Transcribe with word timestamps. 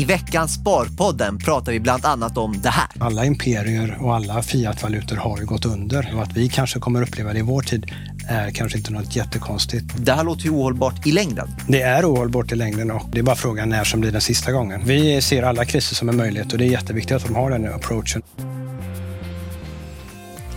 I 0.00 0.04
veckans 0.04 0.54
Sparpodden 0.54 1.38
pratar 1.38 1.72
vi 1.72 1.80
bland 1.80 2.04
annat 2.04 2.38
om 2.38 2.60
det 2.62 2.68
här. 2.68 2.88
Alla 3.00 3.24
imperier 3.24 3.98
och 4.00 4.14
alla 4.14 4.42
fiatvalutor 4.42 5.16
har 5.16 5.38
ju 5.38 5.46
gått 5.46 5.64
under 5.64 6.14
och 6.14 6.22
att 6.22 6.32
vi 6.32 6.48
kanske 6.48 6.78
kommer 6.78 7.02
uppleva 7.02 7.32
det 7.32 7.38
i 7.38 7.42
vår 7.42 7.62
tid 7.62 7.92
är 8.28 8.50
kanske 8.50 8.78
inte 8.78 8.92
något 8.92 9.16
jättekonstigt. 9.16 9.84
Det 9.96 10.12
här 10.12 10.24
låter 10.24 10.44
ju 10.44 10.50
ohållbart 10.50 11.06
i 11.06 11.12
längden. 11.12 11.48
Det 11.68 11.82
är 11.82 12.12
ohållbart 12.12 12.52
i 12.52 12.54
längden 12.54 12.90
och 12.90 13.02
det 13.12 13.18
är 13.18 13.22
bara 13.22 13.36
frågan 13.36 13.68
när 13.68 13.84
som 13.84 14.00
blir 14.00 14.12
den 14.12 14.20
sista 14.20 14.52
gången. 14.52 14.80
Vi 14.84 15.22
ser 15.22 15.42
alla 15.42 15.64
kriser 15.64 15.94
som 15.94 16.08
en 16.08 16.16
möjlighet 16.16 16.52
och 16.52 16.58
det 16.58 16.64
är 16.64 16.70
jätteviktigt 16.70 17.16
att 17.16 17.24
de 17.24 17.34
har 17.34 17.50
den 17.50 17.74
approachen. 17.74 18.22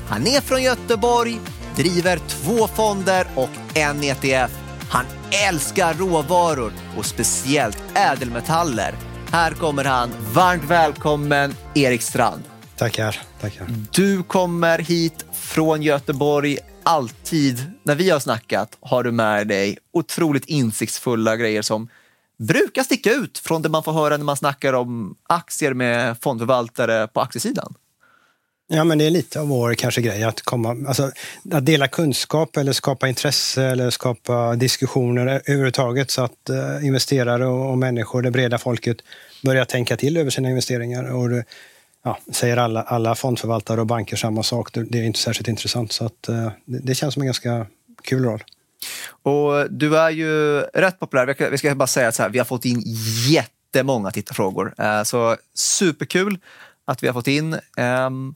Han 0.07 0.27
är 0.27 0.41
från 0.41 0.63
Göteborg, 0.63 1.39
driver 1.75 2.19
två 2.27 2.67
fonder 2.67 3.27
och 3.35 3.77
en 3.77 4.03
ETF. 4.03 4.51
Han 4.89 5.05
älskar 5.49 5.93
råvaror 5.93 6.71
och 6.97 7.05
speciellt 7.05 7.83
ädelmetaller. 7.95 8.95
Här 9.33 9.51
kommer 9.51 9.83
han. 9.83 10.09
Varmt 10.33 10.63
välkommen 10.63 11.55
Erik 11.75 12.01
Strand. 12.01 12.43
Tackar, 12.77 13.21
tackar. 13.41 13.67
Du 13.91 14.23
kommer 14.23 14.79
hit 14.79 15.25
från 15.33 15.81
Göteborg. 15.81 16.57
Alltid 16.83 17.71
när 17.83 17.95
vi 17.95 18.09
har 18.09 18.19
snackat 18.19 18.77
har 18.79 19.03
du 19.03 19.11
med 19.11 19.47
dig 19.47 19.77
otroligt 19.93 20.45
insiktsfulla 20.45 21.35
grejer 21.35 21.61
som 21.61 21.87
brukar 22.39 22.83
sticka 22.83 23.13
ut 23.13 23.37
från 23.37 23.61
det 23.61 23.69
man 23.69 23.83
får 23.83 23.93
höra 23.93 24.17
när 24.17 24.25
man 24.25 24.37
snackar 24.37 24.73
om 24.73 25.15
aktier 25.29 25.73
med 25.73 26.17
fondförvaltare 26.21 27.07
på 27.07 27.21
aktiesidan. 27.21 27.73
Ja, 28.67 28.83
men 28.83 28.97
det 28.97 29.05
är 29.05 29.09
lite 29.09 29.39
av 29.39 29.47
vår 29.47 29.73
kanske 29.73 30.01
grej 30.01 30.23
att 30.23 30.41
komma, 30.41 30.77
alltså 30.87 31.11
att 31.51 31.65
dela 31.65 31.87
kunskap 31.87 32.57
eller 32.57 32.73
skapa 32.73 33.07
intresse 33.07 33.63
eller 33.63 33.89
skapa 33.89 34.55
diskussioner 34.55 35.41
överhuvudtaget 35.45 36.11
så 36.11 36.23
att 36.23 36.49
eh, 36.49 36.85
investerare 36.85 37.45
och, 37.45 37.69
och, 37.69 37.77
människor, 37.77 38.21
det 38.21 38.31
breda 38.31 38.57
folket, 38.57 38.97
börjar 39.43 39.65
tänka 39.65 39.97
till 39.97 40.17
över 40.17 40.29
sina 40.29 40.49
investeringar. 40.49 41.11
Och 41.13 41.29
det, 41.29 41.45
ja, 42.03 42.17
säger 42.31 42.57
alla, 42.57 42.81
alla 42.81 43.15
fondförvaltare 43.15 43.81
och 43.81 43.87
banker 43.87 44.15
samma 44.15 44.43
sak, 44.43 44.73
det, 44.73 44.83
det 44.83 44.99
är 44.99 45.03
inte 45.03 45.19
särskilt 45.19 45.47
intressant. 45.47 45.91
Så 45.91 46.05
att, 46.05 46.29
eh, 46.29 46.51
det, 46.65 46.79
det 46.79 46.95
känns 46.95 47.13
som 47.13 47.21
en 47.21 47.27
ganska 47.27 47.67
kul 48.03 48.23
roll. 48.23 48.43
Och 49.23 49.71
du 49.71 49.97
är 49.97 50.09
ju 50.09 50.59
rätt 50.59 50.99
populär. 50.99 51.49
Vi 51.51 51.57
ska 51.57 51.75
bara 51.75 51.87
säga 51.87 52.07
att 52.07 52.17
här, 52.17 52.29
vi 52.29 52.37
har 52.37 52.45
fått 52.45 52.65
in 52.65 52.83
jättemånga 53.29 54.11
tittarfrågor. 54.11 54.73
Eh, 54.77 55.03
så 55.03 55.37
superkul 55.53 56.37
att 56.85 57.03
vi 57.03 57.07
har 57.07 57.13
fått 57.13 57.27
in. 57.27 57.57
Ehm, 57.77 58.35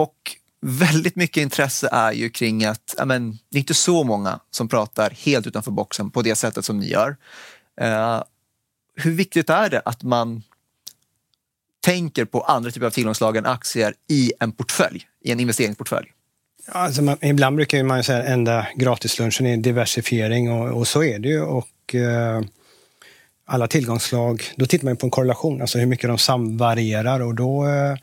och 0.00 0.36
väldigt 0.60 1.16
mycket 1.16 1.40
intresse 1.40 1.88
är 1.92 2.12
ju 2.12 2.30
kring 2.30 2.64
att 2.64 2.94
men, 3.06 3.38
det 3.50 3.56
är 3.56 3.60
inte 3.60 3.74
så 3.74 4.04
många 4.04 4.40
som 4.50 4.68
pratar 4.68 5.10
helt 5.10 5.46
utanför 5.46 5.70
boxen 5.70 6.10
på 6.10 6.22
det 6.22 6.34
sättet 6.34 6.64
som 6.64 6.78
ni 6.78 6.88
gör. 6.88 7.16
Uh, 7.80 8.22
hur 8.96 9.10
viktigt 9.10 9.50
är 9.50 9.70
det 9.70 9.82
att 9.84 10.02
man 10.02 10.42
tänker 11.80 12.24
på 12.24 12.40
andra 12.40 12.70
typer 12.70 12.86
av 12.86 12.90
tillgångsslag 12.90 13.36
än 13.36 13.46
aktier 13.46 13.94
i 14.08 14.32
en 14.40 14.52
portfölj, 14.52 15.08
i 15.24 15.32
en 15.32 15.40
investeringsportfölj? 15.40 16.08
Alltså 16.68 17.02
man, 17.02 17.16
ibland 17.20 17.56
brukar 17.56 17.82
man 17.82 18.04
säga 18.04 18.18
att 18.18 18.28
enda 18.28 18.66
gratislunchen 18.76 19.46
är 19.46 19.56
diversifiering 19.56 20.52
och, 20.52 20.78
och, 20.78 20.88
så 20.88 21.04
är 21.04 21.18
det 21.18 21.28
ju. 21.28 21.40
Och, 21.40 21.94
uh, 21.94 22.40
alla 23.44 23.66
tillgångsslag, 23.66 24.42
då 24.56 24.66
tittar 24.66 24.84
man 24.84 24.96
på 24.96 25.06
en 25.06 25.10
korrelation, 25.10 25.60
alltså 25.60 25.78
hur 25.78 25.86
mycket 25.86 26.08
de 26.08 26.18
samvarierar 26.18 27.20
och 27.20 27.34
då 27.34 27.66
uh, 27.66 27.96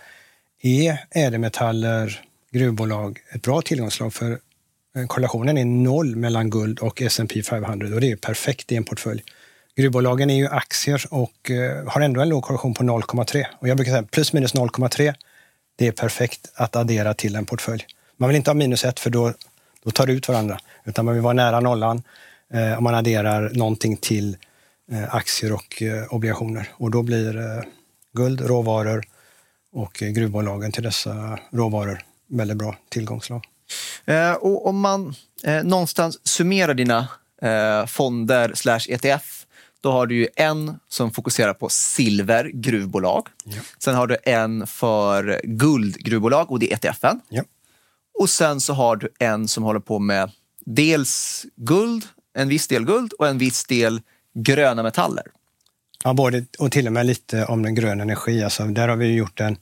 är 0.67 0.99
ädelmetaller, 1.11 2.21
gruvbolag 2.51 3.19
ett 3.33 3.41
bra 3.41 3.61
tillgångslag 3.61 4.13
för 4.13 4.31
eh, 4.95 5.07
korrelationen 5.07 5.57
är 5.57 5.65
noll 5.65 6.15
mellan 6.15 6.49
guld 6.49 6.79
och 6.79 7.01
S&P 7.01 7.43
500 7.43 7.95
och 7.95 8.01
det 8.01 8.11
är 8.11 8.15
perfekt 8.15 8.71
i 8.71 8.75
en 8.75 8.83
portfölj. 8.83 9.23
Gruvbolagen 9.75 10.29
är 10.29 10.35
ju 10.35 10.47
aktier 10.47 11.05
och 11.09 11.51
eh, 11.51 11.87
har 11.87 12.01
ändå 12.01 12.21
en 12.21 12.29
låg 12.29 12.43
korrelation 12.43 12.73
på 12.73 12.83
0,3. 12.83 13.45
Och 13.59 13.67
jag 13.67 13.77
brukar 13.77 13.91
säga 13.91 14.03
plus 14.03 14.33
minus 14.33 14.55
0,3, 14.55 15.13
det 15.75 15.87
är 15.87 15.91
perfekt 15.91 16.51
att 16.55 16.75
addera 16.75 17.13
till 17.13 17.35
en 17.35 17.45
portfölj. 17.45 17.85
Man 18.17 18.29
vill 18.29 18.35
inte 18.35 18.49
ha 18.49 18.55
minus 18.55 18.85
1 18.85 18.99
för 18.99 19.09
då, 19.09 19.33
då 19.83 19.91
tar 19.91 20.07
det 20.07 20.13
ut 20.13 20.27
varandra, 20.27 20.59
utan 20.85 21.05
man 21.05 21.13
vill 21.13 21.23
vara 21.23 21.33
nära 21.33 21.59
nollan 21.59 22.03
eh, 22.53 22.77
om 22.77 22.83
man 22.83 22.95
adderar 22.95 23.49
någonting 23.53 23.97
till 23.97 24.37
eh, 24.91 25.15
aktier 25.15 25.53
och 25.53 25.81
eh, 25.81 26.13
obligationer. 26.13 26.69
Och 26.71 26.91
då 26.91 27.03
blir 27.03 27.63
guld, 28.13 28.41
råvaror, 28.41 29.03
och 29.73 29.93
gruvbolagen 29.93 30.71
till 30.71 30.83
dessa 30.83 31.39
råvaror 31.51 32.01
väldigt 32.27 32.57
bra 32.57 32.75
tillgångslag. 32.89 33.45
Eh, 34.05 34.33
och 34.33 34.67
om 34.67 34.79
man 34.79 35.15
eh, 35.43 35.63
någonstans 35.63 36.27
summerar 36.27 36.73
dina 36.73 37.07
eh, 37.41 37.85
fonder 37.85 38.51
slash 38.55 38.81
ETF 38.89 39.45
då 39.81 39.91
har 39.91 40.07
du 40.07 40.15
ju 40.15 40.27
en 40.35 40.79
som 40.87 41.11
fokuserar 41.11 41.53
på 41.53 41.69
silver 41.69 42.51
gruvbolag. 42.53 43.27
Ja. 43.43 43.57
Sen 43.79 43.95
har 43.95 44.07
du 44.07 44.17
en 44.23 44.67
för 44.67 45.41
guldgruvbolag 45.43 46.51
och 46.51 46.59
det 46.59 46.73
är 46.73 46.89
ETFen. 46.89 47.21
Ja. 47.29 47.43
Och 48.19 48.29
sen 48.29 48.61
så 48.61 48.73
har 48.73 48.95
du 48.95 49.09
en 49.19 49.47
som 49.47 49.63
håller 49.63 49.79
på 49.79 49.99
med 49.99 50.31
dels 50.65 51.45
guld, 51.55 52.05
en 52.33 52.49
viss 52.49 52.67
del 52.67 52.85
guld 52.85 53.13
och 53.13 53.27
en 53.27 53.37
viss 53.37 53.65
del 53.65 54.01
gröna 54.33 54.83
metaller. 54.83 55.23
Ja, 56.03 56.13
både 56.13 56.45
och 56.59 56.71
till 56.71 56.87
och 56.87 56.93
med 56.93 57.05
lite 57.05 57.45
om 57.45 57.63
den 57.63 57.75
gröna 57.75 58.03
energi. 58.03 58.43
Alltså, 58.43 58.63
där 58.63 58.87
har 58.87 58.95
vi 58.95 59.13
gjort 59.13 59.39
en 59.39 59.57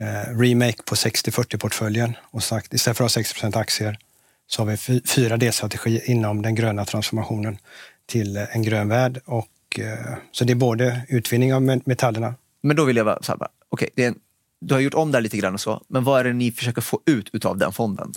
eh, 0.00 0.38
remake 0.38 0.82
på 0.84 0.94
60-40-portföljen 0.94 2.12
och 2.22 2.42
sagt 2.42 2.74
istället 2.74 2.96
för 2.96 3.04
att 3.04 3.14
ha 3.14 3.22
60% 3.22 3.58
aktier 3.58 3.98
så 4.46 4.62
har 4.62 4.66
vi 4.66 5.00
fyra 5.00 5.36
delstrategier 5.36 6.10
inom 6.10 6.42
den 6.42 6.54
gröna 6.54 6.84
transformationen 6.84 7.58
till 8.06 8.36
eh, 8.36 8.56
en 8.56 8.62
grön 8.62 8.88
värld. 8.88 9.20
Och, 9.24 9.80
eh, 9.80 10.16
så 10.32 10.44
det 10.44 10.52
är 10.52 10.54
både 10.54 11.02
utvinning 11.08 11.54
av 11.54 11.62
metallerna. 11.62 12.34
Men 12.62 12.76
då 12.76 12.84
vill 12.84 12.96
jag 12.96 13.04
vara 13.04 13.22
så 13.22 13.32
här, 13.32 13.48
okej, 13.68 13.88
okay, 13.92 14.12
du 14.60 14.74
har 14.74 14.80
gjort 14.80 14.94
om 14.94 15.12
det 15.12 15.16
här 15.16 15.22
lite 15.22 15.36
grann 15.36 15.54
och 15.54 15.60
så, 15.60 15.82
men 15.88 16.04
vad 16.04 16.20
är 16.20 16.24
det 16.24 16.32
ni 16.32 16.52
försöker 16.52 16.80
få 16.80 17.00
ut 17.06 17.44
av 17.44 17.58
den 17.58 17.72
fonden? 17.72 18.12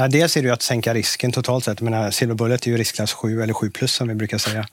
Ja, 0.00 0.08
dels 0.08 0.36
är 0.36 0.42
det 0.42 0.46
ju 0.46 0.52
att 0.52 0.62
sänka 0.62 0.94
risken 0.94 1.32
totalt 1.32 1.64
sett. 1.64 1.80
Men 1.80 2.12
Silver 2.12 2.34
Bullet 2.34 2.66
är 2.66 2.70
ju 2.70 2.76
riskklass 2.76 3.12
7 3.12 3.42
eller 3.42 3.54
7 3.54 3.70
plus 3.70 3.92
som 3.94 4.08
vi 4.08 4.14
brukar 4.14 4.38
säga. 4.38 4.68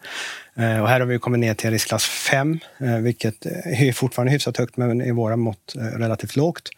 Eh, 0.55 0.81
och 0.81 0.89
här 0.89 0.99
har 0.99 1.07
vi 1.07 1.19
kommit 1.19 1.39
ner 1.39 1.53
till 1.53 1.71
riskklass 1.71 2.05
5, 2.05 2.59
eh, 2.77 2.97
vilket 2.97 3.45
är 3.45 3.91
fortfarande 3.91 4.31
hyfsat 4.31 4.57
högt 4.57 4.77
men 4.77 5.01
i 5.01 5.11
våra 5.11 5.35
mått 5.35 5.75
eh, 5.75 5.81
relativt 5.81 6.35
lågt. 6.35 6.69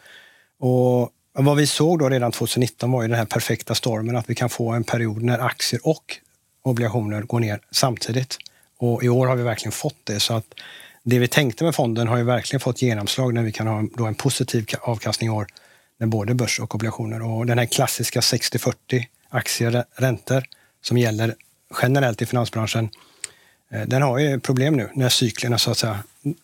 Och 0.59 1.09
vad 1.33 1.57
vi 1.57 1.67
såg 1.67 1.99
då 1.99 2.09
redan 2.09 2.31
2019 2.31 2.91
var 2.91 3.01
ju 3.01 3.07
den 3.07 3.17
här 3.17 3.25
perfekta 3.25 3.75
stormen, 3.75 4.15
att 4.15 4.29
vi 4.29 4.35
kan 4.35 4.49
få 4.49 4.71
en 4.71 4.83
period 4.83 5.23
när 5.23 5.39
aktier 5.39 5.87
och 5.87 6.17
obligationer 6.63 7.21
går 7.21 7.39
ner 7.39 7.59
samtidigt. 7.71 8.37
Och 8.77 9.03
i 9.03 9.09
år 9.09 9.27
har 9.27 9.35
vi 9.35 9.43
verkligen 9.43 9.71
fått 9.71 9.99
det. 10.03 10.19
Så 10.19 10.33
att 10.33 10.53
det 11.03 11.19
vi 11.19 11.27
tänkte 11.27 11.63
med 11.63 11.75
fonden 11.75 12.07
har 12.07 12.17
ju 12.17 12.23
verkligen 12.23 12.59
fått 12.59 12.81
genomslag 12.81 13.33
när 13.33 13.43
vi 13.43 13.51
kan 13.51 13.67
ha 13.67 13.83
då 13.97 14.05
en 14.05 14.15
positiv 14.15 14.65
avkastning 14.81 15.27
i 15.27 15.31
år 15.31 15.47
med 15.97 16.09
både 16.09 16.33
börs 16.33 16.59
och 16.59 16.75
obligationer. 16.75 17.21
Och 17.21 17.45
den 17.45 17.57
här 17.57 17.65
klassiska 17.65 18.19
60-40 18.19 18.73
aktier, 19.29 19.83
räntor 19.95 20.43
som 20.81 20.97
gäller 20.97 21.35
generellt 21.81 22.21
i 22.21 22.25
finansbranschen, 22.25 22.89
eh, 23.71 23.81
den 23.81 24.01
har 24.01 24.17
ju 24.19 24.39
problem 24.39 24.75
nu 24.75 24.89
när 24.93 25.09
cyklerna 25.09 25.57
så 25.57 25.71
att 25.71 25.77
säga 25.77 25.99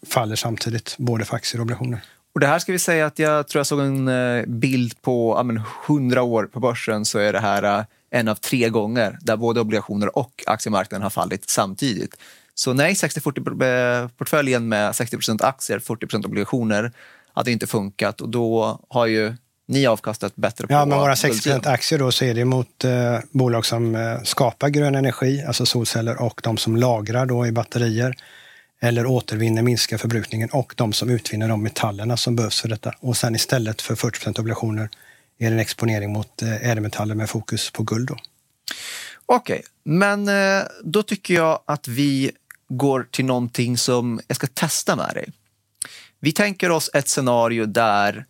faller 0.08 0.36
samtidigt, 0.36 0.96
både 0.98 1.26
för 1.26 1.36
aktier 1.36 1.60
och 1.60 1.64
obligationer. 1.64 2.02
Och 2.34 2.40
det 2.40 2.48
här 2.48 2.60
ska 2.60 2.72
vi 2.72 2.80
säga 2.80 3.06
att 3.06 3.20
jag 3.20 3.48
tror 3.48 3.60
jag 3.60 3.68
såg 3.68 3.80
en 3.80 4.08
eh, 4.08 4.46
bild 4.46 5.02
på 5.02 5.36
ja, 5.38 5.44
men 5.44 5.62
100 5.88 6.24
år 6.24 6.44
på 6.44 6.60
börsen 6.60 7.06
så 7.06 7.20
är 7.20 7.34
det 7.34 7.40
här 7.40 7.64
eh, 7.64 7.86
en 8.12 8.28
av 8.28 8.36
tre 8.36 8.70
gånger 8.70 9.18
där 9.22 9.38
både 9.38 9.62
obligationer 9.62 10.18
och 10.18 10.44
aktiemarknaden 10.46 11.04
har 11.04 11.10
fallit 11.10 11.50
samtidigt. 11.50 12.16
Så 12.56 12.74
nej, 12.74 12.94
60-40-portföljen 12.94 14.68
med 14.68 14.92
60% 14.92 15.46
aktier, 15.46 15.80
40% 15.80 16.26
obligationer 16.26 16.92
hade 17.34 17.52
inte 17.52 17.68
funkat 17.68 18.22
och 18.22 18.30
då 18.30 18.80
har 18.90 19.06
ju 19.06 19.36
ni 19.74 19.88
avkastat 19.88 20.36
bättre 20.36 20.68
på 20.68 20.74
Ja, 20.74 20.86
men 20.86 21.00
våra 21.00 21.16
60 21.16 21.52
aktier 21.64 22.00
då 22.00 22.12
så 22.12 22.26
är 22.26 22.34
det 22.34 22.46
mot 22.46 22.84
eh, 22.84 23.20
bolag 23.32 23.66
som 23.66 23.96
eh, 23.96 24.22
skapar 24.24 24.70
grön 24.70 24.96
energi, 24.96 25.44
alltså 25.48 25.66
solceller, 25.66 26.22
och 26.22 26.42
de 26.44 26.58
som 26.58 26.76
lagrar 26.76 27.26
då 27.26 27.48
i 27.48 27.52
batterier 27.52 28.16
eller 28.82 29.06
återvinner, 29.06 29.62
minskar 29.62 29.98
förbrukningen 29.98 30.50
och 30.50 30.74
de 30.78 30.94
som 30.94 31.10
utvinner 31.10 31.48
de 31.48 31.64
metallerna 31.64 32.18
som 32.18 32.36
behövs 32.36 32.62
för 32.62 32.70
detta. 32.70 32.94
Och 33.00 33.18
sen 33.18 33.36
istället 33.36 33.82
för 33.82 33.96
40% 33.96 34.40
obligationer 34.40 34.90
är 35.40 35.50
det 35.50 35.56
en 35.56 35.60
exponering 35.60 36.14
mot 36.14 36.42
eh, 36.42 36.70
ädelmetaller 36.70 37.16
med 37.16 37.30
fokus 37.30 37.72
på 37.72 37.84
guld. 37.84 38.12
Okej, 39.26 39.56
okay. 39.56 39.62
men 39.84 40.28
eh, 40.28 40.64
då 40.84 41.04
tycker 41.04 41.34
jag 41.34 41.60
att 41.66 41.88
vi 41.88 42.32
går 42.70 43.08
till 43.12 43.26
någonting 43.26 43.78
som 43.78 44.22
jag 44.28 44.36
ska 44.36 44.48
testa 44.48 44.96
med 44.96 45.12
dig. 45.14 45.30
Vi 46.20 46.32
tänker 46.32 46.70
oss 46.70 46.90
ett 46.94 47.08
scenario 47.08 47.66
där 47.66 48.26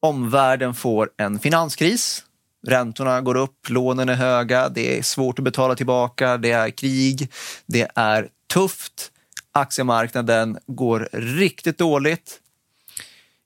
omvärlden 0.00 0.74
får 0.74 1.10
en 1.16 1.38
finanskris. 1.38 2.24
Räntorna 2.66 3.20
går 3.20 3.36
upp, 3.36 3.68
lånen 3.68 4.08
är 4.08 4.14
höga, 4.14 4.68
det 4.68 4.98
är 4.98 5.02
svårt 5.02 5.38
att 5.38 5.44
betala 5.44 5.76
tillbaka, 5.76 6.36
det 6.36 6.50
är 6.50 6.70
krig, 6.70 7.32
det 7.66 7.90
är 7.94 8.28
tufft. 8.52 9.12
Aktiemarknaden 9.52 10.58
går 10.66 11.08
riktigt 11.12 11.78
dåligt. 11.78 12.40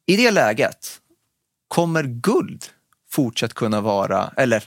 I 0.07 0.17
det 0.17 0.31
läget, 0.31 1.01
kommer 1.69 2.03
guld 2.03 2.65
fortsatt 3.11 3.55
kunna 3.55 3.81
vara, 3.81 4.33
eller 4.37 4.65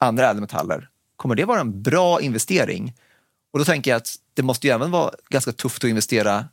andra 0.00 0.30
ädelmetaller, 0.30 0.88
kommer 1.16 1.34
det 1.34 1.44
vara 1.44 1.60
en 1.60 1.82
bra 1.82 2.20
investering? 2.20 2.94
Och 3.52 3.58
då 3.58 3.64
tänker 3.64 3.90
jag 3.90 3.96
att 3.96 4.14
det 4.34 4.42
måste 4.42 4.66
ju 4.66 4.72
även 4.72 4.90
vara 4.90 5.14
ganska 5.28 5.52
tufft 5.52 5.84
att 5.84 5.90
investera 5.90 6.44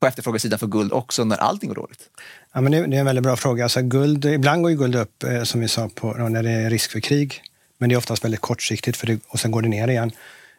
på 0.00 0.06
efterfrågesidan 0.06 0.58
för 0.58 0.66
guld 0.66 0.92
också 0.92 1.24
när 1.24 1.36
allting 1.36 1.68
går 1.68 1.76
dåligt? 1.76 2.08
Ja, 2.52 2.60
men 2.60 2.72
det, 2.72 2.78
är 2.78 3.00
en 3.00 3.06
väldigt 3.06 3.22
bra 3.22 3.36
fråga. 3.36 3.64
Alltså 3.64 3.82
guld, 3.82 4.24
ibland 4.24 4.62
går 4.62 4.70
ju 4.70 4.76
guld 4.76 4.94
upp, 4.94 5.22
eh, 5.22 5.42
som 5.42 5.60
vi 5.60 5.68
sa, 5.68 5.88
på, 5.94 6.12
när 6.12 6.42
det 6.42 6.50
är 6.50 6.70
risk 6.70 6.90
för 6.90 7.00
krig. 7.00 7.42
Men 7.78 7.88
det 7.88 7.94
är 7.94 7.96
oftast 7.96 8.24
väldigt 8.24 8.40
kortsiktigt 8.40 8.96
för 8.96 9.06
det, 9.06 9.20
och 9.28 9.40
sen 9.40 9.50
går 9.50 9.62
det 9.62 9.68
ner 9.68 9.88
igen. 9.88 10.12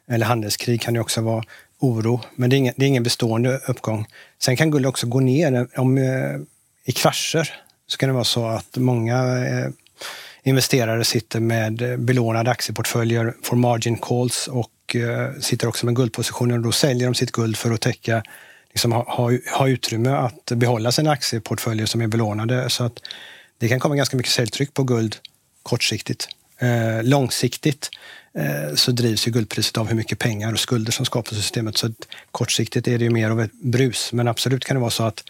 Eller 0.08 0.26
handelskrig 0.26 0.82
kan 0.82 0.94
det 0.94 1.00
också 1.00 1.22
vara 1.22 1.44
oro, 1.80 2.22
men 2.36 2.50
det 2.50 2.56
är 2.56 2.58
ingen, 2.58 2.74
det 2.78 2.86
är 2.86 2.88
ingen 2.88 3.04
bestående 3.04 3.58
uppgång. 3.68 4.08
Sen 4.40 4.58
kan 4.58 4.72
guld 4.72 4.86
också 4.86 5.08
gå 5.08 5.20
ner 5.20 5.54
eh, 5.54 5.82
om, 5.82 5.98
eh, 5.98 6.40
i 6.86 6.92
krascher. 6.92 7.54
Så 7.88 7.98
kan 7.98 8.10
det 8.10 8.14
vara 8.14 8.24
så 8.24 8.48
att 8.48 8.78
många 8.78 9.46
eh, 9.46 9.70
investerare 10.44 11.04
sitter 11.04 11.40
med 11.40 11.82
eh, 11.82 11.98
belånade 11.98 12.52
aktieportföljer, 12.52 13.34
får 13.44 13.56
margin 13.56 13.98
calls 13.98 14.48
och 14.48 14.96
eh, 14.96 15.40
sitter 15.40 15.68
också 15.68 15.86
med 15.86 15.96
guldpositioner 15.96 16.56
och 16.56 16.62
då 16.62 16.72
säljer 16.72 17.08
de 17.08 17.16
sitt 17.16 17.32
guld 17.32 17.58
för 17.58 17.72
att 17.72 17.82
täcka 17.82 18.24
liksom 18.72 18.92
ha, 18.92 19.04
ha, 19.08 19.32
ha 19.58 19.68
utrymme 19.68 20.10
att 20.10 20.46
behålla 20.46 20.92
sina 20.92 21.12
aktieportföljer 21.12 21.86
som 21.86 22.02
är 22.02 22.08
belånade. 22.08 22.70
Så 22.70 22.84
att 22.84 23.00
det 23.58 23.68
kan 23.68 23.80
komma 23.80 23.96
ganska 23.96 24.18
mycket 24.18 24.32
säljtryck 24.32 24.74
på 24.74 24.84
guld 24.84 25.16
kortsiktigt. 25.64 26.28
Eh, 26.60 27.04
långsiktigt 27.04 27.90
eh, 28.38 28.76
så 28.76 28.92
drivs 28.92 29.28
ju 29.28 29.32
guldpriset 29.32 29.78
av 29.78 29.88
hur 29.88 29.96
mycket 29.96 30.20
pengar 30.20 30.54
och 30.54 30.60
skulder 30.60 30.92
som 30.92 31.06
skapas 31.06 31.34
i 31.34 31.36
systemet. 31.36 31.78
Så 31.78 31.92
kortsiktigt 32.32 32.88
är 32.88 32.98
det 32.98 33.04
ju 33.04 33.10
mer 33.10 33.30
av 33.30 33.42
ett 33.42 33.54
brus. 33.54 34.14
Men 34.14 34.28
absolut 34.28 34.66
kan 34.66 34.76
det 34.76 34.82
vara 34.82 34.92
så 34.92 35.04
att 35.04 35.24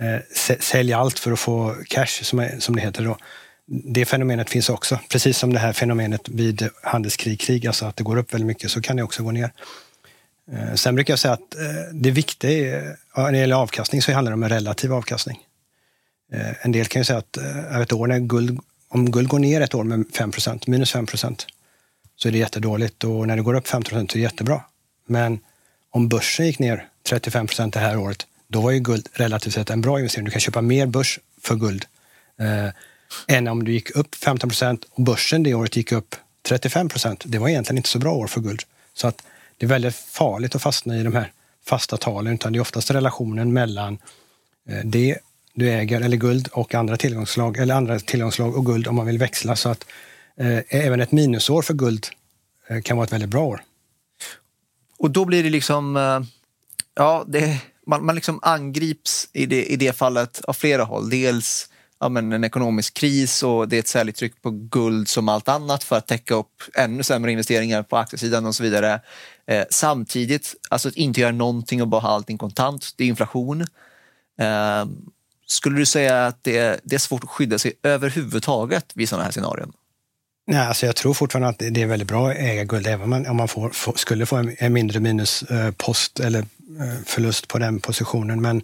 eh, 0.00 0.56
sälja 0.60 0.98
allt 0.98 1.18
för 1.18 1.32
att 1.32 1.40
få 1.40 1.76
cash, 1.88 2.22
som, 2.22 2.38
är, 2.38 2.58
som 2.58 2.76
det 2.76 2.82
heter. 2.82 3.04
Då. 3.04 3.18
Det 3.66 4.04
fenomenet 4.04 4.50
finns 4.50 4.68
också. 4.68 4.98
Precis 5.08 5.38
som 5.38 5.52
det 5.52 5.58
här 5.58 5.72
fenomenet 5.72 6.28
vid 6.28 6.68
handelskrig, 6.82 7.40
krig, 7.40 7.66
alltså 7.66 7.86
att 7.86 7.96
det 7.96 8.04
går 8.04 8.16
upp 8.16 8.34
väldigt 8.34 8.46
mycket, 8.46 8.70
så 8.70 8.82
kan 8.82 8.96
det 8.96 9.02
också 9.02 9.22
gå 9.22 9.30
ner. 9.30 9.50
Eh, 10.52 10.74
sen 10.74 10.94
brukar 10.94 11.12
jag 11.12 11.18
säga 11.18 11.34
att 11.34 11.54
eh, 11.54 11.92
det 11.92 12.10
viktiga 12.10 12.78
är, 12.78 12.96
när 13.16 13.32
det 13.32 13.38
gäller 13.38 13.56
avkastning 13.56 14.02
så 14.02 14.12
handlar 14.12 14.32
det 14.32 14.34
om 14.34 14.42
en 14.42 14.48
relativ 14.48 14.92
avkastning. 14.92 15.38
Eh, 16.32 16.66
en 16.66 16.72
del 16.72 16.86
kan 16.86 17.00
ju 17.00 17.04
säga 17.04 17.18
att 17.18 17.36
ett 17.82 17.92
år 17.92 18.06
när 18.06 18.18
guld, 18.18 18.60
om 18.88 19.10
guld 19.10 19.28
går 19.28 19.38
ner 19.38 19.60
ett 19.60 19.74
år 19.74 19.84
med 19.84 19.98
5% 19.98 20.62
minus 20.66 20.94
5% 20.94 21.46
så 22.16 22.28
är 22.28 22.32
det 22.32 22.38
jättedåligt 22.38 23.04
och 23.04 23.26
när 23.26 23.36
det 23.36 23.42
går 23.42 23.54
upp 23.54 23.68
15 23.68 23.92
så 23.92 23.98
är 23.98 24.06
det 24.12 24.18
jättebra. 24.18 24.60
Men 25.06 25.38
om 25.90 26.08
börsen 26.08 26.46
gick 26.46 26.58
ner 26.58 26.88
35% 27.08 27.70
det 27.70 27.78
här 27.78 27.98
året, 27.98 28.26
då 28.48 28.60
var 28.60 28.70
ju 28.70 28.78
guld 28.78 29.08
relativt 29.12 29.54
sett 29.54 29.70
en 29.70 29.80
bra 29.80 29.98
investering. 29.98 30.24
Du 30.24 30.30
kan 30.30 30.40
köpa 30.40 30.60
mer 30.60 30.86
börs 30.86 31.20
för 31.42 31.54
guld 31.54 31.84
eh, 32.40 32.68
än 33.36 33.48
om 33.48 33.64
du 33.64 33.72
gick 33.72 33.90
upp 33.90 34.14
15% 34.14 34.84
och 34.90 35.02
börsen 35.02 35.42
det 35.42 35.54
året 35.54 35.76
gick 35.76 35.92
upp 35.92 36.16
35% 36.48 37.22
Det 37.24 37.38
var 37.38 37.48
egentligen 37.48 37.76
inte 37.76 37.88
så 37.88 37.98
bra 37.98 38.12
år 38.12 38.26
för 38.26 38.40
guld. 38.40 38.62
Så 38.94 39.08
att 39.08 39.22
det 39.58 39.66
är 39.66 39.68
väldigt 39.68 39.96
farligt 39.96 40.54
att 40.54 40.62
fastna 40.62 40.96
i 40.96 41.02
de 41.02 41.14
här 41.14 41.32
fasta 41.64 41.96
talen, 41.96 42.34
utan 42.34 42.52
det 42.52 42.58
är 42.58 42.60
oftast 42.60 42.90
relationen 42.90 43.52
mellan 43.52 43.98
eh, 44.68 44.84
det 44.84 45.18
du 45.54 45.70
äger, 45.70 46.00
eller 46.00 46.16
guld, 46.16 46.48
och 46.52 46.74
andra 46.74 46.96
tillgångsslag 46.96 47.56
eller 47.56 47.74
andra 47.74 47.98
tillgångsslag 47.98 48.56
och 48.56 48.66
guld 48.66 48.88
om 48.88 48.94
man 48.94 49.06
vill 49.06 49.18
växla. 49.18 49.56
Så 49.56 49.68
att 49.68 49.84
eh, 50.36 50.58
även 50.68 51.00
ett 51.00 51.12
minusår 51.12 51.62
för 51.62 51.74
guld 51.74 52.06
eh, 52.68 52.82
kan 52.82 52.96
vara 52.96 53.06
ett 53.06 53.12
väldigt 53.12 53.30
bra 53.30 53.44
år. 53.44 53.62
Och 54.98 55.10
då 55.10 55.24
blir 55.24 55.42
det 55.42 55.50
liksom, 55.50 55.96
eh, 55.96 56.20
ja, 56.94 57.24
det, 57.26 57.60
man, 57.86 58.06
man 58.06 58.14
liksom 58.14 58.38
angrips 58.42 59.28
i 59.32 59.46
det, 59.46 59.64
i 59.64 59.76
det 59.76 59.96
fallet 59.96 60.40
av 60.40 60.52
flera 60.52 60.84
håll. 60.84 61.10
Dels 61.10 61.68
ja, 62.00 62.08
men 62.08 62.32
en 62.32 62.44
ekonomisk 62.44 62.94
kris 62.94 63.42
och 63.42 63.68
det 63.68 63.76
är 63.76 63.80
ett 63.80 63.88
säljtryck 63.88 64.42
på 64.42 64.50
guld 64.50 65.08
som 65.08 65.28
allt 65.28 65.48
annat 65.48 65.84
för 65.84 65.96
att 65.96 66.06
täcka 66.06 66.34
upp 66.34 66.62
ännu 66.74 67.02
sämre 67.02 67.30
investeringar 67.30 67.82
på 67.82 67.96
aktiesidan 67.96 68.46
och 68.46 68.54
så 68.54 68.62
vidare. 68.62 69.00
Eh, 69.46 69.64
samtidigt, 69.70 70.54
alltså 70.70 70.88
att 70.88 70.96
inte 70.96 71.20
göra 71.20 71.32
någonting 71.32 71.82
och 71.82 71.88
bara 71.88 72.00
ha 72.00 72.08
allting 72.08 72.38
kontant, 72.38 72.90
det 72.96 73.04
är 73.04 73.08
inflation. 73.08 73.60
Eh, 74.40 74.86
skulle 75.46 75.78
du 75.78 75.86
säga 75.86 76.26
att 76.26 76.44
det, 76.44 76.80
det, 76.84 76.94
är 76.94 76.98
svårt 76.98 77.24
att 77.24 77.30
skydda 77.30 77.58
sig 77.58 77.72
överhuvudtaget 77.82 78.92
vid 78.94 79.08
sådana 79.08 79.24
här 79.24 79.30
scenarion? 79.30 79.72
Nej, 80.46 80.66
alltså 80.66 80.86
jag 80.86 80.96
tror 80.96 81.14
fortfarande 81.14 81.48
att 81.48 81.58
det 81.58 81.82
är 81.82 81.86
väldigt 81.86 82.08
bra 82.08 82.30
att 82.30 82.36
äga 82.36 82.64
guld, 82.64 82.86
även 82.86 83.26
om 83.26 83.36
man 83.36 83.48
får, 83.48 83.70
får, 83.70 83.92
skulle 83.92 84.26
få 84.26 84.36
en, 84.36 84.56
en 84.58 84.72
mindre 84.72 85.00
minuspost 85.00 86.20
eh, 86.20 86.26
eller 86.26 86.38
eh, 86.40 87.04
förlust 87.06 87.48
på 87.48 87.58
den 87.58 87.80
positionen. 87.80 88.42
Men 88.42 88.62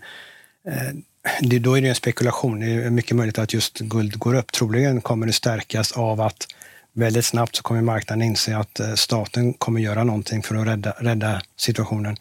eh, 0.69 0.95
det, 1.41 1.59
då 1.59 1.79
är 1.79 1.83
det 1.83 1.89
en 1.89 1.95
spekulation. 1.95 2.61
Det 2.61 2.67
är 2.67 2.91
mycket 2.91 3.17
möjligt 3.17 3.39
att 3.39 3.55
just 3.55 3.79
guld 3.79 4.19
går 4.19 4.35
upp. 4.35 4.53
Troligen 4.53 5.01
kommer 5.01 5.27
det 5.27 5.33
stärkas 5.33 5.93
av 5.93 6.21
att 6.21 6.47
väldigt 6.93 7.25
snabbt 7.25 7.57
så 7.57 7.63
kommer 7.63 7.83
marknaden 7.83 8.23
inse 8.23 8.57
att 8.57 8.81
eh, 8.81 8.95
staten 8.95 9.53
kommer 9.53 9.81
göra 9.81 10.05
någonting 10.05 10.43
för 10.43 10.55
att 10.55 10.67
rädda, 10.67 10.91
rädda 10.91 11.43
situationen. 11.57 12.17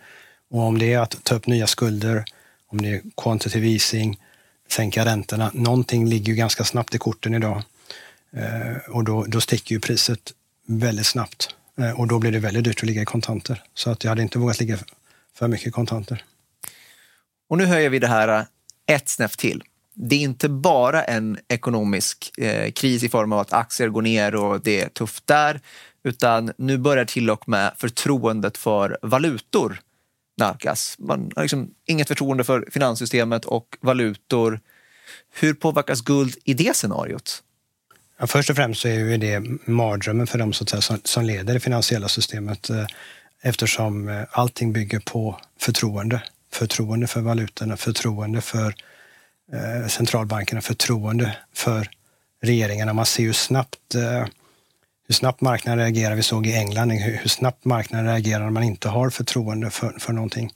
Och 0.50 0.60
om 0.60 0.78
det 0.78 0.94
är 0.94 1.00
att 1.00 1.24
ta 1.24 1.36
upp 1.36 1.48
nya 1.48 1.68
skulder, 1.68 2.26
om 2.68 2.82
det 2.82 2.90
är 2.90 3.02
quantitative 3.18 3.68
easing, 3.68 4.20
sänka 4.70 5.06
räntorna. 5.06 5.52
Någonting 5.54 6.08
ligger 6.08 6.34
ju 6.34 6.36
ganska 6.36 6.64
snabbt 6.64 6.96
i 6.96 6.98
korten 6.98 7.34
idag. 7.34 7.64
Eh, 8.36 8.90
och 8.90 9.04
då, 9.04 9.26
då 9.28 9.42
sticker 9.42 9.76
ju 9.76 9.80
priset 9.80 10.34
väldigt 10.68 11.08
snabbt. 11.08 11.56
Eh, 11.80 12.00
och 12.00 12.08
då 12.08 12.20
blir 12.20 12.32
det 12.32 12.40
väldigt 12.40 12.64
dyrt 12.64 12.78
att 12.78 12.84
ligga 12.84 13.02
i 13.02 13.06
kontanter. 13.06 13.64
Så 13.74 13.90
att 13.90 14.04
jag 14.04 14.12
hade 14.12 14.22
inte 14.22 14.40
vågat 14.40 14.60
ligga 14.60 14.78
för 15.36 15.48
mycket 15.48 15.74
kontanter. 15.74 16.24
Och 17.50 17.58
nu 17.58 17.66
höjer 17.66 17.90
vi 17.90 18.00
det 18.00 18.08
här 18.08 18.46
ett 18.86 19.10
snäpp 19.10 19.38
till. 19.38 19.64
Det 19.94 20.16
är 20.16 20.20
inte 20.20 20.50
bara 20.50 21.04
en 21.04 21.38
ekonomisk 21.48 22.32
eh, 22.38 22.72
kris 22.72 23.04
i 23.04 23.10
form 23.10 23.34
av 23.34 23.40
att 23.40 23.54
aktier 23.54 23.90
går 23.90 24.02
ner 24.02 24.36
och 24.36 24.62
det 24.62 24.82
är 24.82 24.90
tufft 24.90 25.28
där, 25.28 25.60
utan 26.04 26.54
nu 26.58 26.78
börjar 26.78 27.06
till 27.06 27.30
och 27.30 27.50
med 27.50 27.74
förtroendet 27.78 28.58
för 28.58 28.98
valutor 29.02 29.80
nalkas. 30.38 30.96
Man 31.00 31.32
har 31.36 31.44
liksom 31.44 31.72
inget 31.86 32.08
förtroende 32.08 32.44
för 32.44 32.68
finanssystemet 32.72 33.46
och 33.46 33.78
valutor. 33.82 34.60
Hur 35.34 35.54
påverkas 35.54 36.02
guld 36.02 36.38
i 36.44 36.54
det 36.54 36.76
scenariot? 36.76 37.44
Ja, 38.20 38.28
först 38.28 38.50
och 38.50 38.56
främst 38.56 38.82
så 38.82 38.88
är 38.88 38.94
ju 38.94 39.18
det 39.18 39.44
mardrömmen 39.66 40.28
för 40.28 40.38
dem 40.38 40.54
säga, 40.54 40.82
som, 40.82 41.02
som 41.04 41.26
leder 41.26 41.54
det 41.54 41.60
finansiella 41.60 42.08
systemet 42.08 42.70
eh, 42.70 42.86
eftersom 43.42 44.10
eh, 44.10 44.24
allting 44.32 44.74
bygger 44.74 45.00
på 45.00 45.40
förtroende 45.60 46.22
förtroende 46.54 47.08
för 47.08 47.22
valutorna, 47.22 47.78
förtroende 47.78 48.42
för 48.42 48.76
eh, 49.54 49.88
centralbankerna, 49.88 50.62
förtroende 50.62 51.38
för 51.54 51.90
regeringarna. 52.42 52.94
Man 52.94 53.06
ser 53.06 53.24
hur 53.24 53.34
snabbt, 53.34 53.96
eh, 53.96 54.26
hur 55.08 55.14
snabbt 55.14 55.42
marknaden 55.42 55.80
reagerar. 55.80 56.16
Vi 56.16 56.24
såg 56.24 56.48
i 56.48 56.54
England 56.54 56.92
hur, 56.92 57.18
hur 57.18 57.30
snabbt 57.30 57.66
marknaden 57.66 58.06
reagerar 58.06 58.44
när 58.44 58.50
man 58.50 58.64
inte 58.64 58.90
har 58.90 59.10
förtroende 59.10 59.70
för, 59.70 60.00
för 60.00 60.14
någonting. 60.14 60.52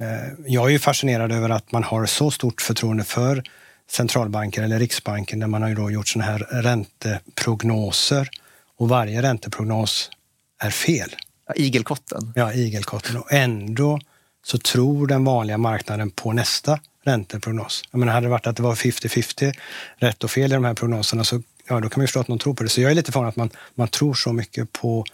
Eh, 0.00 0.32
jag 0.46 0.66
är 0.66 0.70
ju 0.70 0.78
fascinerad 0.78 1.32
över 1.32 1.50
att 1.50 1.72
man 1.72 1.84
har 1.84 2.06
så 2.06 2.30
stort 2.30 2.62
förtroende 2.62 3.04
för 3.04 3.42
centralbanker 3.90 4.62
eller 4.62 4.78
Riksbanken 4.78 5.38
där 5.38 5.46
man 5.46 5.62
har 5.62 5.68
ju 5.68 5.74
då 5.74 5.90
gjort 5.90 6.08
såna 6.08 6.24
här 6.24 6.38
ränteprognoser 6.38 8.28
och 8.76 8.88
varje 8.88 9.22
ränteprognos 9.22 10.10
är 10.58 10.70
fel. 10.70 11.10
igelkotten. 11.56 12.32
Ja, 12.34 12.52
igelkotten. 12.52 13.16
Och 13.16 13.32
ändå 13.32 14.00
så 14.44 14.58
tror 14.58 15.06
den 15.06 15.24
vanliga 15.24 15.58
marknaden 15.58 16.10
på 16.10 16.32
nästa 16.32 16.80
ränteprognos. 17.04 17.82
Jag 17.90 17.98
menar, 17.98 18.12
hade 18.12 18.26
det 18.26 18.30
varit 18.30 18.46
att 18.46 18.56
det 18.56 18.62
var 18.62 18.74
50-50 18.74 19.54
rätt 19.96 20.24
och 20.24 20.30
fel 20.30 20.52
i 20.52 20.54
de 20.54 20.64
här 20.64 20.74
prognoserna 20.74 21.24
så 21.24 21.42
ja, 21.68 21.80
då 21.80 21.88
kan 21.88 22.00
man 22.00 22.02
ju 22.02 22.06
förstå 22.06 22.20
att 22.20 22.28
någon 22.28 22.38
tror 22.38 22.54
på 22.54 22.62
det. 22.62 22.68
Så 22.68 22.80
jag 22.80 22.90
är 22.90 22.94
lite 22.94 23.12
förvånad 23.12 23.28
att 23.28 23.36
man, 23.36 23.50
man 23.74 23.88
tror 23.88 24.14
så 24.14 24.32
mycket 24.32 24.72
på, 24.72 25.04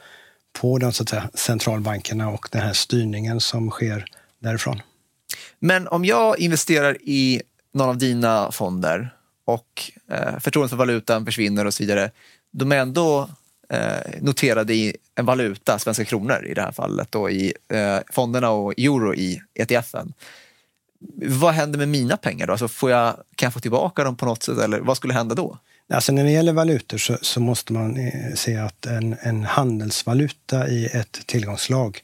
på 0.52 0.78
de 0.78 0.92
så 0.92 1.02
att 1.02 1.08
säga, 1.08 1.30
centralbankerna 1.34 2.28
och 2.28 2.48
den 2.50 2.62
här 2.62 2.72
styrningen 2.72 3.40
som 3.40 3.70
sker 3.70 4.04
därifrån. 4.38 4.82
Men 5.58 5.88
om 5.88 6.04
jag 6.04 6.38
investerar 6.38 6.96
i 7.00 7.42
någon 7.72 7.88
av 7.88 7.98
dina 7.98 8.52
fonder 8.52 9.14
och 9.44 9.90
eh, 10.10 10.38
förtroendet 10.38 10.70
för 10.70 10.76
valutan 10.76 11.24
försvinner 11.24 11.64
och 11.64 11.74
så 11.74 11.82
vidare, 11.82 12.10
de 12.50 12.72
är 12.72 12.76
ändå 12.76 13.30
eh, 13.68 14.20
noterade 14.20 14.74
i 14.74 14.96
en 15.14 15.26
valuta, 15.26 15.78
svenska 15.78 16.04
kronor 16.04 16.46
i 16.46 16.54
det 16.54 16.62
här 16.62 16.72
fallet, 16.72 17.12
då, 17.12 17.30
i 17.30 17.54
eh, 17.68 17.98
fonderna 18.12 18.50
och 18.50 18.74
euro 18.78 19.14
i 19.14 19.42
ETFen. 19.54 20.12
Vad 21.22 21.54
händer 21.54 21.78
med 21.78 21.88
mina 21.88 22.16
pengar 22.16 22.46
då? 22.46 22.52
Alltså 22.52 22.68
får 22.68 22.90
jag, 22.90 23.14
kan 23.34 23.46
jag 23.46 23.52
få 23.52 23.60
tillbaka 23.60 24.04
dem 24.04 24.16
på 24.16 24.26
något 24.26 24.42
sätt 24.42 24.58
eller 24.58 24.80
vad 24.80 24.96
skulle 24.96 25.14
hända 25.14 25.34
då? 25.34 25.58
Alltså 25.92 26.12
när 26.12 26.24
det 26.24 26.30
gäller 26.30 26.52
valutor 26.52 26.98
så, 26.98 27.18
så 27.22 27.40
måste 27.40 27.72
man 27.72 27.96
eh, 27.96 28.34
se 28.34 28.56
att 28.56 28.86
en, 28.86 29.16
en, 29.20 29.44
handelsvaluta 29.44 30.68
i 30.68 30.86
ett 30.86 31.26
tillgångslag 31.26 32.00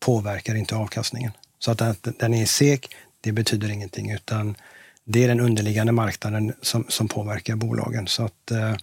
påverkar 0.00 0.54
inte 0.54 0.76
avkastningen. 0.76 1.32
Så 1.58 1.70
att 1.70 2.08
den 2.18 2.34
är 2.34 2.46
SEK, 2.46 2.94
det 3.20 3.32
betyder 3.32 3.70
ingenting 3.70 4.10
utan 4.10 4.56
det 5.04 5.24
är 5.24 5.28
den 5.28 5.40
underliggande 5.40 5.92
marknaden 5.92 6.54
som, 6.62 6.84
som 6.88 7.08
påverkar 7.08 7.56
bolagen. 7.56 8.06
Så 8.06 8.24
att 8.24 8.50
eh, 8.50 8.74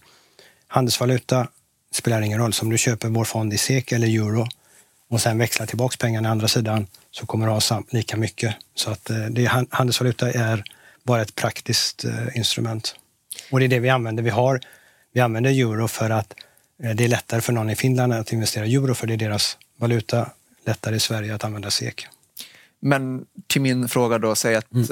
handelsvaluta 0.66 1.48
spelar 1.92 2.20
ingen 2.22 2.38
roll. 2.38 2.52
Så 2.52 2.64
om 2.64 2.70
du 2.70 2.78
köper 2.78 3.08
vår 3.08 3.24
fond 3.24 3.52
i 3.52 3.58
SEK 3.58 3.92
eller 3.92 4.06
euro 4.06 4.46
och 5.10 5.20
sen 5.20 5.38
växlar 5.38 5.66
tillbaks 5.66 5.96
pengarna 5.96 6.28
andra 6.28 6.48
sidan 6.48 6.86
så 7.18 7.26
kommer 7.26 7.46
du 7.46 7.52
ha 7.52 7.82
lika 7.90 8.16
mycket. 8.16 8.54
Så 8.74 8.90
att 8.90 9.10
eh, 9.10 9.16
det, 9.16 9.66
handelsvaluta 9.70 10.32
är 10.32 10.64
bara 11.02 11.22
ett 11.22 11.34
praktiskt 11.34 12.04
eh, 12.04 12.36
instrument. 12.36 12.94
Och 13.50 13.58
det 13.60 13.66
är 13.66 13.68
det 13.68 13.78
vi 13.78 13.88
använder. 13.88 14.22
Vi, 14.22 14.30
har, 14.30 14.60
vi 15.12 15.20
använder 15.20 15.50
euro 15.50 15.88
för 15.88 16.10
att 16.10 16.34
eh, 16.82 16.90
det 16.90 17.04
är 17.04 17.08
lättare 17.08 17.40
för 17.40 17.52
någon 17.52 17.70
i 17.70 17.76
Finland 17.76 18.12
att 18.12 18.32
investera 18.32 18.66
i 18.66 18.74
euro 18.74 18.94
för 18.94 19.06
det 19.06 19.12
är 19.12 19.18
deras 19.18 19.58
valuta. 19.76 20.30
Lättare 20.66 20.96
i 20.96 21.00
Sverige 21.00 21.34
att 21.34 21.44
använda 21.44 21.70
SEK. 21.70 22.06
Men 22.80 23.26
till 23.46 23.60
min 23.60 23.88
fråga 23.88 24.18
då, 24.18 24.34
säg 24.34 24.54
att 24.54 24.72
mm. 24.72 24.82
uh, 24.82 24.88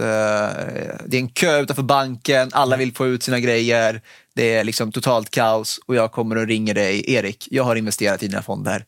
det 1.07 1.16
är 1.16 1.21
en 1.21 1.28
kö 1.28 1.61
utanför 1.61 1.83
banken, 1.83 2.50
alla 2.52 2.76
vill 2.76 2.95
få 2.95 3.07
ut 3.07 3.23
sina 3.23 3.40
grejer, 3.40 4.00
det 4.35 4.54
är 4.54 4.64
liksom 4.64 4.93
totalt 4.93 5.31
kaos 5.31 5.81
och 5.87 5.95
jag 5.95 6.12
kommer 6.12 6.37
och 6.37 6.47
ringer 6.47 6.75
dig, 6.75 7.12
Erik, 7.12 7.49
jag 7.50 7.64
har 7.64 7.76
investerat 7.76 8.23
i 8.23 8.28
dina 8.28 8.43
fonder. 8.43 8.85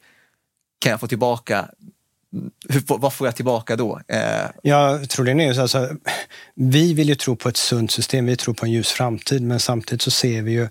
Kan 0.78 0.90
jag 0.90 1.00
få 1.00 1.07
tillbaka 1.07 1.69
hur, 2.68 2.83
vad 2.87 3.12
får 3.12 3.26
jag 3.26 3.37
tillbaka 3.37 3.76
då? 3.76 4.00
Eh. 4.09 4.47
Ja, 4.62 5.00
troligen 5.09 5.40
är 5.40 5.49
det 5.49 5.54
så 5.54 5.61
alltså, 5.61 5.97
Vi 6.54 6.95
vill 6.95 7.09
ju 7.09 7.14
tro 7.14 7.37
på 7.37 7.49
ett 7.49 7.56
sunt 7.56 7.90
system, 7.90 8.26
vi 8.26 8.37
tror 8.37 8.54
på 8.54 8.66
en 8.66 8.73
ljus 8.73 8.90
framtid, 8.90 9.42
men 9.42 9.61
samtidigt 9.61 10.02
så 10.02 10.11
ser 10.11 10.42
vi 10.42 10.52
ju 10.52 10.62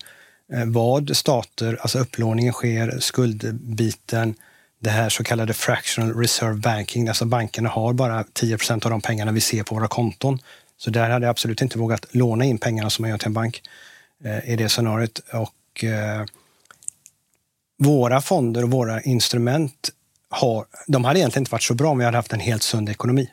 eh, 0.54 0.66
vad 0.66 1.18
stater, 1.18 1.78
alltså 1.82 2.00
upplåningen 2.00 2.54
sker, 2.54 3.00
skuldbiten, 3.00 4.36
det 4.80 4.90
här 4.90 5.10
så 5.10 5.24
kallade 5.24 5.54
fractional 5.54 6.14
reserve 6.14 6.56
banking, 6.56 7.08
alltså 7.08 7.26
bankerna 7.26 7.70
har 7.70 7.94
bara 7.94 8.24
10 8.34 8.58
procent 8.58 8.86
av 8.86 8.92
de 8.92 9.02
pengarna 9.02 9.32
vi 9.32 9.42
ser 9.42 9.64
på 9.64 9.76
våra 9.76 9.88
konton. 9.88 10.40
Så 10.78 10.90
där 10.90 11.10
hade 11.10 11.26
jag 11.26 11.32
absolut 11.32 11.62
inte 11.62 11.78
vågat 11.78 12.06
låna 12.12 12.46
in 12.46 12.58
pengarna 12.58 12.90
som 12.90 13.04
man 13.04 13.10
gör 13.10 13.18
till 13.18 13.28
en 13.28 13.34
bank 13.34 13.62
eh, 14.24 14.50
i 14.50 14.56
det 14.56 14.70
scenariot. 14.70 15.22
Och, 15.34 15.84
eh, 15.84 16.26
våra 17.78 18.22
fonder 18.22 18.64
och 18.64 18.72
våra 18.72 19.02
instrument 19.02 19.90
har, 20.30 20.66
de 20.88 21.06
hade 21.06 21.20
egentligen 21.20 21.42
inte 21.42 21.52
varit 21.52 21.64
så 21.64 21.74
bra 21.74 21.90
om 21.90 21.98
vi 21.98 22.06
hade 22.06 22.18
haft 22.18 22.34
en 22.34 22.40
helt 22.40 22.64
sund 22.64 22.90
ekonomi. 22.90 23.30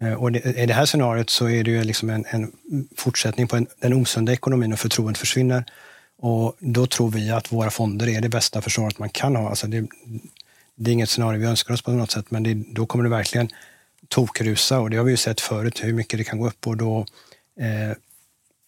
Eh, 0.00 0.12
och 0.12 0.32
det, 0.32 0.56
I 0.56 0.66
det 0.66 0.74
här 0.74 0.86
scenariot 0.86 1.30
så 1.30 1.48
är 1.48 1.64
det 1.64 1.70
ju 1.70 1.84
liksom 1.84 2.10
en, 2.10 2.24
en 2.28 2.52
fortsättning 2.96 3.48
på 3.48 3.56
en, 3.56 3.66
den 3.80 3.92
osunda 3.92 4.32
ekonomin 4.32 4.72
och 4.72 4.78
förtroendet 4.78 5.18
försvinner. 5.18 5.64
Och 6.18 6.56
då 6.58 6.86
tror 6.86 7.10
vi 7.10 7.30
att 7.30 7.52
våra 7.52 7.70
fonder 7.70 8.08
är 8.08 8.20
det 8.20 8.28
bästa 8.28 8.62
försvaret 8.62 8.98
man 8.98 9.10
kan 9.10 9.36
ha. 9.36 9.48
Alltså 9.48 9.66
det, 9.66 9.86
det 10.74 10.90
är 10.90 10.92
inget 10.92 11.10
scenario 11.10 11.40
vi 11.40 11.46
önskar 11.46 11.74
oss 11.74 11.82
på 11.82 11.90
något 11.90 12.10
sätt, 12.10 12.30
men 12.30 12.42
det, 12.42 12.54
då 12.54 12.86
kommer 12.86 13.04
det 13.04 13.10
verkligen 13.10 13.48
tokrusa 14.08 14.80
och 14.80 14.90
det 14.90 14.96
har 14.96 15.04
vi 15.04 15.10
ju 15.10 15.16
sett 15.16 15.40
förut 15.40 15.84
hur 15.84 15.92
mycket 15.92 16.18
det 16.18 16.24
kan 16.24 16.38
gå 16.38 16.46
upp 16.46 16.66
och 16.66 16.76
då, 16.76 17.06
eh, 17.60 17.96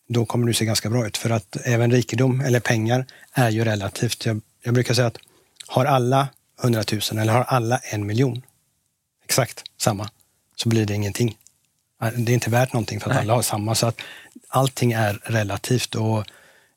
då 0.09 0.25
kommer 0.25 0.47
det 0.47 0.55
se 0.55 0.65
ganska 0.65 0.91
bra 0.91 1.07
ut. 1.07 1.17
För 1.17 1.31
att 1.31 1.57
även 1.65 1.91
rikedom, 1.91 2.41
eller 2.41 2.61
pengar, 2.61 3.07
är 3.33 3.51
ju 3.51 3.65
relativt. 3.65 4.27
Jag, 4.27 4.41
jag 4.63 4.75
brukar 4.75 4.95
säga 4.95 5.07
att 5.07 5.19
har 5.67 5.85
alla 5.85 6.29
100 6.63 6.83
000 6.93 7.21
eller 7.21 7.33
har 7.33 7.43
alla 7.43 7.79
en 7.79 8.07
miljon, 8.07 8.43
exakt 9.25 9.63
samma, 9.77 10.11
så 10.57 10.69
blir 10.69 10.87
det 10.87 10.95
ingenting. 10.95 11.37
Det 12.17 12.33
är 12.33 12.35
inte 12.35 12.51
värt 12.51 12.73
någonting 12.73 13.01
för 13.01 13.11
att 13.11 13.17
Nej. 13.17 13.23
alla 13.23 13.35
har 13.35 13.43
samma. 13.43 13.75
Så 13.75 13.87
att 13.87 14.01
allting 14.49 14.93
är 14.93 15.21
relativt 15.23 15.95
och 15.95 16.25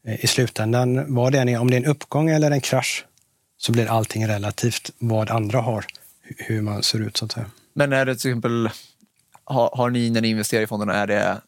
eh, 0.03 0.23
i 0.25 0.27
slutändan, 0.27 1.15
vad 1.15 1.31
det 1.31 1.39
än 1.39 1.49
är, 1.49 1.59
om 1.59 1.69
det 1.69 1.75
är 1.75 1.81
en 1.81 1.85
uppgång 1.85 2.29
eller 2.29 2.51
en 2.51 2.61
krasch, 2.61 3.05
så 3.57 3.71
blir 3.71 3.87
allting 3.87 4.27
relativt 4.27 4.91
vad 4.97 5.29
andra 5.29 5.61
har, 5.61 5.85
hur 6.21 6.61
man 6.61 6.83
ser 6.83 6.99
ut 6.99 7.17
så 7.17 7.25
att 7.25 7.31
säga. 7.31 7.45
Men 7.73 7.93
är 7.93 8.05
det 8.05 8.15
till 8.15 8.29
exempel, 8.29 8.69
har, 9.43 9.69
har 9.73 9.89
ni 9.89 10.09
när 10.09 10.21
ni 10.21 10.27
investerar 10.27 10.61
i 10.63 10.67
fonderna, 10.67 10.95
är 10.95 11.07
det 11.07 11.41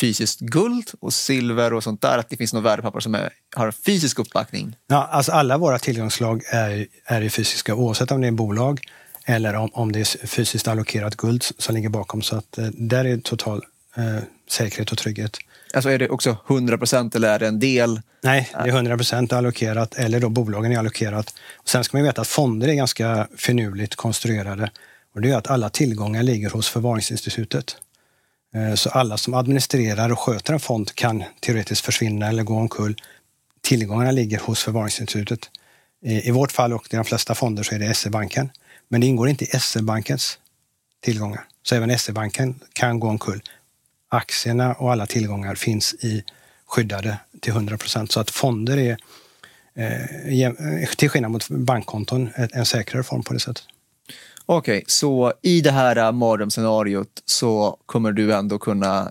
fysiskt 0.00 0.40
guld 0.40 0.90
och 1.00 1.12
silver 1.12 1.72
och 1.72 1.82
sånt 1.82 2.02
där? 2.02 2.18
Att 2.18 2.30
det 2.30 2.36
finns 2.36 2.52
något 2.52 2.64
värdepapper 2.64 3.00
som 3.00 3.14
är, 3.14 3.30
har 3.56 3.70
fysisk 3.70 4.18
uppbackning? 4.18 4.76
Ja, 4.86 5.08
alltså 5.12 5.32
alla 5.32 5.58
våra 5.58 5.78
tillgångslag 5.78 6.42
är, 6.46 6.86
är 7.04 7.22
ju 7.22 7.30
fysiska 7.30 7.74
oavsett 7.74 8.10
om 8.10 8.20
det 8.20 8.26
är 8.26 8.32
bolag 8.32 8.80
eller 9.24 9.54
om, 9.54 9.70
om 9.72 9.92
det 9.92 10.00
är 10.00 10.26
fysiskt 10.26 10.68
allokerat 10.68 11.16
guld 11.16 11.44
som 11.58 11.74
ligger 11.74 11.88
bakom. 11.88 12.22
Så 12.22 12.36
att 12.36 12.58
eh, 12.58 12.66
där 12.66 13.04
är 13.04 13.18
total 13.18 13.64
eh, 13.96 14.22
säkerhet 14.50 14.92
och 14.92 14.98
trygghet. 14.98 15.38
Alltså 15.74 15.90
är 15.90 15.98
det 15.98 16.08
också 16.08 16.36
100 16.48 16.78
procent 16.78 17.14
eller 17.14 17.28
är 17.28 17.38
det 17.38 17.46
en 17.46 17.58
del? 17.58 18.00
Nej, 18.22 18.50
det 18.52 18.58
är 18.58 18.68
100 18.68 18.96
procent 18.96 19.32
allokerat 19.32 19.94
eller 19.94 20.20
då 20.20 20.28
bolagen 20.28 20.72
är 20.72 20.78
allokerat. 20.78 21.34
Och 21.56 21.68
sen 21.68 21.84
ska 21.84 21.96
man 21.96 22.04
veta 22.04 22.20
att 22.20 22.28
fonder 22.28 22.68
är 22.68 22.74
ganska 22.74 23.28
finurligt 23.36 23.96
konstruerade. 23.96 24.70
Och 25.14 25.20
det 25.20 25.30
är 25.30 25.36
att 25.36 25.50
alla 25.50 25.68
tillgångar 25.68 26.22
ligger 26.22 26.50
hos 26.50 26.68
förvaringsinstitutet. 26.68 27.76
Eh, 28.56 28.74
så 28.74 28.90
alla 28.90 29.18
som 29.18 29.34
administrerar 29.34 30.12
och 30.12 30.18
sköter 30.18 30.52
en 30.52 30.60
fond 30.60 30.94
kan 30.94 31.24
teoretiskt 31.40 31.84
försvinna 31.84 32.28
eller 32.28 32.42
gå 32.42 32.56
omkull. 32.56 32.96
Tillgångarna 33.60 34.10
ligger 34.10 34.38
hos 34.38 34.62
förvaringsinstitutet. 34.62 35.50
Eh, 36.04 36.28
I 36.28 36.30
vårt 36.30 36.52
fall 36.52 36.72
och 36.72 36.94
i 36.94 36.96
de 36.96 37.04
flesta 37.04 37.34
fonder 37.34 37.62
så 37.62 37.74
är 37.74 37.78
det 37.78 37.94
SE-banken. 37.94 38.50
Men 38.88 39.00
det 39.00 39.06
ingår 39.06 39.28
inte 39.28 39.44
i 39.44 39.60
SE-bankens 39.60 40.38
tillgångar. 41.00 41.44
Så 41.62 41.74
även 41.74 41.98
SE-banken 41.98 42.54
kan 42.72 43.00
gå 43.00 43.08
omkull. 43.08 43.42
Aktierna 44.08 44.74
och 44.74 44.92
alla 44.92 45.06
tillgångar 45.06 45.54
finns 45.54 45.94
i 45.94 46.24
skyddade 46.66 47.18
till 47.40 47.52
100 47.52 47.78
procent. 47.78 48.12
Så 48.12 48.20
att 48.20 48.30
fonder 48.30 48.76
är, 48.76 48.96
eh, 49.74 50.88
till 50.96 51.10
skillnad 51.10 51.30
mot 51.30 51.48
bankkonton, 51.48 52.30
en 52.36 52.66
säkrare 52.66 53.02
form 53.02 53.22
på 53.22 53.32
det 53.32 53.40
sättet. 53.40 53.64
Okej, 54.46 54.76
okay, 54.76 54.84
så 54.86 55.32
i 55.42 55.60
det 55.60 55.70
här 55.70 56.12
mardrömsscenariot 56.12 57.22
så 57.24 57.78
kommer 57.86 58.12
du 58.12 58.34
ändå 58.34 58.58
kunna 58.58 59.10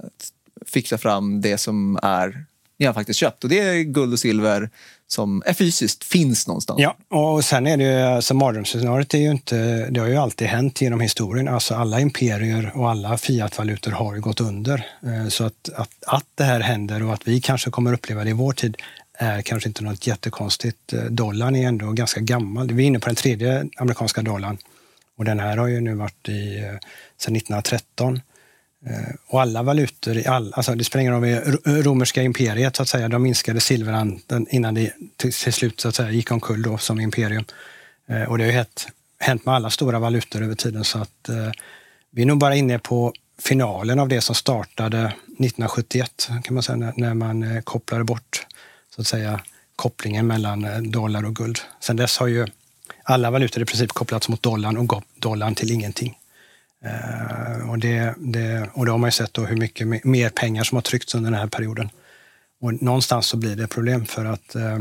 fixa 0.66 0.98
fram 0.98 1.42
det 1.42 1.58
som 1.58 2.00
är 2.02 2.46
ni 2.80 2.86
har 2.86 2.94
faktiskt 2.94 3.20
köpt 3.20 3.44
och 3.44 3.50
det 3.50 3.60
är 3.60 3.82
guld 3.82 4.14
och 4.14 4.20
silver 4.20 4.70
som 5.08 5.44
är 5.46 5.54
fysiskt 5.54 6.04
finns 6.04 6.48
någonstans. 6.48 6.80
Ja, 6.82 7.18
och 7.18 7.46
sen 7.46 7.68
är 7.68 7.78
det 7.78 7.84
ju, 7.84 8.02
alltså 8.02 8.34
mardrömsscenariot 8.34 9.14
är 9.14 9.18
ju 9.18 9.32
inte, 9.32 9.88
det 9.90 10.00
har 10.00 10.08
ju 10.08 10.16
alltid 10.16 10.48
hänt 10.48 10.82
genom 10.82 11.00
historien. 11.00 11.48
Alltså 11.48 11.76
alla 11.76 12.00
imperier 12.00 12.72
och 12.76 12.90
alla 12.90 13.18
fiatvalutor 13.18 13.92
har 13.92 14.16
ju 14.16 14.22
gått 14.22 14.42
under. 14.42 14.86
Eh, 15.04 15.28
så 15.28 15.44
att, 15.44 15.70
att, 15.76 15.90
att 16.08 16.26
det 16.36 16.44
här 16.44 16.60
händer 16.60 17.04
och 17.04 17.14
att 17.14 17.28
vi 17.28 17.42
kanske 17.42 17.70
kommer 17.70 17.94
uppleva 17.94 18.24
det 18.24 18.30
i 18.30 18.34
vår 18.34 18.54
tid 18.54 18.78
är 19.14 19.42
kanske 19.42 19.70
inte 19.70 19.84
något 19.84 20.08
jättekonstigt. 20.08 20.94
Eh, 20.94 21.04
dollarn 21.04 21.56
är 21.56 21.68
ändå 21.68 21.92
ganska 21.92 22.20
gammal. 22.20 22.72
Vi 22.72 22.84
är 22.84 22.88
inne 22.88 23.00
på 23.00 23.06
den 23.06 23.16
tredje 23.16 23.68
amerikanska 23.78 24.22
dollarn. 24.22 24.58
Och 25.18 25.26
den 25.26 25.40
här 25.40 25.58
har 25.58 25.68
ju 25.68 25.82
nu 25.82 25.96
varit 25.96 26.30
i, 26.30 26.58
eh, 26.58 26.78
sedan 27.18 27.36
1913. 27.36 28.22
Eh, 28.88 29.16
och 29.28 29.42
alla 29.42 29.64
valutor, 29.64 30.18
i 30.18 30.26
all, 30.26 30.54
alltså 30.54 30.76
det 30.76 30.84
spelar 30.84 31.02
ingen 31.02 31.42
roll, 31.44 31.84
romerska 31.84 32.22
imperiet 32.22 32.76
så 32.76 32.82
att 32.82 32.90
säga, 32.90 33.08
de 33.08 33.24
minskade 33.24 33.60
silverhandeln 33.60 34.48
innan 34.50 34.74
det 34.74 34.94
till, 35.18 35.34
till, 35.34 35.54
slut 35.54 35.80
så 35.80 35.88
att 35.88 35.96
säga, 35.96 36.12
gick 36.12 36.32
omkull 36.32 36.62
då 36.62 36.78
som 36.78 37.00
imperium. 37.00 37.46
Eh, 38.08 38.24
och 38.24 38.38
det 38.38 38.44
har 38.44 38.52
ju 38.52 38.58
hänt, 38.58 38.88
hänt 39.20 39.46
med 39.46 39.56
alla 39.56 39.70
stora 39.70 40.00
valutor 40.00 40.42
över 40.42 40.56
tiden 40.56 40.84
så 40.84 41.00
att 41.00 41.30
eh, 41.30 41.52
vi 42.12 42.22
är 42.22 42.26
nog 42.26 42.38
bara 42.38 42.56
inne 42.56 42.80
på 42.80 43.14
finalen 43.40 44.00
av 44.00 44.08
det 44.08 44.22
som 44.22 44.36
startade 44.36 45.00
1971 45.00 46.30
kan 46.44 46.54
man 46.54 46.64
säga 46.64 46.76
när, 46.76 46.94
när 46.96 47.14
man 47.14 47.62
kopplade 47.64 48.04
bort 48.04 48.46
så 48.96 49.02
att 49.02 49.08
säga 49.08 49.40
kopplingen 49.76 50.28
mellan 50.28 50.92
dollar 50.92 51.26
och 51.26 51.36
guld. 51.36 51.60
Sen 51.80 51.96
dess 51.96 52.18
har 52.18 52.28
ju 52.28 52.48
alla 53.08 53.32
valutor 53.32 53.64
i 53.64 53.66
princip 53.66 53.92
kopplats 53.92 54.30
mot 54.30 54.44
dollarn 54.44 54.78
och 54.78 55.04
dollarn 55.20 55.56
till 55.56 55.72
ingenting. 55.72 56.18
Uh, 56.86 57.70
och, 57.70 57.80
det, 57.80 58.16
det, 58.18 58.70
och 58.74 58.86
då 58.86 58.92
har 58.92 58.98
man 58.98 59.08
ju 59.08 59.12
sett 59.12 59.34
då 59.34 59.46
hur 59.46 59.58
mycket 59.58 60.06
mer 60.06 60.30
pengar 60.30 60.64
som 60.64 60.76
har 60.76 60.82
tryckts 60.82 61.16
under 61.16 61.32
den 61.32 61.40
här 61.40 61.48
perioden. 61.48 61.90
Och 62.62 62.82
någonstans 62.82 63.26
så 63.26 63.38
blir 63.38 63.56
det 63.56 63.68
problem 63.68 64.06
för 64.06 64.26
att 64.26 64.56
uh, 64.56 64.80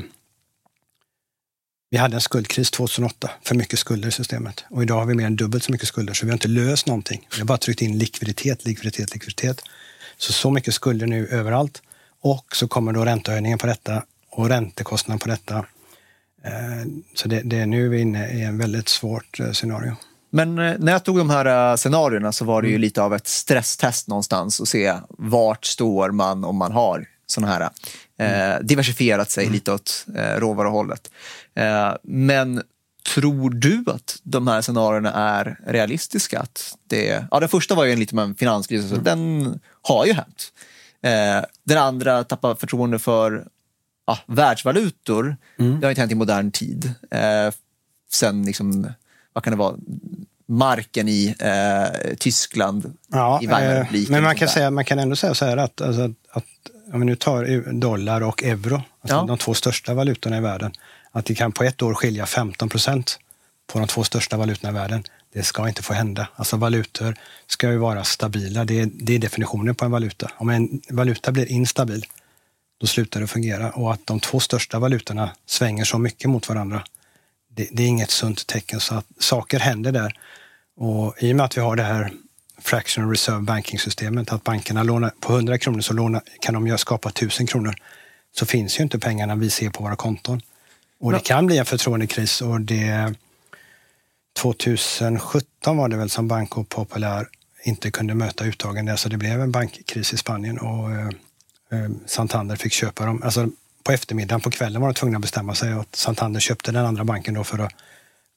vi 1.90 1.98
hade 1.98 2.16
en 2.16 2.20
skuldkris 2.20 2.70
2008, 2.70 3.30
för 3.42 3.54
mycket 3.54 3.78
skulder 3.78 4.08
i 4.08 4.12
systemet. 4.12 4.64
Och 4.70 4.82
idag 4.82 4.94
har 4.94 5.06
vi 5.06 5.14
mer 5.14 5.26
än 5.26 5.36
dubbelt 5.36 5.64
så 5.64 5.72
mycket 5.72 5.88
skulder, 5.88 6.14
så 6.14 6.26
vi 6.26 6.30
har 6.30 6.36
inte 6.36 6.48
löst 6.48 6.86
någonting. 6.86 7.28
Vi 7.32 7.38
har 7.38 7.46
bara 7.46 7.58
tryckt 7.58 7.82
in 7.82 7.98
likviditet, 7.98 8.64
likviditet, 8.64 9.14
likviditet. 9.14 9.62
Så 10.16 10.32
så 10.32 10.50
mycket 10.50 10.74
skulder 10.74 11.06
nu 11.06 11.26
överallt. 11.26 11.82
Och 12.20 12.56
så 12.56 12.68
kommer 12.68 12.92
då 12.92 13.04
räntehöjningen 13.04 13.58
på 13.58 13.66
detta 13.66 14.02
och 14.30 14.48
räntekostnaden 14.48 15.18
på 15.18 15.28
detta. 15.28 15.64
Eh, 16.44 16.86
så 17.14 17.28
det, 17.28 17.40
det, 17.40 17.66
nu 17.66 17.84
är 17.84 17.88
vi 17.88 18.00
inne 18.00 18.32
i 18.32 18.42
en 18.42 18.58
väldigt 18.58 18.88
svårt 18.88 19.40
eh, 19.40 19.52
scenario. 19.52 19.96
Men 20.30 20.58
eh, 20.58 20.74
när 20.78 20.92
jag 20.92 21.04
tog 21.04 21.18
de 21.18 21.30
här 21.30 21.76
scenarierna 21.76 22.32
så 22.32 22.44
var 22.44 22.62
det 22.62 22.68
ju 22.68 22.74
mm. 22.74 22.80
lite 22.80 23.02
av 23.02 23.14
ett 23.14 23.26
stresstest 23.26 24.08
någonstans 24.08 24.60
och 24.60 24.68
se 24.68 24.94
vart 25.08 25.64
står 25.64 26.10
man 26.10 26.44
om 26.44 26.56
man 26.56 26.72
har 26.72 27.06
sådana 27.26 27.52
här 27.52 27.60
eh, 28.18 28.50
mm. 28.50 28.66
diversifierat 28.66 29.30
sig 29.30 29.44
mm. 29.44 29.54
lite 29.54 29.72
åt 29.72 30.06
eh, 30.16 30.40
råvaruhållet. 30.40 31.10
Eh, 31.54 31.92
men 32.02 32.62
tror 33.14 33.50
du 33.50 33.84
att 33.86 34.18
de 34.22 34.48
här 34.48 34.62
scenarierna 34.62 35.12
är 35.12 35.58
realistiska? 35.66 36.40
Att 36.40 36.76
det, 36.88 37.24
ja, 37.30 37.40
den 37.40 37.48
första 37.48 37.74
var 37.74 37.84
ju 37.84 37.92
en 37.92 38.00
lite 38.00 38.14
med 38.14 38.24
en 38.24 38.34
finanskris, 38.34 38.88
så 38.88 38.94
mm. 38.94 39.04
den 39.04 39.60
har 39.82 40.06
ju 40.06 40.12
hänt. 40.12 40.52
Eh, 41.02 41.44
den 41.64 41.78
andra 41.78 42.24
tappar 42.24 42.54
förtroende 42.54 42.98
för 42.98 43.46
ja, 44.06 44.18
världsvalutor, 44.26 45.36
mm. 45.58 45.80
det 45.80 45.86
har 45.86 45.90
inte 45.90 46.00
hänt 46.00 46.12
i 46.12 46.14
modern 46.14 46.50
tid. 46.50 46.94
Eh, 47.10 47.54
sen, 48.12 48.42
liksom, 48.42 48.92
vad 49.32 49.44
kan 49.44 49.50
det 49.50 49.56
vara, 49.56 49.76
marken 50.46 51.08
i 51.08 51.34
eh, 51.38 52.16
Tyskland, 52.18 52.92
ja, 53.08 53.40
i 53.42 53.46
Weimarrepubliken. 53.46 54.14
Eh, 54.14 54.16
men 54.16 54.24
man 54.24 54.36
kan, 54.36 54.48
säga, 54.48 54.70
man 54.70 54.84
kan 54.84 54.98
ändå 54.98 55.16
säga 55.16 55.34
så 55.34 55.44
här 55.44 55.56
att, 55.56 55.80
alltså, 55.80 56.12
att 56.30 56.44
om 56.92 57.00
vi 57.00 57.06
nu 57.06 57.16
tar 57.16 57.72
dollar 57.72 58.20
och 58.20 58.42
euro, 58.42 58.74
alltså 58.74 59.16
ja. 59.16 59.24
de 59.28 59.38
två 59.38 59.54
största 59.54 59.94
valutorna 59.94 60.36
i 60.36 60.40
världen, 60.40 60.72
att 61.10 61.24
det 61.24 61.34
kan 61.34 61.52
på 61.52 61.64
ett 61.64 61.82
år 61.82 61.94
skilja 61.94 62.26
15 62.26 62.68
procent 62.68 63.18
på 63.66 63.78
de 63.78 63.88
två 63.88 64.04
största 64.04 64.36
valutorna 64.36 64.70
i 64.70 64.74
världen. 64.74 65.04
Det 65.32 65.42
ska 65.42 65.68
inte 65.68 65.82
få 65.82 65.92
hända. 65.92 66.28
Alltså 66.36 66.56
valutor 66.56 67.14
ska 67.46 67.70
ju 67.70 67.76
vara 67.76 68.04
stabila. 68.04 68.64
Det 68.64 68.80
är, 68.80 68.90
det 68.92 69.14
är 69.14 69.18
definitionen 69.18 69.74
på 69.74 69.84
en 69.84 69.90
valuta. 69.90 70.30
Om 70.36 70.48
en 70.48 70.80
valuta 70.90 71.32
blir 71.32 71.52
instabil, 71.52 72.06
då 72.84 72.88
slutar 72.88 73.20
det 73.20 73.26
fungera. 73.26 73.70
Och 73.70 73.92
att 73.92 74.06
de 74.06 74.20
två 74.20 74.40
största 74.40 74.78
valutorna 74.78 75.30
svänger 75.46 75.84
så 75.84 75.98
mycket 75.98 76.30
mot 76.30 76.48
varandra, 76.48 76.84
det, 77.48 77.68
det 77.72 77.82
är 77.82 77.86
inget 77.86 78.10
sunt 78.10 78.46
tecken. 78.46 78.80
Så 78.80 78.94
att 78.94 79.06
saker 79.18 79.58
händer 79.58 79.92
där. 79.92 80.18
Och 80.76 81.14
I 81.22 81.32
och 81.32 81.36
med 81.36 81.44
att 81.44 81.56
vi 81.56 81.60
har 81.60 81.76
det 81.76 81.82
här 81.82 82.12
fractional 82.58 83.10
reserve 83.10 83.40
banking-systemet, 83.40 84.32
att 84.32 84.44
bankerna 84.44 84.82
lånar 84.82 85.12
på 85.20 85.32
100 85.32 85.58
kronor 85.58 85.80
så 85.80 85.92
lånar, 85.92 86.22
kan 86.40 86.64
de 86.64 86.78
skapa 86.78 87.08
1000 87.08 87.46
kronor, 87.46 87.74
så 88.36 88.46
finns 88.46 88.78
ju 88.78 88.82
inte 88.82 88.98
pengarna 88.98 89.34
vi 89.34 89.50
ser 89.50 89.70
på 89.70 89.82
våra 89.82 89.96
konton. 89.96 90.40
Och 91.00 91.12
det 91.12 91.24
kan 91.24 91.46
bli 91.46 91.58
en 91.58 91.66
förtroendekris 91.66 92.42
och 92.42 92.60
det 92.60 93.14
2017 94.36 95.76
var 95.76 95.88
det 95.88 95.96
väl 95.96 96.10
som 96.10 96.28
Banco 96.28 96.64
Popular 96.64 97.28
inte 97.64 97.90
kunde 97.90 98.14
möta 98.14 98.44
uttagen 98.44 98.86
där, 98.86 98.96
så 98.96 99.08
det 99.08 99.16
blev 99.16 99.40
en 99.40 99.52
bankkris 99.52 100.12
i 100.12 100.16
Spanien 100.16 100.58
och 100.58 100.90
eh, 100.90 101.08
Santander 102.06 102.56
fick 102.56 102.72
köpa 102.72 103.06
dem. 103.06 103.22
Alltså, 103.24 103.48
på 103.84 103.92
eftermiddagen, 103.92 104.40
på 104.40 104.50
kvällen 104.50 104.82
var 104.82 104.88
de 104.88 104.94
tvungna 104.94 105.16
att 105.16 105.22
bestämma 105.22 105.54
sig 105.54 105.74
och 105.74 105.86
Santander 105.92 106.40
köpte 106.40 106.72
den 106.72 106.86
andra 106.86 107.04
banken 107.04 107.34
då 107.34 107.44
för 107.44 107.58
att 107.58 107.72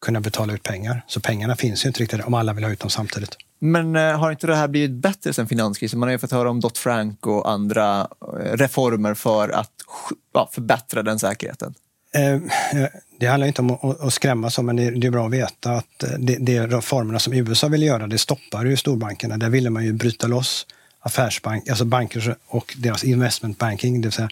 kunna 0.01 0.21
betala 0.21 0.53
ut 0.53 0.63
pengar. 0.63 1.01
Så 1.07 1.19
pengarna 1.19 1.55
finns 1.55 1.85
ju 1.85 1.87
inte 1.87 1.99
riktigt 2.03 2.25
om 2.25 2.33
alla 2.33 2.53
vill 2.53 2.63
ha 2.63 2.71
ut 2.71 2.79
dem 2.79 2.89
samtidigt. 2.89 3.37
Men 3.59 3.95
eh, 3.95 4.19
har 4.19 4.31
inte 4.31 4.47
det 4.47 4.55
här 4.55 4.67
blivit 4.67 4.91
bättre 4.91 5.33
sen 5.33 5.47
finanskrisen? 5.47 5.99
Man 5.99 6.07
har 6.07 6.11
ju 6.11 6.19
fått 6.19 6.31
höra 6.31 6.49
om 6.49 6.59
Dot 6.59 6.77
Frank 6.77 7.27
och 7.27 7.51
andra 7.51 8.07
eh, 8.21 8.57
reformer 8.57 9.13
för 9.13 9.49
att 9.49 9.71
ja, 10.33 10.49
förbättra 10.51 11.03
den 11.03 11.19
säkerheten. 11.19 11.73
Eh, 12.13 12.39
det 13.19 13.25
handlar 13.25 13.47
inte 13.47 13.61
om 13.61 13.95
att 13.99 14.13
skrämma 14.13 14.49
så, 14.49 14.63
men 14.63 14.75
det 14.75 15.07
är 15.07 15.11
bra 15.11 15.25
att 15.25 15.33
veta 15.33 15.71
att 15.71 16.03
de 16.39 16.67
reformerna 16.67 17.19
som 17.19 17.33
USA 17.33 17.67
ville 17.67 17.85
göra, 17.85 18.07
det 18.07 18.17
stoppar 18.17 18.65
ju 18.65 18.77
storbankerna. 18.77 19.37
Där 19.37 19.49
ville 19.49 19.69
man 19.69 19.85
ju 19.85 19.93
bryta 19.93 20.27
loss 20.27 20.65
affärsbank, 21.07 21.69
alltså 21.69 21.85
banker 21.85 22.35
och 22.47 22.75
deras 22.77 23.03
investment 23.03 23.57
banking, 23.57 24.01
det 24.01 24.07
vill 24.07 24.13
säga 24.13 24.29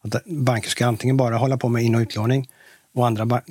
att 0.00 0.24
banker 0.24 0.70
ska 0.70 0.86
antingen 0.86 1.16
bara 1.16 1.36
hålla 1.36 1.56
på 1.56 1.68
med 1.68 1.82
in 1.82 1.94
och 1.94 2.00
utlåning 2.00 2.48
och 2.94 3.06
andra, 3.06 3.42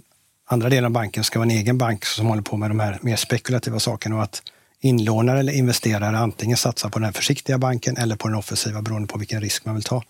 andra 0.46 0.70
delen 0.70 0.86
av 0.86 0.92
banken 0.92 1.24
ska 1.24 1.40
vara 1.40 1.50
en 1.50 1.58
egen 1.58 1.78
bank 1.78 2.06
som 2.06 2.26
håller 2.26 2.42
på 2.42 2.58
med 2.58 2.70
de 2.70 2.80
här 2.80 3.00
mer 3.02 3.16
spekulativa 3.16 3.80
sakerna 3.80 4.16
och 4.16 4.24
att 4.24 4.42
inlånare 4.80 5.40
eller 5.40 5.54
investerare 5.54 6.18
antingen 6.18 6.58
satsar 6.58 6.90
på 6.90 7.00
den 7.00 7.14
försiktiga 7.14 7.58
banken 7.58 7.98
eller 7.98 8.16
på 8.16 8.28
den 8.28 8.38
offensiva 8.38 8.82
beroende 8.82 9.08
på 9.08 9.20
vilken 9.20 9.42
risk 9.42 9.66
man 9.66 9.76
vill 9.76 9.84
ta. 9.84 10.04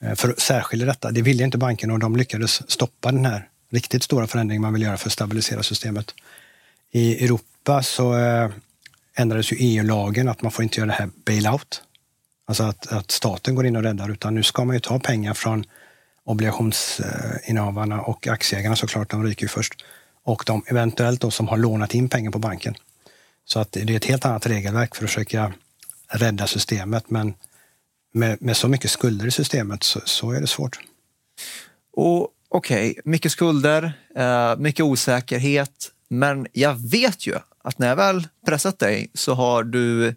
Eh, 0.00 0.14
för 0.14 0.28
att 0.28 0.40
särskilja 0.40 0.86
detta, 0.86 1.10
det 1.10 1.22
ville 1.22 1.44
inte 1.44 1.58
banken 1.58 1.90
och 1.90 1.98
de 1.98 2.16
lyckades 2.16 2.70
stoppa 2.70 3.12
den 3.12 3.26
här 3.26 3.48
riktigt 3.70 4.02
stora 4.02 4.26
förändringen 4.26 4.62
man 4.62 4.72
vill 4.72 4.82
göra 4.82 4.96
för 4.96 5.08
att 5.08 5.12
stabilisera 5.12 5.62
systemet. 5.62 6.14
I 6.92 7.24
Europa 7.24 7.82
så 7.82 8.18
eh, 8.18 8.50
ändrades 9.14 9.52
ju 9.52 9.56
EU-lagen 9.60 10.28
att 10.28 10.42
man 10.42 10.52
får 10.52 10.62
inte 10.62 10.80
göra 10.80 10.86
det 10.86 10.92
här 10.92 11.10
bailout. 11.26 11.82
Alltså 12.46 12.62
att, 12.62 12.92
att 12.92 13.10
staten 13.10 13.54
går 13.54 13.66
in 13.66 13.76
och 13.76 13.82
räddar, 13.82 14.10
utan 14.10 14.34
nu 14.34 14.42
ska 14.42 14.64
man 14.64 14.76
ju 14.76 14.80
ta 14.80 14.98
pengar 14.98 15.34
från 15.34 15.64
obligationsinnehavarna 16.24 18.00
och 18.00 18.26
aktieägarna 18.26 18.76
såklart, 18.76 19.10
de 19.10 19.24
ryker 19.24 19.42
ju 19.42 19.48
först. 19.48 19.84
Och 20.22 20.42
de 20.46 20.64
eventuellt 20.66 21.20
då 21.20 21.30
som 21.30 21.48
har 21.48 21.56
lånat 21.56 21.94
in 21.94 22.08
pengar 22.08 22.30
på 22.30 22.38
banken. 22.38 22.74
Så 23.44 23.60
att 23.60 23.72
det 23.72 23.80
är 23.80 23.96
ett 23.96 24.04
helt 24.04 24.24
annat 24.24 24.46
regelverk 24.46 24.94
för 24.94 25.04
att 25.04 25.10
försöka 25.10 25.52
rädda 26.08 26.46
systemet. 26.46 27.10
Men 27.10 27.34
med, 28.12 28.42
med 28.42 28.56
så 28.56 28.68
mycket 28.68 28.90
skulder 28.90 29.26
i 29.26 29.30
systemet 29.30 29.82
så, 29.82 30.00
så 30.04 30.30
är 30.30 30.40
det 30.40 30.46
svårt. 30.46 30.80
Och 31.92 32.32
Okej, 32.48 32.90
okay, 32.90 33.02
mycket 33.04 33.32
skulder, 33.32 33.92
eh, 34.16 34.56
mycket 34.56 34.84
osäkerhet. 34.84 35.92
Men 36.08 36.46
jag 36.52 36.90
vet 36.90 37.26
ju 37.26 37.34
att 37.62 37.78
när 37.78 37.88
jag 37.88 37.96
väl 37.96 38.28
pressat 38.46 38.78
dig 38.78 39.10
så 39.14 39.34
har 39.34 39.64
du 39.64 40.14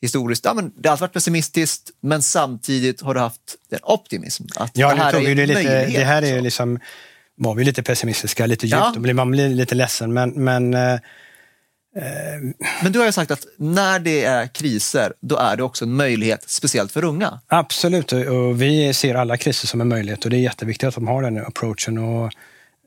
historiskt, 0.00 0.44
ja, 0.44 0.54
men 0.54 0.72
det 0.76 0.88
har 0.88 0.96
varit 0.96 1.12
pessimistiskt 1.12 1.90
men 2.00 2.22
samtidigt 2.22 3.00
har 3.00 3.14
du 3.14 3.20
haft 3.20 3.56
en 3.70 3.78
optimism. 3.82 4.44
Att 4.56 4.70
ja, 4.74 4.94
det 4.94 5.02
här 5.02 5.14
är 5.14 5.34
det, 5.34 5.46
lite, 5.46 5.86
det 5.86 6.04
här 6.04 6.22
är 6.22 6.40
liksom, 6.40 6.80
var 7.34 7.54
vi 7.54 7.64
lite 7.64 7.82
pessimistiska, 7.82 8.46
lite 8.46 8.66
djupt, 8.66 9.06
ja. 9.06 9.14
man 9.14 9.30
blir 9.30 9.48
lite 9.48 9.74
ledsen 9.74 10.12
men, 10.12 10.30
men 10.30 10.74
eh, 10.74 11.00
Eh, 11.96 12.66
Men 12.82 12.92
du 12.92 12.98
har 12.98 13.06
ju 13.06 13.12
sagt 13.12 13.30
att 13.30 13.46
när 13.56 13.98
det 13.98 14.24
är 14.24 14.46
kriser, 14.46 15.12
då 15.20 15.36
är 15.36 15.56
det 15.56 15.62
också 15.62 15.84
en 15.84 15.92
möjlighet, 15.92 16.44
speciellt 16.46 16.92
för 16.92 17.04
unga. 17.04 17.40
Absolut, 17.46 18.12
och 18.12 18.62
vi 18.62 18.94
ser 18.94 19.14
alla 19.14 19.36
kriser 19.36 19.66
som 19.66 19.80
en 19.80 19.88
möjlighet 19.88 20.24
och 20.24 20.30
det 20.30 20.36
är 20.36 20.40
jätteviktigt 20.40 20.88
att 20.88 20.94
de 20.94 21.08
har 21.08 21.22
den 21.22 21.46
approachen. 21.46 21.98
Och 21.98 22.32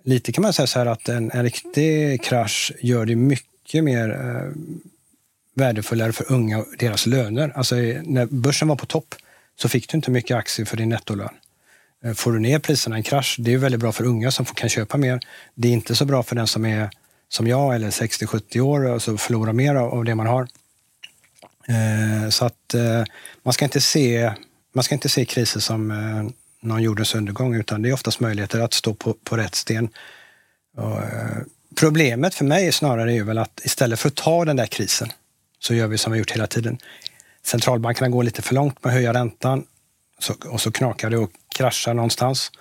lite 0.03 0.31
kan 0.31 0.41
man 0.41 0.53
säga 0.53 0.67
så 0.67 0.79
här 0.79 0.85
att 0.85 1.09
en, 1.09 1.31
en 1.31 1.43
riktig 1.43 2.23
krasch 2.23 2.71
gör 2.81 3.05
det 3.05 3.15
mycket 3.15 3.83
mer 3.83 4.09
eh, 4.09 4.51
värdefullare 5.55 6.11
för 6.11 6.31
unga 6.31 6.57
och 6.57 6.65
deras 6.79 7.05
löner. 7.05 7.51
Alltså 7.55 7.77
eh, 7.77 8.01
när 8.03 8.25
börsen 8.25 8.67
var 8.67 8.75
på 8.75 8.85
topp 8.85 9.15
så 9.55 9.69
fick 9.69 9.89
du 9.89 9.97
inte 9.97 10.11
mycket 10.11 10.37
aktier 10.37 10.65
för 10.65 10.77
din 10.77 10.89
nettolön. 10.89 11.33
Eh, 12.03 12.13
får 12.13 12.31
du 12.31 12.39
ner 12.39 12.59
priserna 12.59 12.95
i 12.95 12.99
en 12.99 13.03
krasch, 13.03 13.35
det 13.39 13.53
är 13.53 13.57
väldigt 13.57 13.81
bra 13.81 13.91
för 13.91 14.03
unga 14.03 14.31
som 14.31 14.45
kan 14.45 14.69
köpa 14.69 14.97
mer. 14.97 15.19
Det 15.55 15.67
är 15.67 15.71
inte 15.71 15.95
så 15.95 16.05
bra 16.05 16.23
för 16.23 16.35
den 16.35 16.47
som 16.47 16.65
är 16.65 16.89
som 17.29 17.47
jag 17.47 17.75
eller 17.75 17.89
60-70 17.89 18.59
år 18.59 18.85
och 18.85 19.01
så 19.01 19.17
förlorar 19.17 19.53
mer 19.53 19.75
av 19.75 20.05
det 20.05 20.15
man 20.15 20.27
har. 20.27 20.47
Eh, 21.67 22.29
så 22.29 22.45
att 22.45 22.75
man 23.43 23.53
ska 23.53 23.65
inte 23.65 23.81
se, 23.81 24.31
man 24.73 24.83
ska 24.83 24.95
inte 24.95 25.09
se 25.09 25.25
kriser 25.25 25.59
som 25.59 25.87
någon 26.61 26.83
jordens 26.83 27.15
undergång 27.15 27.55
utan 27.55 27.81
det 27.81 27.89
är 27.89 27.93
oftast 27.93 28.19
möjligheter 28.19 28.59
att 28.59 28.73
stå 28.73 28.93
på, 28.93 29.13
på 29.13 29.37
rätt 29.37 29.55
sten. 29.55 29.89
Och, 30.77 30.99
problemet 31.75 32.35
för 32.35 32.45
mig 32.45 32.71
snarare 32.71 33.13
är 33.13 33.23
väl 33.23 33.37
att 33.37 33.61
istället 33.63 33.99
för 33.99 34.07
att 34.07 34.15
ta 34.15 34.45
den 34.45 34.55
där 34.55 34.65
krisen 34.65 35.11
så 35.61 35.73
gör 35.73 35.87
vi 35.87 35.97
som 35.97 36.11
vi 36.11 36.19
gjort 36.19 36.31
hela 36.31 36.47
tiden. 36.47 36.77
Centralbankerna 37.43 38.09
går 38.09 38.23
lite 38.23 38.41
för 38.41 38.55
långt 38.55 38.83
med 38.83 38.89
att 38.89 38.93
höja 38.93 39.13
räntan 39.13 39.63
så, 40.19 40.33
och 40.45 40.61
så 40.61 40.71
knakar 40.71 41.09
det 41.09 41.17
och 41.17 41.31
kraschar 41.55 41.93
någonstans. 41.93 42.51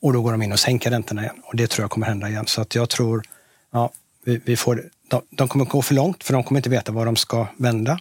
Och 0.00 0.12
då 0.12 0.22
går 0.22 0.32
de 0.32 0.42
in 0.42 0.52
och 0.52 0.58
sänker 0.58 0.90
räntorna 0.90 1.22
igen. 1.22 1.42
Och 1.44 1.56
det 1.56 1.66
tror 1.66 1.84
jag 1.84 1.90
kommer 1.90 2.06
hända 2.06 2.28
igen. 2.28 2.46
Så 2.46 2.60
att 2.60 2.74
jag 2.74 2.90
tror, 2.90 3.22
ja, 3.72 3.92
vi, 4.24 4.40
vi 4.44 4.56
får, 4.56 4.90
de, 5.08 5.22
de 5.30 5.48
kommer 5.48 5.64
gå 5.64 5.82
för 5.82 5.94
långt 5.94 6.24
för 6.24 6.32
de 6.32 6.44
kommer 6.44 6.58
inte 6.58 6.70
veta 6.70 6.92
var 6.92 7.06
de 7.06 7.16
ska 7.16 7.46
vända. 7.56 7.98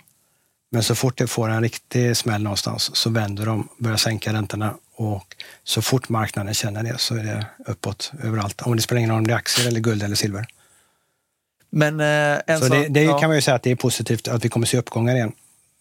Men 0.71 0.83
så 0.83 0.95
fort 0.95 1.17
det 1.17 1.27
får 1.27 1.49
en 1.49 1.61
riktig 1.61 2.17
smäll 2.17 2.43
någonstans 2.43 2.95
så 2.95 3.09
vänder 3.09 3.45
de, 3.45 3.69
börjar 3.77 3.97
sänka 3.97 4.33
räntorna 4.33 4.75
och 4.95 5.35
så 5.63 5.81
fort 5.81 6.09
marknaden 6.09 6.53
känner 6.53 6.83
det 6.83 6.97
så 6.97 7.15
är 7.15 7.23
det 7.23 7.45
uppåt 7.65 8.11
överallt. 8.23 8.61
Om 8.61 8.75
det 8.75 8.81
spelar 8.81 8.99
ingen 8.99 9.09
roll 9.09 9.17
om 9.17 9.27
det 9.27 9.33
är 9.33 9.37
aktier 9.37 9.67
eller 9.67 9.79
guld 9.79 10.03
eller 10.03 10.15
silver. 10.15 10.47
Men, 11.71 11.99
eh, 11.99 12.57
så, 12.59 12.65
så 12.65 12.73
det, 12.73 12.87
det 12.87 13.03
ja. 13.03 13.19
kan 13.19 13.29
man 13.29 13.37
ju 13.37 13.41
säga 13.41 13.55
att 13.55 13.63
det 13.63 13.71
är 13.71 13.75
positivt 13.75 14.27
att 14.27 14.45
vi 14.45 14.49
kommer 14.49 14.65
se 14.65 14.77
uppgångar 14.77 15.15
igen. 15.15 15.31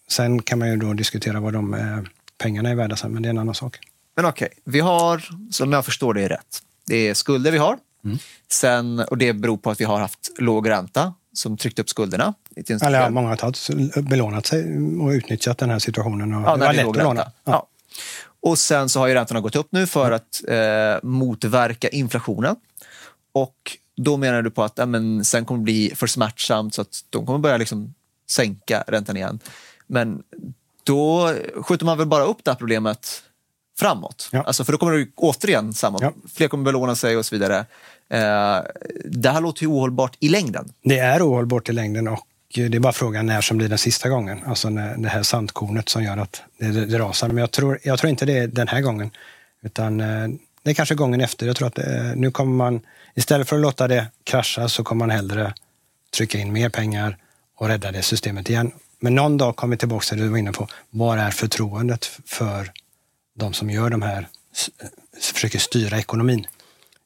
Sen 0.07 0.41
kan 0.41 0.59
man 0.59 0.69
ju 0.69 0.77
då 0.77 0.93
diskutera 0.93 1.39
vad 1.39 1.53
de 1.53 1.73
eh, 1.73 1.99
pengarna 2.37 2.69
är 2.69 2.75
värda 2.75 2.95
sen, 2.95 3.11
men 3.11 3.23
det 3.23 3.27
är 3.27 3.31
en 3.31 3.37
annan 3.37 3.55
sak. 3.55 3.79
Men 4.15 4.25
okej, 4.25 4.45
okay. 4.45 4.59
vi 4.63 4.79
har, 4.79 5.23
som 5.51 5.71
jag 5.71 5.85
förstår 5.85 6.13
det 6.13 6.21
är 6.21 6.29
rätt, 6.29 6.61
det 6.87 6.95
är 6.95 7.13
skulder 7.13 7.51
vi 7.51 7.57
har 7.57 7.77
Mm. 8.05 8.17
Sen, 8.51 8.99
och 8.99 9.17
det 9.17 9.33
beror 9.33 9.57
på 9.57 9.71
att 9.71 9.81
vi 9.81 9.85
har 9.85 9.99
haft 9.99 10.31
låg 10.37 10.69
ränta 10.69 11.13
som 11.33 11.57
tryckt 11.57 11.79
upp 11.79 11.89
skulderna. 11.89 12.33
Eller 12.81 13.01
ja, 13.01 13.09
många 13.09 13.29
har 13.29 13.35
tagit, 13.35 13.95
belånat 13.95 14.45
sig 14.45 14.77
och 15.01 15.09
utnyttjat 15.09 15.57
den 15.57 15.69
här 15.69 15.79
situationen. 15.79 16.33
Och 16.33 16.49
ja, 16.49 16.57
det 16.57 16.65
var 16.65 16.73
lätt 16.73 16.87
att 16.87 16.97
låna. 16.97 17.31
Ja. 17.43 17.51
Ja. 17.51 17.67
Och 18.41 18.57
sen 18.57 18.89
så 18.89 18.99
har 18.99 19.07
ju 19.07 19.13
räntorna 19.13 19.41
gått 19.41 19.55
upp 19.55 19.67
nu 19.71 19.87
för 19.87 20.11
att 20.11 20.41
eh, 20.47 21.09
motverka 21.09 21.89
inflationen. 21.89 22.55
Och 23.33 23.77
då 24.03 24.17
menar 24.17 24.41
du 24.41 24.51
på 24.51 24.63
att 24.63 24.89
men, 24.89 25.25
sen 25.25 25.45
kommer 25.45 25.59
det 25.59 25.63
bli 25.63 25.93
för 25.95 26.07
smärtsamt 26.07 26.73
så 26.73 26.81
att 26.81 27.05
de 27.09 27.25
kommer 27.25 27.39
börja 27.39 27.57
liksom 27.57 27.93
sänka 28.29 28.83
räntan 28.87 29.17
igen. 29.17 29.39
Men 29.87 30.23
då 30.83 31.33
skjuter 31.55 31.85
man 31.85 31.97
väl 31.97 32.07
bara 32.07 32.23
upp 32.23 32.37
det 32.43 32.51
här 32.51 32.55
problemet 32.55 33.23
framåt. 33.79 34.29
Ja. 34.31 34.43
Alltså, 34.43 34.63
för 34.63 34.71
då 34.71 34.77
kommer 34.77 34.97
det 34.97 35.07
återigen 35.15 35.73
samma, 35.73 35.97
ja. 36.01 36.13
fler 36.33 36.47
kommer 36.47 36.63
belåna 36.63 36.95
sig 36.95 37.17
och 37.17 37.25
så 37.25 37.35
vidare. 37.35 37.57
Eh, 38.09 38.59
det 39.05 39.29
här 39.29 39.41
låter 39.41 39.61
ju 39.61 39.67
ohållbart 39.67 40.17
i 40.19 40.29
längden. 40.29 40.73
Det 40.83 40.99
är 40.99 41.27
ohållbart 41.27 41.69
i 41.69 41.73
längden 41.73 42.07
och 42.07 42.27
det 42.53 42.75
är 42.75 42.79
bara 42.79 42.93
frågan 42.93 43.25
när 43.25 43.41
som 43.41 43.57
blir 43.57 43.69
den 43.69 43.77
sista 43.77 44.09
gången. 44.09 44.39
Alltså 44.45 44.69
när 44.69 44.97
det 44.97 45.09
här 45.09 45.23
sandkornet 45.23 45.89
som 45.89 46.03
gör 46.03 46.17
att 46.17 46.41
det, 46.57 46.85
det 46.85 46.99
rasar. 46.99 47.27
Men 47.27 47.37
jag 47.37 47.51
tror, 47.51 47.79
jag 47.83 47.99
tror 47.99 48.09
inte 48.09 48.25
det 48.25 48.37
är 48.37 48.47
den 48.47 48.67
här 48.67 48.81
gången. 48.81 49.11
Utan 49.63 49.99
eh, 49.99 50.27
det 50.63 50.69
är 50.69 50.73
kanske 50.73 50.95
gången 50.95 51.21
efter. 51.21 51.47
Jag 51.47 51.55
tror 51.55 51.67
att 51.67 51.77
eh, 51.77 52.15
nu 52.15 52.31
kommer 52.31 52.53
man, 52.53 52.81
istället 53.15 53.49
för 53.49 53.55
att 53.55 53.61
låta 53.61 53.87
det 53.87 54.07
krascha 54.23 54.69
så 54.69 54.83
kommer 54.83 55.05
man 55.05 55.15
hellre 55.15 55.53
trycka 56.13 56.37
in 56.37 56.53
mer 56.53 56.69
pengar 56.69 57.17
och 57.57 57.67
rädda 57.67 57.91
det 57.91 58.03
systemet 58.03 58.49
igen. 58.49 58.71
Men 58.99 59.15
någon 59.15 59.37
dag 59.37 59.55
kommer 59.55 59.75
vi 59.75 59.79
tillbaka 59.79 60.03
till 60.03 60.17
det 60.17 60.23
du 60.23 60.29
var 60.29 60.37
inne 60.37 60.51
på. 60.51 60.67
Var 60.89 61.17
är 61.17 61.31
förtroendet 61.31 62.05
för 62.25 62.71
de 63.35 63.53
som 63.53 63.69
gör 63.69 63.89
de 63.89 64.01
här, 64.01 64.27
eh, 64.81 64.87
försöker 65.33 65.59
styra 65.59 65.99
ekonomin. 65.99 66.47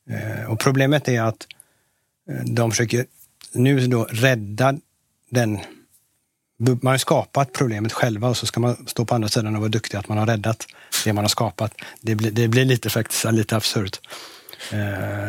Eh, 0.10 0.52
och 0.52 0.60
problemet 0.60 1.08
är 1.08 1.22
att 1.22 1.48
de 2.46 2.72
försöker 2.72 3.06
nu 3.54 3.88
då 3.88 4.04
rädda 4.04 4.78
den 5.30 5.60
man 6.58 6.92
har 6.92 6.98
skapat 6.98 7.54
problemet 7.54 7.94
själva 7.94 8.30
och 8.30 8.38
så 8.38 8.46
ska 8.46 8.60
man 8.60 8.88
stå 8.88 9.06
på 9.06 9.16
andra 9.16 9.30
sidan 9.30 9.56
och 9.56 9.62
vara 9.62 9.70
duktig 9.70 9.98
att 9.98 10.08
man 10.08 10.18
har 10.18 10.26
räddat 10.26 10.68
det 11.04 11.14
man 11.14 11.24
har 11.24 11.30
skapat. 11.30 11.74
Det 12.02 12.16
blir, 12.16 12.32
det 12.32 12.48
blir 12.48 12.66
lite, 12.66 12.90
faktiskt, 12.90 13.32
lite 13.32 13.56
absurt 13.56 14.00
eh, 14.72 14.78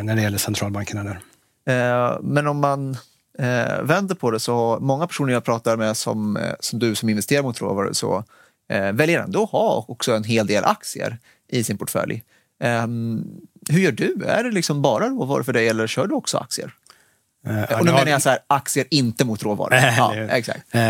när 0.02 0.16
det 0.16 0.22
gäller 0.22 0.38
centralbankerna 0.38 1.05
där. 1.05 1.20
Eh, 1.68 2.18
men 2.22 2.46
om 2.46 2.61
man 2.61 2.96
eh, 3.38 3.83
vänder 3.83 4.14
på 4.14 4.31
det 4.31 4.40
så 4.40 4.79
många 4.81 5.07
personer 5.07 5.33
jag 5.33 5.44
pratar 5.44 5.76
med 5.76 5.96
som, 5.96 6.37
eh, 6.37 6.55
som 6.61 6.79
du 6.79 6.94
som 6.94 7.09
investerar 7.09 7.42
mot 7.42 7.61
råvaror 7.61 7.92
så 7.92 8.24
eh, 8.68 8.92
väljer 8.92 9.20
ändå 9.20 9.42
att 9.42 9.50
ha 9.50 9.85
också 9.88 10.14
en 10.14 10.24
hel 10.24 10.46
del 10.46 10.64
aktier 10.64 11.18
i 11.48 11.64
sin 11.64 11.79
portfölj. 11.79 12.22
Eh, 12.62 12.87
hur 13.68 13.81
gör 13.81 13.92
du? 13.92 14.24
Är 14.26 14.44
det 14.44 14.50
liksom 14.50 14.83
bara 14.83 15.09
råvaror 15.09 15.42
för 15.42 15.52
dig 15.52 15.68
eller 15.68 15.87
kör 15.87 16.07
du 16.07 16.14
också 16.14 16.38
aktier? 16.38 16.74
Och 17.46 17.85
nu 17.85 17.92
menar 17.92 18.06
jag 18.06 18.22
så 18.22 18.28
här, 18.28 18.38
aktier 18.46 18.87
inte 18.90 19.24
mot 19.24 19.42
råvaror. 19.42 19.74
ja, 19.74 20.14
exakt. 20.14 20.74
Eh, 20.74 20.80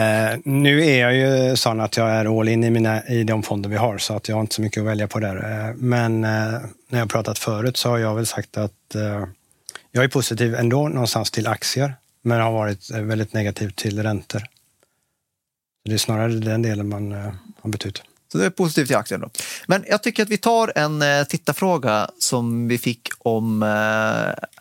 nu 0.45 0.87
är 0.87 1.01
jag 1.01 1.15
ju 1.15 1.57
sån 1.57 1.81
att 1.81 1.97
jag 1.97 2.11
är 2.11 2.41
all 2.41 2.49
in 2.49 2.65
i, 2.65 2.71
mina, 2.71 3.07
i 3.07 3.25
de 3.25 3.43
fonder 3.43 3.71
vi 3.71 3.77
har, 3.77 3.99
så 3.99 4.17
att 4.17 4.29
jag 4.29 4.37
har 4.37 4.41
inte 4.41 4.55
så 4.55 4.63
mycket 4.63 4.81
att 4.81 4.87
välja 4.87 5.09
på 5.09 5.19
där. 5.19 5.37
Eh, 5.37 5.75
men 5.75 6.25
eh, 6.25 6.61
när 6.89 6.99
jag 6.99 7.11
pratat 7.11 7.39
förut 7.39 7.77
så 7.77 7.91
har 7.91 7.99
jag 7.99 8.15
väl 8.15 8.27
sagt 8.27 8.57
att 8.57 8.95
eh, 8.95 9.25
jag 9.93 10.05
är 10.05 10.09
positiv 10.09 10.55
ändå 10.55 10.89
någonstans 10.89 11.31
till 11.31 11.47
aktier, 11.47 11.95
men 12.23 12.41
har 12.41 12.53
varit 12.53 12.91
väldigt 12.91 13.33
negativ 13.33 13.71
till 13.71 14.03
räntor. 14.03 14.43
Det 15.85 15.95
är 15.95 15.99
snarare 15.99 16.33
den 16.33 16.63
delen 16.63 16.89
man 16.89 17.13
eh, 17.13 17.33
har 17.61 17.71
bytt 17.71 17.87
ut. 17.87 18.03
Så 18.33 18.39
det 18.39 18.47
är 18.47 18.51
positivt 18.51 18.87
till 18.87 18.97
aktien 18.97 19.21
då. 19.21 19.31
Men 19.67 19.85
jag 19.89 20.03
tycker 20.03 20.23
att 20.23 20.29
vi 20.29 20.39
tar 20.39 20.73
en 20.75 21.03
eh, 21.03 21.25
tittarfråga 21.25 22.11
som 22.19 22.69
vi 22.69 22.79
fick 22.79 23.09
om 23.19 23.63
eh, 23.63 23.69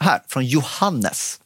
här 0.05 0.21
från 0.27 0.45
Johannes. 0.45 1.39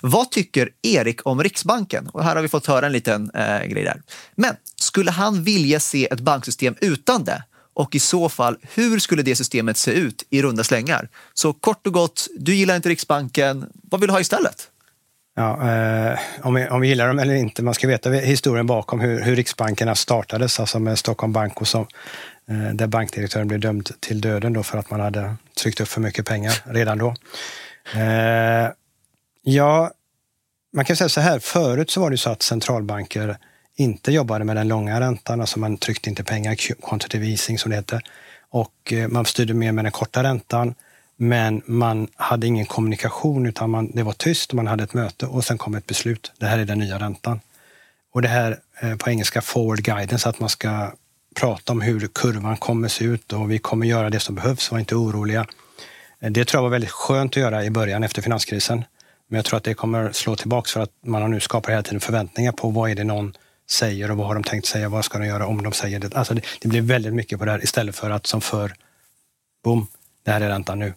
Vad 0.00 0.30
tycker 0.30 0.70
Erik 0.82 1.26
om 1.26 1.42
Riksbanken? 1.42 2.08
Och 2.08 2.24
här 2.24 2.34
har 2.34 2.42
vi 2.42 2.48
fått 2.48 2.66
höra 2.66 2.86
en 2.86 2.92
liten 2.92 3.30
eh, 3.30 3.64
grej 3.66 3.84
där. 3.84 4.02
Men 4.34 4.56
skulle 4.76 5.10
han 5.10 5.44
vilja 5.44 5.80
se 5.80 6.08
ett 6.10 6.20
banksystem 6.20 6.74
utan 6.80 7.24
det? 7.24 7.42
Och 7.74 7.94
i 7.94 7.98
så 7.98 8.28
fall, 8.28 8.56
hur 8.74 8.98
skulle 8.98 9.22
det 9.22 9.36
systemet 9.36 9.76
se 9.76 9.90
ut 9.90 10.24
i 10.30 10.42
runda 10.42 10.64
slängar? 10.64 11.08
Så 11.34 11.52
kort 11.52 11.86
och 11.86 11.92
gott, 11.92 12.26
du 12.38 12.54
gillar 12.54 12.76
inte 12.76 12.88
Riksbanken. 12.88 13.66
Vad 13.82 14.00
vill 14.00 14.08
du 14.08 14.12
ha 14.12 14.20
istället? 14.20 14.70
Ja, 15.38 15.70
eh, 15.70 16.18
om, 16.42 16.54
vi, 16.54 16.68
om 16.68 16.80
vi 16.80 16.88
gillar 16.88 17.08
dem 17.08 17.18
eller 17.18 17.34
inte, 17.34 17.62
man 17.62 17.74
ska 17.74 17.88
veta 17.88 18.10
historien 18.10 18.66
bakom 18.66 19.00
hur, 19.00 19.22
hur 19.22 19.36
riksbankerna 19.36 19.94
startades, 19.94 20.60
alltså 20.60 20.78
med 20.78 20.98
Stockholm 20.98 21.32
Bank 21.32 21.60
och 21.60 21.68
som, 21.68 21.86
eh, 22.48 22.74
där 22.74 22.86
bankdirektören 22.86 23.48
blev 23.48 23.60
dömd 23.60 23.90
till 24.00 24.20
döden 24.20 24.52
då 24.52 24.62
för 24.62 24.78
att 24.78 24.90
man 24.90 25.00
hade 25.00 25.36
tryckt 25.62 25.80
upp 25.80 25.88
för 25.88 26.00
mycket 26.00 26.26
pengar 26.26 26.54
redan 26.64 26.98
då. 26.98 27.08
Eh, 27.94 28.70
ja, 29.52 29.90
man 30.72 30.84
kan 30.84 30.96
säga 30.96 31.08
så 31.08 31.20
här, 31.20 31.38
förut 31.38 31.90
så 31.90 32.00
var 32.00 32.10
det 32.10 32.18
så 32.18 32.30
att 32.30 32.42
centralbanker 32.42 33.38
inte 33.76 34.12
jobbade 34.12 34.44
med 34.44 34.56
den 34.56 34.68
långa 34.68 35.00
räntan, 35.00 35.40
alltså 35.40 35.58
man 35.58 35.76
tryckte 35.76 36.10
inte 36.10 36.24
pengar, 36.24 36.54
quantitative 36.54 37.26
easing 37.26 37.58
som 37.58 37.70
det 37.70 37.76
heter, 37.76 38.02
och 38.50 38.92
eh, 38.92 39.08
man 39.08 39.24
styrde 39.24 39.54
mer 39.54 39.72
med 39.72 39.84
den 39.84 39.92
korta 39.92 40.22
räntan. 40.22 40.74
Men 41.16 41.62
man 41.66 42.08
hade 42.16 42.46
ingen 42.46 42.66
kommunikation 42.66 43.46
utan 43.46 43.70
man, 43.70 43.90
det 43.94 44.02
var 44.02 44.12
tyst 44.12 44.50
och 44.50 44.56
man 44.56 44.66
hade 44.66 44.84
ett 44.84 44.94
möte 44.94 45.26
och 45.26 45.44
sen 45.44 45.58
kom 45.58 45.74
ett 45.74 45.86
beslut. 45.86 46.32
Det 46.38 46.46
här 46.46 46.58
är 46.58 46.64
den 46.64 46.78
nya 46.78 46.98
räntan. 46.98 47.40
Och 48.12 48.22
det 48.22 48.28
här 48.28 48.58
eh, 48.80 48.96
på 48.96 49.10
engelska 49.10 49.40
forward 49.40 49.82
guidance, 49.82 50.28
att 50.28 50.40
man 50.40 50.48
ska 50.48 50.92
prata 51.36 51.72
om 51.72 51.80
hur 51.80 52.08
kurvan 52.14 52.56
kommer 52.56 52.88
se 52.88 53.04
ut 53.04 53.32
och 53.32 53.50
vi 53.50 53.58
kommer 53.58 53.86
göra 53.86 54.10
det 54.10 54.20
som 54.20 54.34
behövs, 54.34 54.70
var 54.70 54.78
inte 54.78 54.94
oroliga. 54.94 55.46
Eh, 56.20 56.30
det 56.30 56.44
tror 56.44 56.58
jag 56.58 56.62
var 56.62 56.70
väldigt 56.70 56.90
skönt 56.90 57.32
att 57.32 57.36
göra 57.36 57.64
i 57.64 57.70
början 57.70 58.04
efter 58.04 58.22
finanskrisen. 58.22 58.84
Men 59.28 59.36
jag 59.36 59.44
tror 59.44 59.56
att 59.56 59.64
det 59.64 59.74
kommer 59.74 60.12
slå 60.12 60.36
tillbaks 60.36 60.72
för 60.72 60.80
att 60.80 60.92
man 61.04 61.22
har 61.22 61.28
nu 61.28 61.40
skapat 61.40 61.72
hela 61.72 61.82
tiden 61.82 62.00
förväntningar 62.00 62.52
på 62.52 62.70
vad 62.70 62.90
är 62.90 62.94
det 62.94 63.04
någon 63.04 63.36
säger 63.70 64.10
och 64.10 64.16
vad 64.16 64.26
har 64.26 64.34
de 64.34 64.44
tänkt 64.44 64.66
säga, 64.66 64.88
vad 64.88 65.04
ska 65.04 65.18
de 65.18 65.26
göra 65.26 65.46
om 65.46 65.62
de 65.62 65.72
säger 65.72 65.98
det. 65.98 66.16
Alltså 66.16 66.34
det, 66.34 66.42
det 66.60 66.68
blir 66.68 66.82
väldigt 66.82 67.14
mycket 67.14 67.38
på 67.38 67.44
det 67.44 67.50
här 67.50 67.64
istället 67.64 67.96
för 67.96 68.10
att 68.10 68.26
som 68.26 68.40
för 68.40 68.74
boom, 69.64 69.86
det 70.24 70.30
här 70.30 70.40
är 70.40 70.48
räntan 70.48 70.78
nu. 70.78 70.94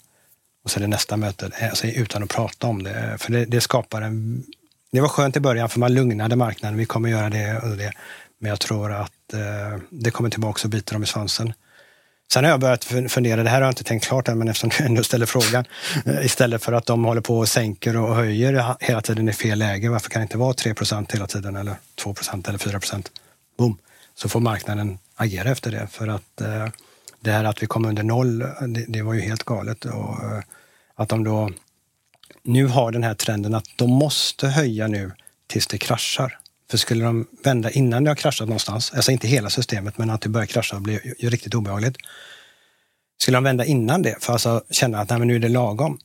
Och 0.64 0.72
så 0.72 0.80
är 0.80 0.82
det 0.82 0.88
nästa 0.88 1.18
möte, 1.18 1.52
eh, 1.60 1.70
alltså, 1.70 1.88
utan 1.88 2.24
att 2.24 2.30
prata 2.30 2.68
om 2.68 2.84
det. 2.84 3.18
För 3.20 3.32
det, 3.32 3.46
det, 3.46 3.62
skapar 3.62 4.02
en... 4.02 4.44
Det 4.92 5.02
var 5.02 5.08
skönt 5.08 5.38
i 5.38 5.40
början 5.40 5.70
för 5.70 5.80
man 5.80 5.94
lugnade 5.94 6.36
marknaden. 6.36 6.78
Vi 6.78 6.86
kommer 6.86 7.10
göra 7.10 7.30
det 7.30 7.58
och 7.58 7.78
det. 7.78 7.92
Men 8.40 8.50
jag 8.50 8.60
tror 8.60 8.92
att 8.92 9.34
eh, 9.34 9.80
det 9.90 10.12
kommer 10.12 10.30
tillbaka 10.30 10.62
och 10.64 10.70
biter 10.70 10.94
dem 10.94 11.04
i 11.04 11.06
svansen. 11.06 11.54
Sen 12.34 12.44
har 12.44 12.52
jag 12.52 12.60
börjat 12.60 12.84
fundera, 12.84 13.44
det 13.44 13.50
här 13.50 13.58
har 13.58 13.66
jag 13.66 13.72
inte 13.72 13.84
tänkt 13.84 14.06
klart 14.06 14.28
än, 14.28 14.38
men 14.38 14.48
eftersom 14.48 14.70
du 14.78 14.84
ändå 14.84 15.04
ställer 15.04 15.26
frågan. 15.26 15.66
Eh, 16.06 16.26
istället 16.26 16.64
för 16.64 16.74
att 16.74 16.86
de 16.86 17.04
håller 17.04 17.22
på 17.22 17.40
och 17.40 17.48
sänker 17.50 17.98
och 17.98 18.16
höjer 18.16 18.76
hela 18.80 19.02
tiden 19.02 19.30
i 19.30 19.34
fel 19.34 19.60
läge. 19.60 19.90
Varför 19.90 20.10
kan 20.10 20.20
det 20.20 20.24
inte 20.24 20.38
vara 20.38 20.54
3% 20.54 21.14
hela 21.14 21.28
tiden 21.28 21.56
eller 21.56 21.76
2% 22.04 22.50
eller 22.50 22.60
4% 22.60 23.08
Boom! 23.58 23.78
Så 24.16 24.30
får 24.30 24.40
marknaden 24.40 25.00
agera 25.16 25.50
efter 25.50 25.72
det. 25.72 25.88
För 25.92 26.08
att 26.08 26.42
eh, 26.42 26.68
det 27.20 27.32
här 27.32 27.44
att 27.44 27.64
vi 27.64 27.68
kom 27.68 27.86
under 27.86 28.04
noll, 28.04 28.40
det, 28.40 28.86
det 28.88 29.02
var 29.02 29.14
ju 29.14 29.22
helt 29.22 29.44
galet. 29.44 29.86
Och, 29.86 30.24
eh, 30.24 30.44
att 30.96 31.10
de 31.10 31.24
då 31.24 31.50
nu 32.44 32.66
har 32.66 32.92
den 32.92 33.04
här 33.04 33.14
trenden 33.14 33.56
att 33.56 33.66
de 33.76 33.90
måste 33.90 34.48
höja 34.48 34.88
nu 34.88 35.12
tills 35.48 35.68
det 35.68 35.78
kraschar. 35.78 36.38
För 36.72 36.78
skulle 36.78 37.06
de 37.06 37.28
vända 37.44 37.72
innan 37.72 38.04
det 38.04 38.10
har 38.10 38.16
kraschat 38.16 38.48
någonstans, 38.48 38.92
alltså 38.94 39.12
inte 39.12 39.28
hela 39.28 39.50
systemet, 39.50 39.98
men 39.98 40.10
att 40.10 40.22
det 40.22 40.30
börjar 40.30 40.46
krascha 40.46 40.80
blir 40.80 41.14
ju 41.20 41.30
riktigt 41.30 41.54
obehagligt. 41.54 41.98
Skulle 43.22 43.38
de 43.38 43.44
vända 43.44 43.66
innan 43.66 44.02
det, 44.02 44.16
för 44.20 44.34
att 44.34 44.46
alltså 44.46 44.64
känna 44.70 45.00
att 45.00 45.10
nej, 45.10 45.20
men 45.20 45.28
nu 45.28 45.36
är 45.36 45.40
det 45.40 45.50
lagom, 45.50 46.00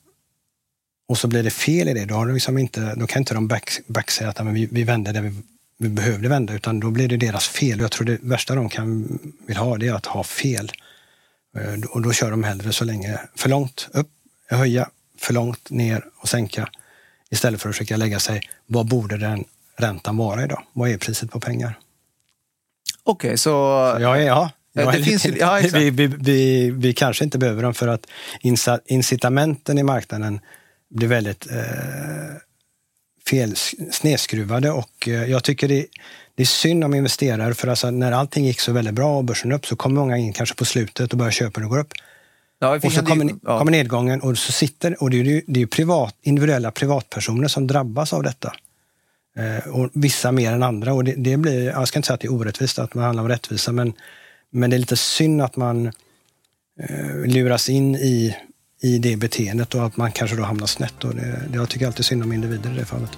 och 1.07 1.17
så 1.17 1.27
blir 1.27 1.43
det 1.43 1.49
fel 1.49 1.87
i 1.87 1.93
det, 1.93 2.05
då, 2.05 2.15
har 2.15 2.25
de 2.25 2.33
liksom 2.33 2.57
inte, 2.57 2.95
då 2.95 3.07
kan 3.07 3.21
inte 3.21 3.33
de 3.33 3.47
back, 3.47 3.79
backsäga 3.87 4.29
att 4.29 4.37
nej, 4.37 4.45
men 4.45 4.53
vi, 4.53 4.67
vi 4.71 4.83
vände 4.83 5.11
det 5.11 5.21
vi, 5.21 5.41
vi 5.77 5.89
behövde 5.89 6.29
vända, 6.29 6.53
utan 6.53 6.79
då 6.79 6.91
blir 6.91 7.07
det 7.07 7.17
deras 7.17 7.47
fel. 7.47 7.79
Jag 7.79 7.91
tror 7.91 8.05
det 8.05 8.17
värsta 8.21 8.55
de 8.55 8.69
kan 8.69 9.19
vill 9.47 9.57
ha, 9.57 9.77
det 9.77 9.87
är 9.87 9.93
att 9.93 10.05
ha 10.05 10.23
fel. 10.23 10.71
Eh, 11.57 11.89
och 11.89 12.01
då 12.01 12.13
kör 12.13 12.31
de 12.31 12.43
hellre 12.43 12.73
så 12.73 12.85
länge, 12.85 13.19
för 13.35 13.49
långt 13.49 13.87
upp, 13.93 14.09
höja, 14.49 14.89
för 15.19 15.33
långt 15.33 15.69
ner 15.69 16.05
och 16.17 16.29
sänka. 16.29 16.69
Istället 17.29 17.61
för 17.61 17.69
att 17.69 17.75
försöka 17.75 17.97
lägga 17.97 18.19
sig, 18.19 18.41
vad 18.65 18.87
borde 18.87 19.17
den 19.17 19.45
räntan 19.77 20.17
vara 20.17 20.43
idag? 20.43 20.63
Vad 20.73 20.89
är 20.89 20.97
priset 20.97 21.31
på 21.31 21.39
pengar? 21.39 21.79
Okej, 23.03 23.27
okay, 23.27 23.37
så... 23.37 23.49
Ja, 23.99 24.17
ja. 24.17 24.49
Ja, 24.73 24.91
det 24.91 25.03
finns, 25.03 25.25
ja, 25.25 25.59
vi, 25.73 25.89
vi, 25.89 26.07
vi, 26.07 26.71
vi, 26.71 26.93
kanske 26.93 27.23
inte 27.23 27.37
behöver 27.37 27.63
dem 27.63 27.73
för 27.73 27.87
att 27.87 28.07
incitamenten 28.85 29.77
i 29.77 29.83
marknaden 29.83 30.39
blir 30.89 31.07
väldigt 31.07 31.51
eh, 31.51 32.35
fel, 33.29 33.55
snedskruvade 33.91 34.71
och 34.71 35.07
eh, 35.07 35.25
jag 35.25 35.43
tycker 35.43 35.67
det, 35.67 35.85
det 36.35 36.43
är 36.43 36.47
synd 36.47 36.83
om 36.83 36.93
investerare 36.93 37.53
för 37.53 37.67
alltså 37.67 37.91
när 37.91 38.11
allting 38.11 38.45
gick 38.45 38.59
så 38.59 38.71
väldigt 38.71 38.93
bra 38.93 39.17
och 39.17 39.23
börsen 39.23 39.51
upp 39.51 39.65
så 39.65 39.75
kommer 39.75 39.99
många 39.99 40.17
in 40.17 40.33
kanske 40.33 40.55
på 40.55 40.65
slutet 40.65 41.11
och 41.11 41.17
börjar 41.17 41.31
köpa 41.31 41.59
när 41.59 41.67
det 41.67 41.69
går 41.69 41.79
upp. 41.79 41.93
Ja, 42.59 42.79
och 42.83 42.91
så 42.91 43.05
kommer, 43.05 43.35
ja. 43.43 43.59
kommer 43.59 43.71
nedgången 43.71 44.21
och 44.21 44.37
så 44.37 44.51
sitter, 44.51 45.03
och 45.03 45.09
det 45.09 45.19
är 45.19 45.23
ju, 45.23 45.41
det 45.47 45.61
är 45.61 45.65
privat, 45.65 46.15
individuella 46.21 46.71
privatpersoner 46.71 47.47
som 47.47 47.67
drabbas 47.67 48.13
av 48.13 48.23
detta. 48.23 48.53
Eh, 49.37 49.67
och 49.67 49.89
vissa 49.93 50.31
mer 50.31 50.51
än 50.51 50.63
andra. 50.63 50.93
Och 50.93 51.03
det, 51.03 51.13
det, 51.17 51.37
blir, 51.37 51.65
jag 51.65 51.87
ska 51.87 51.99
inte 51.99 52.07
säga 52.07 52.15
att 52.15 52.21
det 52.21 52.27
är 52.27 52.33
orättvist, 52.33 52.79
att 52.79 52.93
man 52.93 53.03
handlar 53.03 53.23
om 53.23 53.29
rättvisa, 53.29 53.71
men, 53.71 53.93
men 54.51 54.69
det 54.69 54.75
är 54.75 54.79
lite 54.79 54.97
synd 54.97 55.41
att 55.41 55.55
man 55.55 55.85
eh, 56.79 57.15
luras 57.25 57.69
in 57.69 57.95
i, 57.95 58.35
i 58.81 58.97
det 58.97 59.17
beteendet 59.17 59.75
och 59.75 59.85
att 59.85 59.97
man 59.97 60.11
kanske 60.11 60.37
då 60.37 60.43
hamnar 60.43 60.67
snett. 60.67 61.03
Och 61.03 61.15
det, 61.15 61.41
det, 61.49 61.55
jag 61.55 61.69
tycker 61.69 61.87
alltid 61.87 62.05
synd 62.05 62.23
om 62.23 62.33
individer 62.33 62.71
i 62.71 62.77
det 62.77 62.85
fallet 62.85 63.11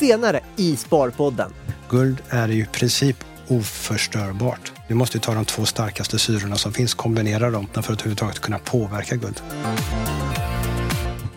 senare 0.00 0.40
i 0.56 0.76
Sparpodden. 0.76 1.50
Guld 1.88 2.22
är 2.28 2.50
i 2.50 2.66
princip 2.72 3.16
oförstörbart. 3.48 4.72
Vi 4.88 4.94
måste 4.94 5.18
ta 5.18 5.34
de 5.34 5.44
två 5.44 5.64
starkaste 5.64 6.18
syrorna 6.18 6.56
som 6.56 6.72
finns, 6.72 6.94
kombinera 6.94 7.50
dem 7.50 7.66
för 7.72 7.80
att 7.80 7.88
överhuvudtaget 7.88 8.38
kunna 8.38 8.58
påverka 8.58 9.16
guld. 9.16 9.42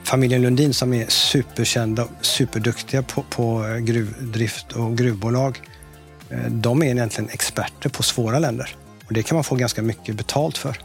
Familjen 0.03 0.41
Lundin 0.41 0.73
som 0.73 0.93
är 0.93 1.07
superkända, 1.07 2.03
och 2.03 2.25
superduktiga 2.25 3.03
på, 3.03 3.23
på 3.29 3.65
eh, 3.65 3.77
gruvdrift 3.77 4.71
och 4.71 4.97
gruvbolag, 4.97 5.61
eh, 6.29 6.51
de 6.51 6.83
är 6.83 6.85
egentligen 6.85 7.29
experter 7.29 7.89
på 7.89 8.03
svåra 8.03 8.39
länder. 8.39 8.75
Och 9.07 9.13
det 9.13 9.23
kan 9.23 9.35
man 9.35 9.43
få 9.43 9.55
ganska 9.55 9.81
mycket 9.81 10.15
betalt 10.15 10.57
för. 10.57 10.77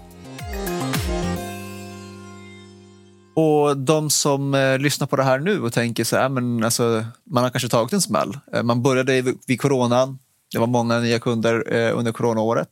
Och 3.35 3.77
de 3.77 4.11
som 4.11 4.55
eh, 4.55 4.79
lyssnar 4.79 5.07
på 5.07 5.17
det 5.17 5.23
här 5.23 5.39
nu 5.39 5.61
och 5.61 5.73
tänker 5.73 6.05
så 6.05 6.17
här, 6.17 6.29
men 6.29 6.65
alltså, 6.65 7.05
man 7.31 7.43
har 7.43 7.51
kanske 7.51 7.69
tagit 7.69 7.93
en 7.93 8.01
smäll. 8.01 8.39
Eh, 8.55 8.63
man 8.63 8.83
började 8.83 9.23
vid, 9.23 9.39
vid 9.47 9.61
coronan. 9.61 10.19
Det 10.53 10.59
var 10.59 10.67
många 10.67 10.99
nya 10.99 11.19
kunder 11.19 11.75
eh, 11.75 11.99
under 11.99 12.13
coronaåret 12.13 12.69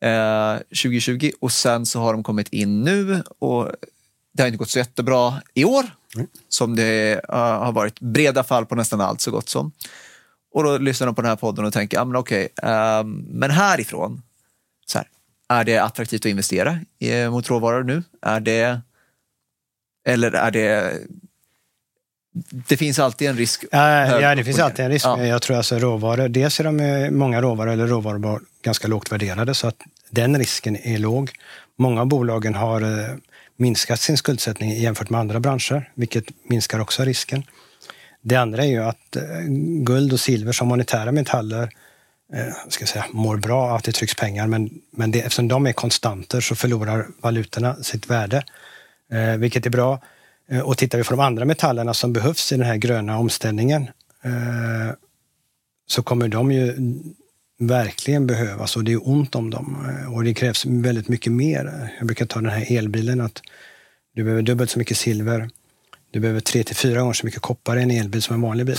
eh, 0.00 0.56
2020 0.58 1.30
och 1.40 1.52
sen 1.52 1.86
så 1.86 2.00
har 2.00 2.12
de 2.12 2.22
kommit 2.22 2.48
in 2.48 2.82
nu 2.82 3.22
och 3.38 3.70
det 4.32 4.42
har 4.42 4.46
inte 4.48 4.58
gått 4.58 4.70
så 4.70 4.78
jättebra 4.78 5.42
i 5.54 5.64
år 5.64 5.84
mm. 6.14 6.26
som 6.48 6.76
det 6.76 7.14
uh, 7.14 7.34
har 7.36 7.72
varit 7.72 8.00
breda 8.00 8.44
fall 8.44 8.66
på 8.66 8.74
nästan 8.74 9.00
allt 9.00 9.20
så 9.20 9.30
gott 9.30 9.48
som. 9.48 9.72
Och 10.54 10.64
då 10.64 10.78
lyssnar 10.78 11.06
de 11.06 11.14
på 11.14 11.22
den 11.22 11.28
här 11.28 11.36
podden 11.36 11.64
och 11.64 11.72
tänker, 11.72 11.96
ja 11.96 12.04
men 12.04 12.16
okej, 12.16 12.48
uh, 12.64 13.04
men 13.28 13.50
härifrån, 13.50 14.22
så 14.86 14.98
här, 14.98 15.08
är 15.48 15.64
det 15.64 15.78
attraktivt 15.78 16.20
att 16.20 16.30
investera 16.30 16.78
i, 16.98 17.28
mot 17.28 17.50
råvaror 17.50 17.84
nu? 17.84 18.02
Är 18.22 18.40
det 18.40 18.80
eller 20.08 20.32
är 20.32 20.50
det... 20.50 20.98
Det 22.68 22.76
finns 22.76 22.98
alltid 22.98 23.28
en 23.28 23.36
risk. 23.36 23.64
Ja, 23.70 24.20
ja 24.20 24.34
det 24.34 24.44
finns 24.44 24.58
alltid 24.58 24.84
en 24.84 24.90
risk. 24.90 25.06
Ja. 25.06 25.24
Jag 25.24 25.42
tror 25.42 25.56
alltså 25.56 25.78
råvaror, 25.78 26.28
dels 26.28 26.60
är 26.60 26.64
de 26.64 27.08
många 27.18 27.42
råvaror 27.42 27.72
eller 27.72 27.86
råvaror 27.86 28.40
ganska 28.62 28.88
lågt 28.88 29.12
värderade 29.12 29.54
så 29.54 29.68
att 29.68 29.82
den 30.10 30.38
risken 30.38 30.76
är 30.76 30.98
låg. 30.98 31.30
Många 31.76 32.00
av 32.00 32.06
bolagen 32.06 32.54
har 32.54 32.80
eh, 32.80 33.14
minskat 33.58 34.00
sin 34.00 34.16
skuldsättning 34.16 34.70
jämfört 34.70 35.10
med 35.10 35.20
andra 35.20 35.40
branscher, 35.40 35.92
vilket 35.94 36.24
minskar 36.42 36.80
också 36.80 37.04
risken. 37.04 37.42
Det 38.22 38.36
andra 38.36 38.64
är 38.64 38.68
ju 38.68 38.84
att 38.84 39.16
eh, 39.16 39.22
guld 39.82 40.12
och 40.12 40.20
silver 40.20 40.52
som 40.52 40.68
monetära 40.68 41.12
metaller 41.12 41.70
eh, 42.34 42.54
ska 42.68 42.86
säga, 42.86 43.04
mår 43.10 43.36
bra 43.36 43.62
av 43.62 43.74
att 43.74 43.84
det 43.84 43.92
trycks 43.92 44.14
pengar, 44.14 44.46
men, 44.46 44.70
men 44.90 45.10
det, 45.10 45.20
eftersom 45.20 45.48
de 45.48 45.66
är 45.66 45.72
konstanter 45.72 46.40
så 46.40 46.54
förlorar 46.54 47.06
valutorna 47.20 47.74
sitt 47.74 48.10
värde 48.10 48.44
eh, 49.12 49.36
vilket 49.36 49.66
är 49.66 49.70
bra. 49.70 50.00
Eh, 50.50 50.60
och 50.60 50.78
tittar 50.78 50.98
vi 50.98 51.04
på 51.04 51.10
de 51.10 51.20
andra 51.20 51.44
metallerna 51.44 51.94
som 51.94 52.12
behövs 52.12 52.52
i 52.52 52.56
den 52.56 52.66
här 52.66 52.76
gröna 52.76 53.18
omställningen 53.18 53.82
eh, 54.22 54.94
så 55.86 56.02
kommer 56.02 56.28
de 56.28 56.52
ju 56.52 56.74
verkligen 57.58 58.26
behövas 58.26 58.76
och 58.76 58.84
det 58.84 58.92
är 58.92 59.08
ont 59.08 59.34
om 59.34 59.50
dem. 59.50 59.86
Eh, 59.88 60.14
och 60.14 60.24
det 60.24 60.34
krävs 60.34 60.66
väldigt 60.66 61.08
mycket 61.08 61.32
mer. 61.32 61.90
Jag 61.98 62.06
brukar 62.06 62.26
ta 62.26 62.40
den 62.40 62.50
här 62.50 62.76
elbilen 62.76 63.20
att 63.20 63.42
du 64.14 64.24
behöver 64.24 64.42
dubbelt 64.42 64.70
så 64.70 64.78
mycket 64.78 64.96
silver. 64.96 65.50
Du 66.10 66.20
behöver 66.20 66.40
tre 66.40 66.64
till 66.64 66.76
fyra 66.76 67.00
gånger 67.00 67.12
så 67.12 67.26
mycket 67.26 67.42
koppar 67.42 67.76
i 67.76 67.82
en 67.82 67.90
elbil 67.90 68.22
som 68.22 68.34
en 68.34 68.40
vanlig 68.40 68.66
bil. 68.66 68.78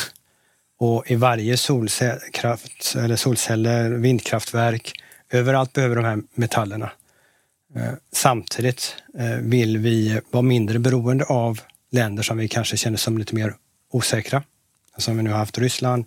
Och 0.80 1.12
i 1.12 1.16
varje 1.16 1.58
solkraft, 1.58 2.96
eller 2.98 3.16
solceller, 3.16 3.90
vindkraftverk, 3.90 4.94
överallt 5.30 5.74
behöver 5.74 5.96
de 5.96 6.06
här 6.06 6.22
metallerna. 6.36 6.92
Eh, 7.76 7.94
samtidigt 8.12 8.96
eh, 9.18 9.36
vill 9.36 9.78
vi 9.78 10.22
vara 10.32 10.42
mindre 10.42 10.80
beroende 10.80 11.26
av 11.26 11.62
länder 11.92 12.24
som 12.24 12.38
vi 12.38 12.48
kanske 12.48 12.78
känner 12.78 12.98
som 12.98 13.18
lite 13.18 13.36
mer 13.36 13.56
osäkra. 13.92 14.44
Som 14.98 15.18
vi 15.18 15.24
nu 15.24 15.30
har 15.30 15.38
haft 15.38 15.58
Ryssland. 15.58 16.06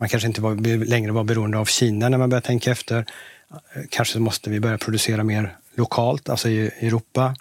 Man 0.00 0.08
kanske 0.08 0.26
inte 0.26 0.40
var, 0.40 0.84
längre 0.84 1.12
var 1.12 1.24
beroende 1.24 1.58
av 1.58 1.64
Kina 1.64 2.08
när 2.08 2.18
man 2.18 2.30
börjar 2.30 2.42
tänka 2.42 2.70
efter. 2.70 3.06
Eh, 3.50 3.82
kanske 3.90 4.18
måste 4.18 4.50
vi 4.50 4.60
börja 4.60 4.78
producera 4.78 5.24
mer 5.24 5.56
lokalt, 5.74 6.28
alltså 6.28 6.48
i 6.48 6.66
Europa. 6.66 7.36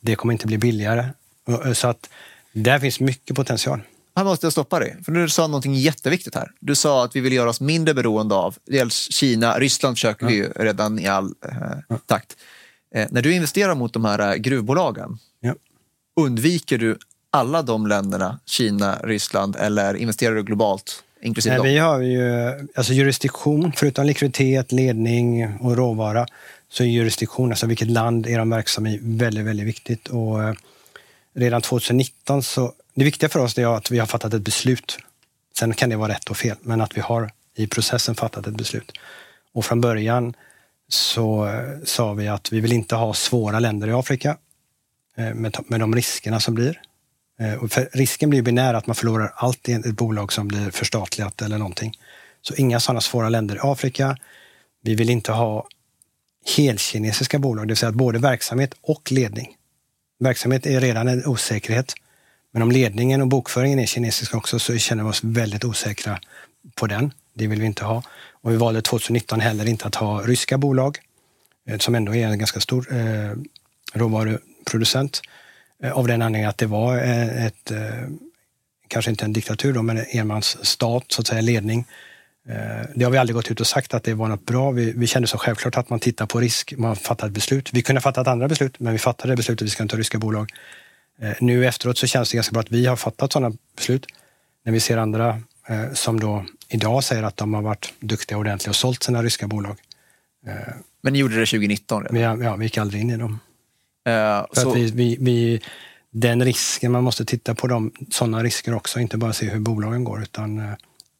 Det 0.00 0.16
kommer 0.16 0.32
inte 0.32 0.46
bli 0.46 0.58
billigare. 0.58 1.08
Så 1.74 1.88
att 1.88 2.10
där 2.52 2.78
finns 2.78 3.00
mycket 3.00 3.36
potential. 3.36 3.80
Här 4.16 4.24
måste 4.24 4.46
jag 4.46 4.52
stoppa 4.52 4.78
dig, 4.78 4.96
för 5.04 5.12
du 5.12 5.28
sa 5.28 5.46
någonting 5.46 5.74
jätteviktigt 5.74 6.34
här. 6.34 6.50
Du 6.60 6.74
sa 6.74 7.04
att 7.04 7.16
vi 7.16 7.20
vill 7.20 7.32
göra 7.32 7.50
oss 7.50 7.60
mindre 7.60 7.94
beroende 7.94 8.34
av 8.34 8.56
dels 8.64 9.12
Kina, 9.12 9.58
Ryssland 9.58 9.96
försöker 9.96 10.24
ja. 10.26 10.28
vi 10.28 10.34
ju 10.34 10.48
redan 10.56 10.98
i 10.98 11.06
all 11.06 11.34
eh, 11.48 11.96
takt. 12.06 12.36
Eh, 12.94 13.08
när 13.10 13.22
du 13.22 13.34
investerar 13.34 13.74
mot 13.74 13.92
de 13.92 14.04
här 14.04 14.32
eh, 14.32 14.34
gruvbolagen, 14.34 15.18
ja. 15.40 15.54
undviker 16.16 16.78
du 16.78 16.98
alla 17.30 17.62
de 17.62 17.86
länderna, 17.86 18.40
Kina, 18.46 18.98
Ryssland, 19.02 19.56
eller 19.56 19.94
investerar 19.94 20.34
du 20.34 20.42
globalt? 20.42 21.04
Inklusive 21.24 21.58
Nej, 21.58 21.72
vi 21.72 21.78
har 21.78 22.00
ju 22.00 22.68
alltså 22.74 22.92
jurisdiktion, 22.92 23.72
förutom 23.76 24.06
likviditet, 24.06 24.72
ledning 24.72 25.58
och 25.60 25.76
råvara, 25.76 26.26
så 26.68 26.82
är 26.82 26.86
jurisdiktion, 26.86 27.50
alltså 27.50 27.66
vilket 27.66 27.90
land 27.90 28.26
är 28.26 28.38
de 28.38 28.50
verksamma 28.50 28.90
i, 28.90 28.98
väldigt, 29.02 29.44
väldigt 29.44 29.66
viktigt. 29.66 30.08
Och 30.08 30.42
eh, 30.42 30.54
redan 31.34 31.62
2019 31.62 32.42
så, 32.42 32.72
det 32.94 33.04
viktiga 33.04 33.28
för 33.28 33.40
oss 33.40 33.58
är 33.58 33.76
att 33.76 33.90
vi 33.90 33.98
har 33.98 34.06
fattat 34.06 34.34
ett 34.34 34.42
beslut. 34.42 34.98
Sen 35.58 35.74
kan 35.74 35.90
det 35.90 35.96
vara 35.96 36.12
rätt 36.12 36.30
och 36.30 36.36
fel, 36.36 36.56
men 36.60 36.80
att 36.80 36.96
vi 36.96 37.00
har 37.00 37.30
i 37.56 37.66
processen 37.66 38.14
fattat 38.14 38.46
ett 38.46 38.56
beslut. 38.56 38.92
Och 39.52 39.64
från 39.64 39.80
början 39.80 40.34
så 40.88 41.46
eh, 41.46 41.84
sa 41.84 42.12
vi 42.12 42.28
att 42.28 42.52
vi 42.52 42.60
vill 42.60 42.72
inte 42.72 42.94
ha 42.94 43.14
svåra 43.14 43.58
länder 43.58 43.88
i 43.88 43.92
Afrika 43.92 44.36
eh, 45.16 45.34
med, 45.34 45.56
med 45.66 45.80
de 45.80 45.94
riskerna 45.94 46.40
som 46.40 46.54
blir. 46.54 46.80
Eh, 47.40 47.68
för 47.68 47.88
risken 47.92 48.30
blir 48.30 48.42
binär 48.42 48.74
att 48.74 48.86
man 48.86 48.96
förlorar 48.96 49.32
allt 49.36 49.68
i 49.68 49.72
ett 49.72 49.86
bolag 49.86 50.32
som 50.32 50.48
blir 50.48 50.70
förstatligat 50.70 51.42
eller 51.42 51.58
någonting. 51.58 51.98
Så 52.42 52.54
inga 52.54 52.80
sådana 52.80 53.00
svåra 53.00 53.28
länder 53.28 53.56
i 53.56 53.58
Afrika. 53.62 54.16
Vi 54.82 54.94
vill 54.94 55.10
inte 55.10 55.32
ha 55.32 55.66
helkinesiska 56.56 57.38
bolag, 57.38 57.64
det 57.66 57.70
vill 57.70 57.76
säga 57.76 57.92
både 57.92 58.18
verksamhet 58.18 58.74
och 58.80 59.12
ledning. 59.12 59.56
Verksamhet 60.18 60.66
är 60.66 60.80
redan 60.80 61.08
en 61.08 61.26
osäkerhet, 61.26 61.94
men 62.52 62.62
om 62.62 62.72
ledningen 62.72 63.20
och 63.20 63.28
bokföringen 63.28 63.78
är 63.78 63.86
kinesisk 63.86 64.34
också 64.34 64.58
så 64.58 64.78
känner 64.78 65.04
vi 65.04 65.10
oss 65.10 65.24
väldigt 65.24 65.64
osäkra 65.64 66.20
på 66.74 66.86
den. 66.86 67.12
Det 67.34 67.46
vill 67.46 67.60
vi 67.60 67.66
inte 67.66 67.84
ha. 67.84 68.02
Och 68.30 68.52
vi 68.52 68.56
valde 68.56 68.82
2019 68.82 69.40
heller 69.40 69.68
inte 69.68 69.86
att 69.86 69.94
ha 69.94 70.22
ryska 70.22 70.58
bolag, 70.58 70.98
eh, 71.68 71.78
som 71.78 71.94
ändå 71.94 72.14
är 72.14 72.26
en 72.26 72.38
ganska 72.38 72.60
stor 72.60 72.94
eh, 72.94 73.32
råvaruproducent. 73.94 75.22
Eh, 75.84 75.92
av 75.92 76.06
den 76.06 76.22
anledningen 76.22 76.48
att 76.48 76.58
det 76.58 76.66
var 76.66 76.96
eh, 76.96 77.46
ett, 77.46 77.70
eh, 77.70 77.78
kanske 78.88 79.10
inte 79.10 79.24
en 79.24 79.32
diktatur 79.32 79.72
då, 79.72 79.82
men 79.82 79.98
en 79.98 80.06
enmansstat, 80.08 81.04
så 81.08 81.20
att 81.20 81.26
säga, 81.26 81.40
ledning. 81.40 81.86
Det 82.94 83.04
har 83.04 83.10
vi 83.10 83.18
aldrig 83.18 83.34
gått 83.34 83.50
ut 83.50 83.60
och 83.60 83.66
sagt 83.66 83.94
att 83.94 84.04
det 84.04 84.14
var 84.14 84.28
något 84.28 84.46
bra. 84.46 84.70
Vi, 84.70 84.92
vi 84.92 85.06
kände 85.06 85.28
så 85.28 85.38
självklart 85.38 85.76
att 85.76 85.90
man 85.90 86.00
tittar 86.00 86.26
på 86.26 86.40
risk, 86.40 86.74
man 86.76 86.96
fattar 86.96 87.26
ett 87.26 87.32
beslut. 87.32 87.70
Vi 87.72 87.82
kunde 87.82 87.96
ha 87.96 88.02
fattat 88.02 88.28
andra 88.28 88.48
beslut, 88.48 88.80
men 88.80 88.92
vi 88.92 88.98
fattade 88.98 89.36
beslutet 89.36 89.62
att 89.62 89.66
vi 89.66 89.70
ska 89.70 89.82
inte 89.82 89.96
ha 89.96 90.00
ryska 90.00 90.18
bolag. 90.18 90.52
Nu 91.40 91.66
efteråt 91.66 91.98
så 91.98 92.06
känns 92.06 92.30
det 92.30 92.36
ganska 92.36 92.52
bra 92.52 92.60
att 92.60 92.70
vi 92.70 92.86
har 92.86 92.96
fattat 92.96 93.32
sådana 93.32 93.56
beslut. 93.76 94.06
När 94.64 94.72
vi 94.72 94.80
ser 94.80 94.96
andra 94.96 95.40
som 95.92 96.20
då 96.20 96.44
idag 96.68 97.04
säger 97.04 97.22
att 97.22 97.36
de 97.36 97.54
har 97.54 97.62
varit 97.62 97.92
duktiga 98.00 98.36
och 98.36 98.40
ordentliga 98.40 98.70
och 98.70 98.76
sålt 98.76 99.02
sina 99.02 99.22
ryska 99.22 99.46
bolag. 99.46 99.76
Men 101.02 101.12
ni 101.12 101.18
gjorde 101.18 101.40
det 101.40 101.46
2019? 101.46 102.04
Redan? 102.04 102.38
Vi, 102.38 102.44
ja, 102.44 102.56
vi 102.56 102.64
gick 102.64 102.78
aldrig 102.78 103.02
in 103.02 103.10
i 103.10 103.16
dem. 103.16 103.40
Uh, 104.08 104.46
För 104.54 104.60
så... 104.60 104.70
att 104.70 104.76
vi, 104.76 104.90
vi, 104.90 105.16
vi, 105.20 105.60
den 106.10 106.44
risken, 106.44 106.92
man 106.92 107.04
måste 107.04 107.24
titta 107.24 107.54
på 107.54 107.66
de, 107.66 107.92
sådana 108.10 108.42
risker 108.42 108.74
också, 108.74 109.00
inte 109.00 109.16
bara 109.16 109.32
se 109.32 109.46
hur 109.46 109.60
bolagen 109.60 110.04
går, 110.04 110.22
utan 110.22 110.58
uh, 110.58 110.72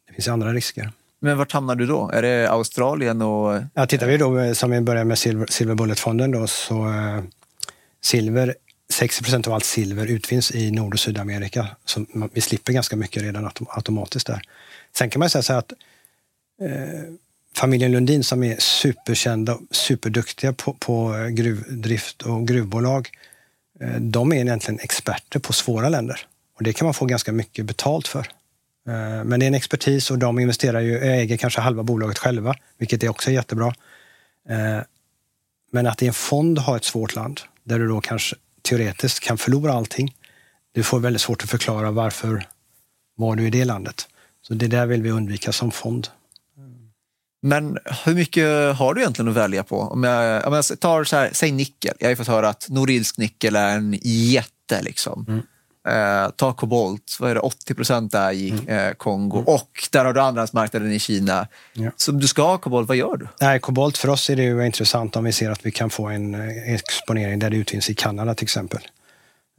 det 0.07 0.13
finns 0.13 0.27
andra 0.27 0.53
risker. 0.53 0.91
Men 1.19 1.37
vart 1.37 1.51
hamnar 1.51 1.75
du 1.75 1.85
då? 1.85 2.11
Är 2.13 2.21
det 2.21 2.49
Australien? 2.49 3.21
och... 3.21 3.61
Ja, 3.73 3.87
tittar 3.87 4.07
vi 4.07 4.17
då, 4.17 4.55
som 4.55 4.71
vi 4.71 4.81
börjar 4.81 5.03
med 5.03 5.17
Silver, 5.17 5.45
Silver 5.49 5.75
Bullet-fonden, 5.75 6.31
då, 6.31 6.47
så 6.47 6.85
uh, 6.85 7.23
silver 8.01 8.55
60 8.93 9.23
procent 9.23 9.47
av 9.47 9.53
allt 9.53 9.65
silver 9.65 10.05
utvinns 10.05 10.51
i 10.51 10.71
Nord 10.71 10.93
och 10.93 10.99
Sydamerika. 10.99 11.67
Så 11.85 12.05
vi 12.33 12.41
slipper 12.41 12.73
ganska 12.73 12.95
mycket 12.95 13.23
redan 13.23 13.51
automatiskt 13.69 14.27
där. 14.27 14.41
Sen 14.97 15.09
kan 15.09 15.19
man 15.19 15.29
säga 15.29 15.41
så 15.41 15.53
här 15.53 15.59
att 15.59 15.73
eh, 16.61 17.13
familjen 17.55 17.91
Lundin 17.91 18.23
som 18.23 18.43
är 18.43 18.55
superkända, 18.59 19.57
superduktiga 19.71 20.53
på, 20.53 20.73
på 20.73 21.15
eh, 21.15 21.27
gruvdrift 21.27 22.21
och 22.21 22.47
gruvbolag, 22.47 23.09
eh, 23.81 23.95
de 23.99 24.33
är 24.33 24.35
egentligen 24.35 24.79
experter 24.79 25.39
på 25.39 25.53
svåra 25.53 25.89
länder. 25.89 26.21
Och 26.57 26.63
det 26.63 26.73
kan 26.73 26.85
man 26.85 26.93
få 26.93 27.05
ganska 27.05 27.31
mycket 27.31 27.65
betalt 27.65 28.07
för. 28.07 28.27
Eh, 28.87 29.23
men 29.23 29.39
det 29.39 29.45
är 29.45 29.47
en 29.47 29.55
expertis 29.55 30.11
och 30.11 30.19
de 30.19 30.39
investerar 30.39 30.79
ju, 30.79 30.99
äger 30.99 31.37
kanske 31.37 31.61
halva 31.61 31.83
bolaget 31.83 32.17
själva, 32.17 32.55
vilket 32.77 33.03
är 33.03 33.09
också 33.09 33.31
jättebra. 33.31 33.73
Men 35.71 35.87
att 35.87 36.01
i 36.01 36.07
en 36.07 36.13
fond 36.13 36.59
ha 36.59 36.75
ett 36.77 36.83
svårt 36.83 37.15
land, 37.15 37.41
där 37.63 37.79
du 37.79 37.87
då 37.87 38.01
kanske 38.01 38.35
teoretiskt 38.61 39.19
kan 39.19 39.37
förlora 39.37 39.73
allting. 39.73 40.15
Du 40.71 40.83
får 40.83 40.99
väldigt 40.99 41.21
svårt 41.21 41.43
att 41.43 41.49
förklara 41.49 41.91
varför 41.91 42.47
var 43.15 43.35
du 43.35 43.47
i 43.47 43.49
det 43.49 43.65
landet. 43.65 44.07
Så 44.41 44.53
det 44.53 44.67
där 44.67 44.85
vill 44.85 45.01
vi 45.01 45.11
undvika 45.11 45.51
som 45.51 45.71
fond. 45.71 46.07
Men 47.45 47.77
hur 48.05 48.15
mycket 48.15 48.75
har 48.75 48.93
du 48.93 49.01
egentligen 49.01 49.29
att 49.29 49.35
välja 49.35 49.63
på? 49.63 49.79
Om 49.79 50.03
jag, 50.03 50.47
om 50.47 50.53
jag 50.53 50.79
tar 50.79 51.03
så 51.03 51.15
här, 51.15 51.29
säg 51.33 51.51
nickel. 51.51 51.93
Jag 51.99 52.07
har 52.07 52.09
ju 52.09 52.15
fått 52.15 52.27
höra 52.27 52.49
att 52.49 52.67
Norilsk 52.69 53.17
nickel 53.17 53.55
är 53.55 53.77
en 53.77 53.99
jätte. 54.03 54.81
Liksom. 54.81 55.25
Mm. 55.27 55.41
Eh, 55.87 56.29
ta 56.29 56.53
kobolt, 56.53 57.17
vad 57.19 57.31
är 57.31 57.35
det, 57.35 57.41
80 57.41 57.73
procent 57.73 58.11
där 58.11 58.31
i 58.31 58.49
mm. 58.49 58.67
eh, 58.67 58.93
Kongo. 58.93 59.37
Mm. 59.37 59.47
Och 59.47 59.69
där 59.91 60.05
har 60.05 60.13
du 60.13 60.21
andrahandsmarknaden 60.21 60.91
i 60.91 60.99
Kina. 60.99 61.47
Ja. 61.73 61.91
Så 61.97 62.11
om 62.11 62.19
du 62.19 62.27
ska 62.27 62.43
ha 62.43 62.57
kobolt, 62.57 62.87
vad 62.87 62.97
gör 62.97 63.17
du? 63.17 63.27
Nej, 63.41 63.59
kobolt 63.59 63.97
för 63.97 64.09
oss 64.09 64.29
är 64.29 64.35
det 64.35 64.43
ju 64.43 64.65
intressant 64.65 65.15
om 65.15 65.23
vi 65.23 65.31
ser 65.31 65.51
att 65.51 65.65
vi 65.65 65.71
kan 65.71 65.89
få 65.89 66.07
en 66.07 66.33
eh, 66.33 66.73
exponering 66.73 67.39
där 67.39 67.49
det 67.49 67.57
utvinns 67.57 67.89
i 67.89 67.95
Kanada 67.95 68.35
till 68.35 68.45
exempel. 68.45 68.81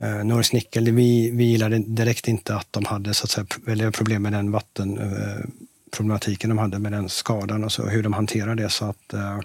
Eh, 0.03 0.25
Norris 0.25 0.53
Nickel, 0.53 0.91
vi, 0.91 1.31
vi 1.31 1.45
gillade 1.45 1.79
direkt 1.79 2.29
inte 2.29 2.55
att 2.55 2.73
de 2.73 2.85
hade 2.85 3.15
så 3.15 3.25
att 3.25 3.31
säga, 3.31 3.93
problem 3.93 4.23
med 4.23 4.33
den 4.33 4.51
vattenproblematiken 4.51 5.66
problematiken 5.91 6.51
de 6.51 6.59
hade 6.59 6.79
med 6.79 6.93
den 6.93 7.09
skadan 7.09 7.65
och 7.65 7.73
så, 7.73 7.87
hur 7.87 8.03
de 8.03 8.13
hanterar 8.13 8.55
det. 8.55 8.71
Så 8.71 8.85
att, 8.85 9.13
eh, 9.13 9.39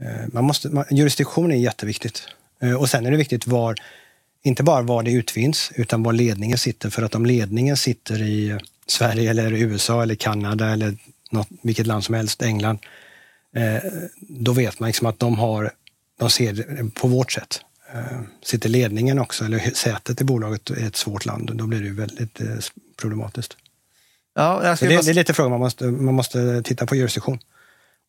eh, 0.00 0.26
man 0.32 0.44
måste, 0.44 0.68
man, 0.68 0.84
jurisdiktion 0.90 1.52
är 1.52 1.56
jätteviktigt. 1.56 2.28
Eh, 2.62 2.74
och 2.74 2.90
sen 2.90 3.06
är 3.06 3.10
det 3.10 3.16
viktigt 3.16 3.46
var 3.46 3.74
inte 4.42 4.62
bara 4.62 4.82
var 4.82 5.02
det 5.02 5.10
utvinns, 5.10 5.72
utan 5.74 6.02
var 6.02 6.12
ledningen 6.12 6.58
sitter. 6.58 6.90
För 6.90 7.02
att 7.02 7.14
om 7.14 7.26
ledningen 7.26 7.76
sitter 7.76 8.22
i 8.22 8.58
Sverige 8.86 9.30
eller 9.30 9.52
USA 9.52 10.02
eller 10.02 10.14
Kanada 10.14 10.68
eller 10.68 10.96
något, 11.30 11.48
vilket 11.62 11.86
land 11.86 12.04
som 12.04 12.14
helst, 12.14 12.42
England, 12.42 12.78
eh, 13.54 13.90
då 14.20 14.52
vet 14.52 14.80
man 14.80 14.86
liksom 14.86 15.06
att 15.06 15.18
de, 15.18 15.38
har, 15.38 15.72
de 16.18 16.30
ser 16.30 16.52
det 16.52 16.94
på 16.94 17.08
vårt 17.08 17.32
sätt. 17.32 17.60
Eh, 17.94 18.20
sitter 18.42 18.68
ledningen 18.68 19.18
också, 19.18 19.44
eller 19.44 19.58
sätet 19.58 20.20
i 20.20 20.24
bolaget 20.24 20.70
i 20.70 20.82
ett 20.82 20.96
svårt 20.96 21.24
land, 21.24 21.50
då 21.54 21.66
blir 21.66 21.80
det 21.80 21.86
ju 21.86 21.94
väldigt 21.94 22.40
eh, 22.40 22.46
problematiskt. 22.96 23.56
Ja, 24.38 24.76
det, 24.80 24.86
det, 24.86 25.08
är 25.08 25.14
lite 25.14 25.34
frågan 25.34 25.50
man 25.50 25.60
måste, 25.60 25.84
man 25.84 26.14
måste 26.14 26.62
titta 26.62 26.86
på 26.86 26.96
jurisdiktion. 26.96 27.38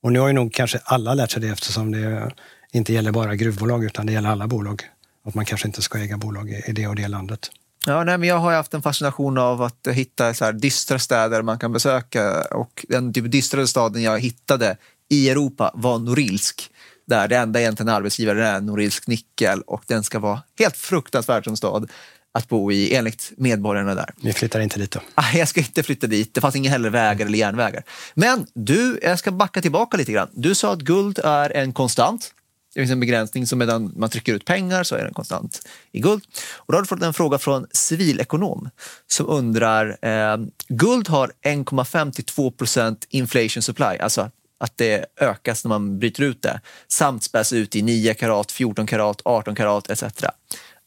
Och 0.03 0.11
nu 0.11 0.19
har 0.19 0.27
ju 0.27 0.33
nog 0.33 0.53
kanske 0.53 0.79
alla 0.83 1.13
lärt 1.13 1.31
sig 1.31 1.41
det 1.41 1.47
eftersom 1.47 1.91
det 1.91 2.31
inte 2.71 2.93
gäller 2.93 3.11
bara 3.11 3.35
gruvbolag 3.35 3.83
utan 3.83 4.05
det 4.05 4.13
gäller 4.13 4.29
alla 4.29 4.47
bolag 4.47 4.83
att 5.25 5.33
man 5.33 5.45
kanske 5.45 5.67
inte 5.67 5.81
ska 5.81 5.99
äga 5.99 6.17
bolag 6.17 6.49
i 6.49 6.71
det 6.71 6.87
och 6.87 6.95
det 6.95 7.07
landet. 7.07 7.51
Ja, 7.85 8.03
nej, 8.03 8.17
men 8.17 8.29
jag 8.29 8.37
har 8.37 8.53
haft 8.53 8.73
en 8.73 8.81
fascination 8.81 9.37
av 9.37 9.61
att 9.61 9.87
hitta 9.91 10.33
så 10.33 10.45
här 10.45 10.53
dystra 10.53 10.99
städer 10.99 11.41
man 11.41 11.59
kan 11.59 11.73
besöka 11.73 12.41
och 12.41 12.85
den 12.89 13.13
typ 13.13 13.31
dystrare 13.31 13.67
staden 13.67 14.01
jag 14.01 14.19
hittade 14.19 14.77
i 15.09 15.29
Europa 15.29 15.71
var 15.73 15.99
Norilsk. 15.99 16.69
Där 17.07 17.27
det 17.27 17.37
enda 17.37 17.61
egentligen 17.61 17.89
arbetsgivaren 17.89 18.43
är 18.43 18.61
Norilsk 18.61 19.07
Nickel 19.07 19.61
och 19.61 19.83
den 19.87 20.03
ska 20.03 20.19
vara 20.19 20.41
helt 20.59 20.77
fruktansvärt 20.77 21.43
som 21.43 21.57
stad 21.57 21.91
att 22.31 22.47
bo 22.47 22.71
i 22.71 22.95
enligt 22.95 23.31
medborgarna 23.37 23.95
där. 23.95 24.13
Vi 24.21 24.33
flyttar 24.33 24.59
inte 24.59 24.79
dit 24.79 24.91
då? 24.91 24.99
Ah, 25.15 25.31
jag 25.33 25.47
ska 25.47 25.59
inte 25.59 25.83
flytta 25.83 26.07
dit. 26.07 26.33
Det 26.33 26.41
fanns 26.41 26.55
inga 26.55 26.69
heller 26.69 26.89
vägar 26.89 27.25
eller 27.25 27.37
järnvägar. 27.37 27.83
Men 28.13 28.47
du, 28.53 28.99
jag 29.01 29.19
ska 29.19 29.31
backa 29.31 29.61
tillbaka 29.61 29.97
lite 29.97 30.11
grann. 30.11 30.29
Du 30.33 30.55
sa 30.55 30.73
att 30.73 30.79
guld 30.79 31.19
är 31.23 31.49
en 31.49 31.73
konstant 31.73 32.33
Det 32.73 32.79
finns 32.79 32.91
en 32.91 32.99
begränsning, 32.99 33.47
så 33.47 33.55
medan 33.55 33.93
man 33.95 34.09
trycker 34.09 34.33
ut 34.33 34.45
pengar 34.45 34.83
så 34.83 34.95
är 34.95 35.03
den 35.03 35.13
konstant 35.13 35.61
i 35.91 35.99
guld. 35.99 36.23
Och 36.53 36.73
då 36.73 36.77
har 36.77 36.81
du 36.81 36.87
fått 36.87 37.03
en 37.03 37.13
fråga 37.13 37.37
från 37.37 37.67
civilekonom 37.71 38.69
som 39.07 39.29
undrar, 39.29 39.97
eh, 40.01 40.37
guld 40.67 41.07
har 41.07 41.31
1,5 41.41 42.11
till 42.11 42.23
2 42.23 42.51
procent 42.51 43.05
inflation 43.09 43.63
supply, 43.63 43.97
alltså 43.99 44.31
att 44.59 44.77
det 44.77 45.05
ökas 45.19 45.63
när 45.63 45.69
man 45.69 45.99
bryter 45.99 46.23
ut 46.23 46.41
det, 46.41 46.61
samt 46.87 47.23
späs 47.23 47.53
ut 47.53 47.75
i 47.75 47.81
9 47.81 48.13
karat, 48.13 48.51
14 48.51 48.87
karat, 48.87 49.21
18 49.25 49.55
karat 49.55 49.89
etc. 49.89 50.03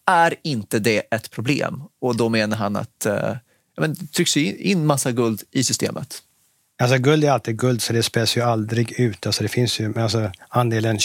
Är 0.06 0.34
inte 0.42 0.78
det 0.78 1.02
ett 1.10 1.30
problem? 1.30 1.82
Och 2.00 2.16
då 2.16 2.28
menar 2.28 2.56
han 2.56 2.76
att 2.76 3.06
eh, 3.06 3.36
men, 3.76 3.94
det 3.94 4.12
trycks 4.12 4.36
in 4.36 4.86
massa 4.86 5.12
guld 5.12 5.42
i 5.50 5.64
systemet. 5.64 6.22
Alltså 6.82 6.98
guld 6.98 7.24
är 7.24 7.30
alltid 7.30 7.58
guld, 7.58 7.82
så 7.82 7.92
det 7.92 8.02
späs 8.02 8.36
ju 8.36 8.40
aldrig 8.40 9.00
ut. 9.00 9.26
Alltså 9.26 9.42
det 9.42 9.48
finns 9.48 9.80
ju, 9.80 10.00
alltså 10.00 10.32
andelen 10.48 10.98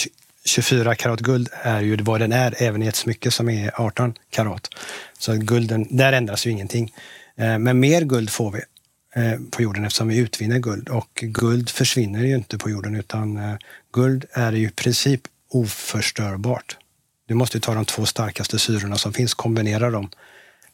24 0.44 0.94
karat 0.94 1.20
guld 1.20 1.48
är 1.62 1.80
ju 1.80 1.96
vad 1.96 2.20
den 2.20 2.32
är, 2.32 2.62
även 2.62 2.82
i 2.82 2.86
ett 2.86 2.96
smycke 2.96 3.30
som 3.30 3.48
är 3.48 3.80
18 3.80 4.14
karat. 4.30 4.68
Så 5.18 5.32
gulden, 5.32 5.86
där 5.90 6.12
ändras 6.12 6.46
ju 6.46 6.50
ingenting. 6.50 6.92
Eh, 7.36 7.58
men 7.58 7.80
mer 7.80 8.02
guld 8.02 8.30
får 8.30 8.50
vi 8.50 8.60
eh, 9.22 9.40
på 9.50 9.62
jorden 9.62 9.84
eftersom 9.84 10.08
vi 10.08 10.18
utvinner 10.18 10.58
guld. 10.58 10.88
Och 10.88 11.10
guld 11.14 11.70
försvinner 11.70 12.24
ju 12.24 12.34
inte 12.34 12.58
på 12.58 12.70
jorden, 12.70 12.94
utan 12.94 13.36
eh, 13.36 13.54
guld 13.92 14.24
är 14.32 14.52
ju 14.52 14.66
i 14.66 14.70
princip 14.70 15.20
oförstörbart. 15.50 16.76
Du 17.28 17.34
måste 17.34 17.60
ta 17.60 17.74
de 17.74 17.84
två 17.84 18.06
starkaste 18.06 18.58
syrorna 18.58 18.96
som 18.96 19.12
finns, 19.12 19.34
kombinera 19.34 19.90
dem 19.90 20.10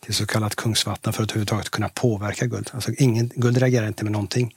till 0.00 0.14
så 0.14 0.26
kallat 0.26 0.56
kungsvatten 0.56 1.12
för 1.12 1.22
att 1.22 1.30
överhuvudtaget 1.30 1.70
kunna 1.70 1.88
påverka 1.88 2.46
guld. 2.46 2.70
Alltså 2.72 2.92
ingen, 2.98 3.30
guld 3.34 3.58
reagerar 3.58 3.86
inte 3.86 4.04
med 4.04 4.12
någonting. 4.12 4.56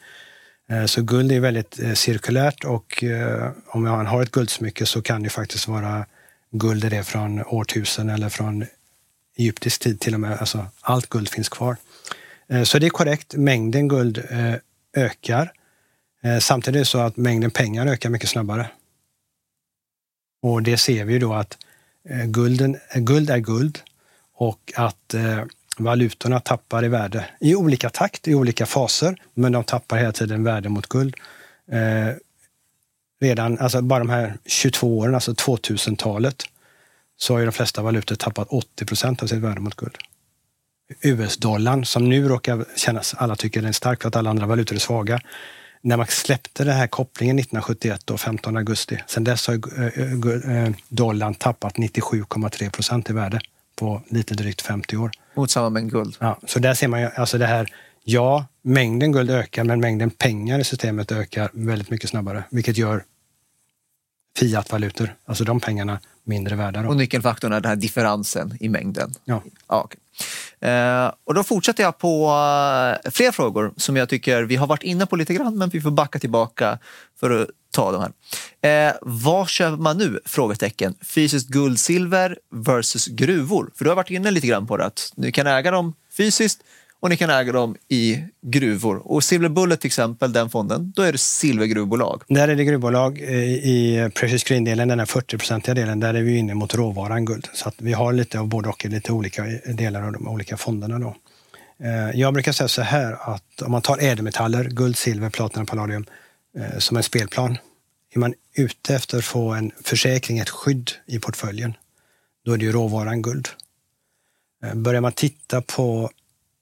Eh, 0.70 0.86
så 0.86 1.02
guld 1.02 1.32
är 1.32 1.40
väldigt 1.40 1.80
eh, 1.80 1.94
cirkulärt 1.94 2.64
och 2.64 3.04
eh, 3.04 3.52
om 3.68 3.84
man 3.84 4.06
har 4.06 4.24
ett 4.24 4.32
guldsmycke 4.32 4.86
så 4.86 5.02
kan 5.02 5.24
det 5.24 5.30
faktiskt 5.30 5.68
vara 5.68 6.06
guld 6.52 6.86
i 6.86 6.90
det 6.90 7.04
från 7.04 7.44
årtusen 7.44 8.10
eller 8.10 8.30
från 8.30 8.66
egyptisk 9.38 9.82
tid 9.82 10.00
till 10.00 10.14
och 10.14 10.20
med. 10.20 10.38
Alltså, 10.40 10.66
allt 10.82 11.10
guld 11.10 11.30
finns 11.30 11.50
kvar. 11.50 11.78
Så 12.66 12.80
det 12.80 12.86
är 12.86 12.90
korrekt, 12.90 13.36
mängden 13.36 13.88
guld 13.88 14.24
ökar. 14.96 15.52
Samtidigt 16.42 16.76
är 16.76 16.80
det 16.80 16.86
så 16.86 17.00
att 17.00 17.18
mängden 17.18 17.52
pengar 17.52 17.88
ökar 17.88 18.10
mycket 18.10 18.30
snabbare. 18.30 18.70
Och 20.42 20.64
det 20.64 20.78
ser 20.78 21.06
vi 21.06 21.14
ju 21.14 21.20
då 21.20 21.34
att 21.34 21.58
Eh, 22.10 22.26
gulden, 22.26 22.78
eh, 22.90 23.02
guld 23.02 23.30
är 23.30 23.38
guld 23.38 23.80
och 24.34 24.74
att 24.76 25.14
eh, 25.14 25.44
valutorna 25.78 26.40
tappar 26.40 26.86
i 26.86 26.88
värde 26.88 27.26
i 27.40 27.56
olika 27.56 27.90
takt, 27.90 28.28
i 28.28 28.36
olika 28.36 28.66
faser, 28.66 29.16
men 29.34 29.52
de 29.52 29.64
tappar 29.64 29.98
hela 29.98 30.12
tiden 30.12 30.44
värde 30.44 30.70
mot 30.70 30.88
guld. 30.88 31.16
Eh, 31.72 32.16
redan, 33.22 33.60
alltså 33.60 33.82
bara 33.82 34.00
de 34.00 34.10
här 34.10 34.38
22 34.46 34.98
åren, 34.98 35.16
alltså 35.16 35.32
2000-talet, 35.34 36.44
så 37.18 37.34
har 37.34 37.40
ju 37.40 37.46
de 37.46 37.52
flesta 37.52 37.82
valutor 37.82 38.16
tappat 38.16 38.48
80 38.50 38.86
procent 38.86 39.24
av 39.24 39.28
sitt 39.28 39.40
värde 39.40 39.62
mot 39.62 39.76
guld. 39.76 39.98
US-dollarn, 41.02 41.86
som 41.86 42.10
nu 42.10 42.28
råkar 42.28 42.66
kännas, 42.76 43.14
alla 43.18 43.36
tycker 43.36 43.62
den 43.62 43.70
är 43.70 43.74
stark 43.74 44.02
för 44.02 44.08
att 44.08 44.16
alla 44.16 44.30
andra 44.30 44.46
valutor 44.46 44.76
är 44.76 44.80
svaga. 44.80 45.22
När 45.88 45.98
man 45.98 46.08
släppte 46.08 46.64
den 46.64 46.76
här 46.76 46.88
kopplingen 46.88 47.40
1971, 47.40 48.10
och 48.10 48.20
15 48.20 48.58
augusti, 48.58 49.04
sen 49.08 49.24
dess 49.24 49.48
har 49.48 49.54
eh, 49.54 50.66
eh, 50.66 50.72
dollarn 50.90 51.36
tappat 51.36 51.76
97,3 51.76 52.70
procent 52.70 53.10
i 53.10 53.14
värde 53.14 53.40
på 53.76 54.02
lite 54.10 54.34
drygt 54.34 54.62
50 54.62 54.98
år. 54.98 55.12
Mot 55.36 55.52
samma 55.52 55.70
mängd 55.70 55.92
guld. 55.92 56.16
Ja, 56.20 56.40
så 56.46 56.60
där 56.60 56.74
ser 56.74 56.88
man 56.88 57.02
ju, 57.02 57.10
alltså 57.16 57.38
det 57.38 57.46
här, 57.46 57.74
ja, 58.04 58.46
mängden 58.62 59.12
guld 59.12 59.30
ökar, 59.32 59.64
men 59.64 59.80
mängden 59.80 60.10
pengar 60.10 60.60
i 60.60 60.64
systemet 60.64 61.12
ökar 61.12 61.50
väldigt 61.54 61.90
mycket 61.90 62.10
snabbare, 62.10 62.44
vilket 62.50 62.78
gör 62.78 63.04
fiatvalutor, 64.38 65.16
alltså 65.26 65.44
de 65.44 65.60
pengarna, 65.60 66.00
mindre 66.28 66.56
värda. 66.56 66.82
Då. 66.82 66.90
Och 66.90 66.98
nyckelfaktorn 66.98 67.54
är 67.54 67.62
den 67.62 67.70
här 67.70 67.76
differensen 67.76 68.58
i 68.60 68.70
mängden. 68.70 69.14
Ja. 69.26 69.44
ja 69.68 69.84
okay. 69.84 70.72
eh, 70.72 71.12
och 71.24 71.34
då 71.34 71.44
fortsätter 71.44 71.84
jag 71.84 71.98
på 71.98 72.26
uh, 72.26 73.12
fler 73.12 73.32
frågor 73.32 73.74
som 73.78 73.98
jag 73.98 74.10
tycker 74.10 74.44
vi 74.44 74.56
har 74.56 74.68
varit 74.68 74.84
inne 74.84 75.06
på 75.06 75.16
lite 75.16 75.34
grann, 75.34 75.58
men 75.58 75.70
vi 75.70 75.82
får 75.82 75.92
backa 75.92 76.20
tillbaka 76.20 76.80
för 77.20 77.42
att 77.42 77.48
ta 77.72 77.92
de 77.92 78.02
här. 78.02 78.88
Eh, 78.88 78.94
vad 79.02 79.50
köper 79.50 79.78
man 79.78 79.98
nu? 79.98 80.20
Frågetecken. 80.26 80.96
Fysiskt 81.02 81.50
guld, 81.50 81.80
silver 81.80 82.38
versus 82.52 83.08
gruvor. 83.08 83.72
För 83.76 83.84
du 83.86 83.92
har 83.92 83.96
varit 83.96 84.10
inne 84.10 84.32
lite 84.32 84.48
grann 84.48 84.68
på 84.68 84.78
det, 84.78 84.86
att 84.86 85.14
du 85.16 85.32
kan 85.32 85.48
äga 85.48 85.72
dem 85.72 85.94
fysiskt 86.18 86.64
och 87.00 87.10
ni 87.10 87.18
kan 87.18 87.30
äga 87.30 87.52
dem 87.52 87.76
i 87.88 88.24
gruvor. 88.42 89.12
Och 89.12 89.24
Silver 89.24 89.50
Bullet 89.50 89.82
till 89.82 89.88
exempel, 89.88 90.34
den 90.34 90.50
fonden, 90.50 90.94
då 90.96 91.02
är 91.02 91.12
det 91.12 91.18
silvergruvbolag. 91.18 92.24
Där 92.28 92.48
är 92.48 92.56
det 92.56 92.64
gruvbolag. 92.64 93.22
Eh, 93.22 93.44
I 93.44 94.10
Precious 94.16 94.44
Green-delen, 94.44 94.88
den 94.88 95.00
här 95.00 95.06
40-procentiga 95.06 95.74
delen, 95.74 96.00
där 96.00 96.14
är 96.14 96.22
vi 96.22 96.38
inne 96.38 96.54
mot 96.54 96.76
råvaran 96.76 97.26
guld. 97.26 97.48
Så 97.54 97.70
att 97.70 97.76
vi 97.78 97.94
har 97.94 98.14
lite 98.14 98.40
av 98.40 98.48
både 98.48 98.70
och 98.70 98.86
i 98.86 98.88
lite 98.88 99.12
olika 99.12 99.46
eh, 99.46 99.76
delar 99.76 100.02
av 100.02 100.12
de 100.12 100.28
olika 100.28 100.58
fonderna. 100.58 101.00
Då. 101.00 101.16
Eh, 101.84 102.20
jag 102.20 102.34
brukar 102.34 102.52
säga 102.52 102.68
så 102.68 102.82
här 102.82 103.34
att 103.34 103.62
om 103.62 103.72
man 103.72 103.82
tar 103.82 103.98
ädelmetaller, 104.04 104.64
guld, 104.64 104.98
silver, 104.98 105.30
platina, 105.30 105.66
palladium, 105.66 106.06
som 106.78 106.98
en 106.98 107.04
spelplan. 107.04 107.58
Är 108.16 108.20
man 108.20 108.34
ute 108.56 108.96
efter 108.96 109.18
att 109.18 109.26
få 109.26 109.54
en 109.54 109.72
försäkring, 109.84 110.40
ett 110.40 110.50
skydd 110.50 110.92
i 111.06 111.20
portföljen, 111.20 111.74
då 112.46 112.54
är 112.54 112.58
det 112.58 112.66
ju 112.66 112.72
råvaran 112.72 113.22
guld. 113.22 113.48
Börjar 114.74 115.02
man 115.02 115.12
titta 115.12 115.62
på 115.62 116.12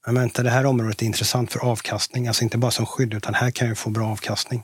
men 0.05 0.15
vänta, 0.15 0.43
det 0.43 0.49
här 0.49 0.65
området 0.65 1.01
är 1.01 1.05
intressant 1.05 1.51
för 1.51 1.59
avkastning, 1.59 2.27
alltså 2.27 2.43
inte 2.43 2.57
bara 2.57 2.71
som 2.71 2.85
skydd, 2.85 3.13
utan 3.13 3.33
här 3.33 3.51
kan 3.51 3.67
jag 3.67 3.77
få 3.77 3.89
bra 3.89 4.07
avkastning. 4.07 4.63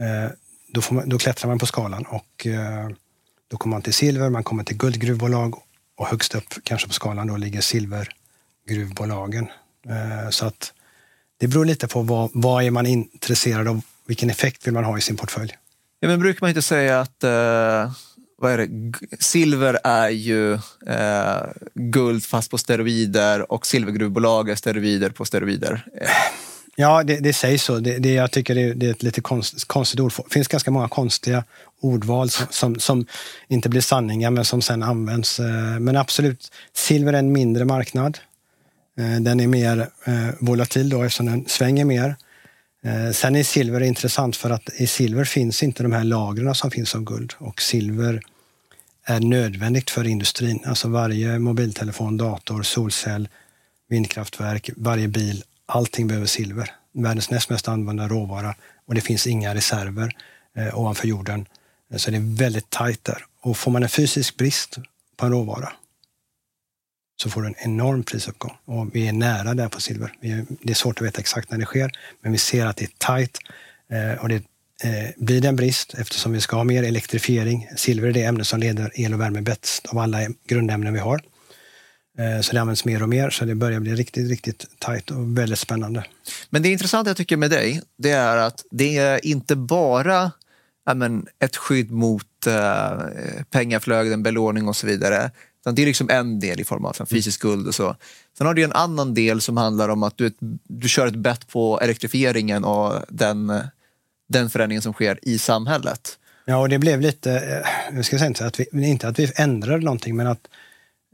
Eh, 0.00 0.30
då, 0.68 0.82
man, 0.90 1.08
då, 1.08 1.18
klättrar 1.18 1.48
man 1.48 1.58
på 1.58 1.66
skalan 1.66 2.04
och 2.04 2.46
eh, 2.46 2.88
då 3.48 3.56
kommer 3.56 3.76
man 3.76 3.82
till 3.82 3.94
silver, 3.94 4.30
man 4.30 4.44
kommer 4.44 4.64
till 4.64 4.76
guldgruvbolag 4.76 5.54
och 5.96 6.06
högst 6.06 6.34
upp 6.34 6.54
kanske 6.64 6.88
på 6.88 6.94
skalan 6.94 7.26
då 7.26 7.36
ligger 7.36 7.60
silvergruvbolagen. 7.60 9.46
Eh, 9.88 10.30
så 10.30 10.46
att 10.46 10.72
det 11.38 11.48
beror 11.48 11.64
lite 11.64 11.88
på 11.88 12.02
vad, 12.02 12.30
vad 12.34 12.64
är 12.64 12.70
man 12.70 12.86
intresserad 12.86 13.68
av, 13.68 13.82
vilken 14.06 14.30
effekt 14.30 14.66
vill 14.66 14.74
man 14.74 14.84
ha 14.84 14.98
i 14.98 15.00
sin 15.00 15.16
portfölj. 15.16 15.56
Ja, 16.00 16.08
men 16.08 16.20
brukar 16.20 16.40
man 16.40 16.50
inte 16.50 16.62
säga 16.62 17.00
att 17.00 17.24
eh 17.24 17.90
vad 18.40 18.52
är 18.52 18.58
det? 18.58 18.92
Silver 19.18 19.78
är 19.84 20.08
ju 20.08 20.54
eh, 20.86 21.42
guld 21.74 22.24
fast 22.24 22.50
på 22.50 22.58
steroider 22.58 23.52
och 23.52 23.66
silvergruvbolag 23.66 24.50
är 24.50 24.54
steroider 24.54 25.10
på 25.10 25.24
steroider. 25.24 25.84
Ja, 26.76 27.02
det, 27.02 27.16
det 27.16 27.32
sägs 27.32 27.62
så. 27.62 27.78
Det, 27.78 27.98
det, 27.98 28.12
jag 28.12 28.30
tycker 28.30 28.54
det, 28.54 28.74
det 28.74 28.86
är 28.86 28.90
ett 28.90 29.02
lite 29.02 29.20
konst, 29.20 29.64
konstigt 29.64 30.00
ord. 30.00 30.12
Det 30.16 30.32
finns 30.32 30.48
ganska 30.48 30.70
många 30.70 30.88
konstiga 30.88 31.44
ordval 31.80 32.30
som, 32.30 32.46
som, 32.50 32.78
som, 32.78 33.06
inte 33.48 33.68
blir 33.68 33.80
sanningar 33.80 34.30
men 34.30 34.44
som 34.44 34.62
sen 34.62 34.82
används. 34.82 35.40
Eh, 35.40 35.78
men 35.80 35.96
absolut, 35.96 36.52
silver 36.72 37.12
är 37.12 37.18
en 37.18 37.32
mindre 37.32 37.64
marknad. 37.64 38.18
Eh, 38.98 39.20
den 39.20 39.40
är 39.40 39.46
mer 39.46 39.88
eh, 40.04 40.28
volatil 40.40 40.88
då 40.88 41.02
eftersom 41.02 41.26
den 41.26 41.44
svänger 41.48 41.84
mer. 41.84 42.16
Eh, 42.84 43.10
sen 43.12 43.36
är 43.36 43.42
silver 43.42 43.80
intressant 43.80 44.36
för 44.36 44.50
att 44.50 44.68
i 44.74 44.86
silver 44.86 45.24
finns 45.24 45.62
inte 45.62 45.82
de 45.82 45.92
här 45.92 46.04
lagren 46.04 46.54
som 46.54 46.70
finns 46.70 46.94
av 46.94 47.04
guld 47.04 47.34
och 47.38 47.62
silver 47.62 48.22
är 49.04 49.20
nödvändigt 49.20 49.90
för 49.90 50.06
industrin. 50.06 50.60
Alltså 50.66 50.88
varje 50.88 51.38
mobiltelefon, 51.38 52.16
dator, 52.16 52.62
solcell, 52.62 53.28
vindkraftverk, 53.88 54.70
varje 54.76 55.08
bil, 55.08 55.44
allting 55.66 56.06
behöver 56.06 56.26
silver. 56.26 56.70
Världens 56.92 57.30
näst 57.30 57.50
mest 57.50 57.68
använda 57.68 58.08
råvara 58.08 58.54
och 58.86 58.94
det 58.94 59.00
finns 59.00 59.26
inga 59.26 59.54
reserver 59.54 60.16
eh, 60.56 60.78
ovanför 60.78 61.08
jorden. 61.08 61.46
Så 61.96 62.10
det 62.10 62.16
är 62.16 62.36
väldigt 62.36 62.70
tajt 62.70 63.04
där. 63.04 63.24
Och 63.40 63.56
får 63.56 63.70
man 63.70 63.82
en 63.82 63.88
fysisk 63.88 64.36
brist 64.36 64.78
på 65.16 65.26
en 65.26 65.32
råvara 65.32 65.72
så 67.22 67.30
får 67.30 67.42
du 67.42 67.48
en 67.48 67.54
enorm 67.58 68.02
prisuppgång. 68.02 68.56
Och 68.64 68.94
vi 68.94 69.08
är 69.08 69.12
nära 69.12 69.54
där 69.54 69.68
på 69.68 69.80
silver. 69.80 70.12
Det 70.62 70.70
är 70.70 70.74
svårt 70.74 71.00
att 71.00 71.06
veta 71.06 71.20
exakt 71.20 71.50
när 71.50 71.58
det 71.58 71.64
sker, 71.64 71.90
men 72.22 72.32
vi 72.32 72.38
ser 72.38 72.66
att 72.66 72.76
det 72.76 72.84
är 72.84 72.90
tajt 72.98 73.38
eh, 73.90 74.22
och 74.22 74.28
det 74.28 74.34
eh, 74.84 75.10
blir 75.16 75.40
det 75.40 75.48
en 75.48 75.56
brist 75.56 75.94
eftersom 75.94 76.32
vi 76.32 76.40
ska 76.40 76.56
ha 76.56 76.64
mer 76.64 76.82
elektrifiering. 76.82 77.68
Silver 77.76 78.08
är 78.08 78.12
det 78.12 78.24
ämne 78.24 78.44
som 78.44 78.60
leder 78.60 78.92
el 78.94 79.14
och 79.14 79.20
värme 79.20 79.40
bäst 79.40 79.86
av 79.86 79.98
alla 79.98 80.18
grundämnen 80.46 80.92
vi 80.92 80.98
har. 80.98 81.20
Eh, 82.18 82.40
så 82.40 82.52
det 82.52 82.60
används 82.60 82.84
mer 82.84 83.02
och 83.02 83.08
mer, 83.08 83.30
så 83.30 83.44
det 83.44 83.54
börjar 83.54 83.80
bli 83.80 83.94
riktigt, 83.94 84.28
riktigt 84.28 84.66
tajt 84.78 85.10
och 85.10 85.38
väldigt 85.38 85.58
spännande. 85.58 86.04
Men 86.50 86.62
det 86.62 86.68
intressanta 86.68 87.10
jag 87.10 87.16
tycker 87.16 87.36
med 87.36 87.50
dig, 87.50 87.82
det 87.98 88.10
är 88.10 88.36
att 88.36 88.64
det 88.70 88.98
är 88.98 89.26
inte 89.26 89.56
bara 89.56 90.32
men, 90.94 91.26
ett 91.38 91.56
skydd 91.56 91.90
mot 91.90 92.46
eh, 92.46 92.92
pengaflöden, 93.50 94.22
belåning 94.22 94.68
och 94.68 94.76
så 94.76 94.86
vidare. 94.86 95.30
Det 95.64 95.82
är 95.82 95.86
liksom 95.86 96.10
en 96.10 96.40
del 96.40 96.60
i 96.60 96.64
form 96.64 96.84
av 96.84 97.06
fysisk 97.06 97.42
guld 97.42 97.66
och 97.66 97.74
så. 97.74 97.96
Sen 98.38 98.46
har 98.46 98.54
du 98.54 98.64
en 98.64 98.72
annan 98.72 99.14
del 99.14 99.40
som 99.40 99.56
handlar 99.56 99.88
om 99.88 100.02
att 100.02 100.16
du, 100.16 100.32
du 100.68 100.88
kör 100.88 101.06
ett 101.06 101.16
bett 101.16 101.48
på 101.48 101.80
elektrifieringen 101.80 102.64
och 102.64 102.94
den 103.08 103.52
den 104.30 104.50
förändringen 104.50 104.82
som 104.82 104.92
sker 104.92 105.18
i 105.22 105.38
samhället. 105.38 106.18
Ja, 106.44 106.56
och 106.56 106.68
det 106.68 106.78
blev 106.78 107.00
lite, 107.00 107.32
eh, 107.32 107.96
jag 107.96 108.04
ska 108.04 108.18
säga 108.18 108.26
inte 108.26 108.46
att 108.46 108.60
vi, 108.60 108.88
inte 108.88 109.08
att 109.08 109.18
vi 109.18 109.32
ändrade 109.36 109.84
någonting, 109.84 110.16
men 110.16 110.26
att 110.26 110.48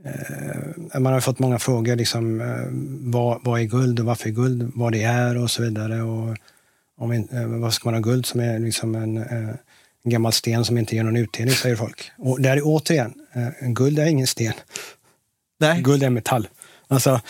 eh, 0.04 1.00
man 1.00 1.12
har 1.12 1.20
fått 1.20 1.38
många 1.38 1.58
frågor, 1.58 1.96
liksom, 1.96 2.40
eh, 2.40 2.66
vad, 3.12 3.44
vad 3.44 3.60
är 3.60 3.64
guld 3.64 4.00
och 4.00 4.06
varför 4.06 4.28
är 4.28 4.32
guld, 4.32 4.72
vad 4.74 4.92
det 4.92 5.02
är 5.02 5.42
och 5.42 5.50
så 5.50 5.62
vidare. 5.62 6.02
Och 6.02 6.36
om, 6.98 7.12
eh, 7.12 7.46
vad 7.46 7.74
ska 7.74 7.88
man 7.88 7.94
ha 7.94 8.00
guld 8.00 8.26
som 8.26 8.40
är 8.40 8.58
liksom 8.58 8.94
en 8.94 9.16
eh, 9.16 9.54
en 10.06 10.12
gammal 10.12 10.32
sten 10.32 10.64
som 10.64 10.78
inte 10.78 10.96
ger 10.96 11.02
någon 11.02 11.16
utdelning, 11.16 11.54
säger 11.54 11.76
folk. 11.76 12.10
Och 12.18 12.40
där 12.40 12.56
är 12.56 12.60
återigen, 12.64 13.14
eh, 13.32 13.68
guld 13.68 13.98
är 13.98 14.06
ingen 14.06 14.26
sten. 14.26 14.52
Nej. 15.60 15.82
Guld 15.82 16.02
är 16.02 16.10
metall. 16.10 16.48
Alltså, 16.88 17.20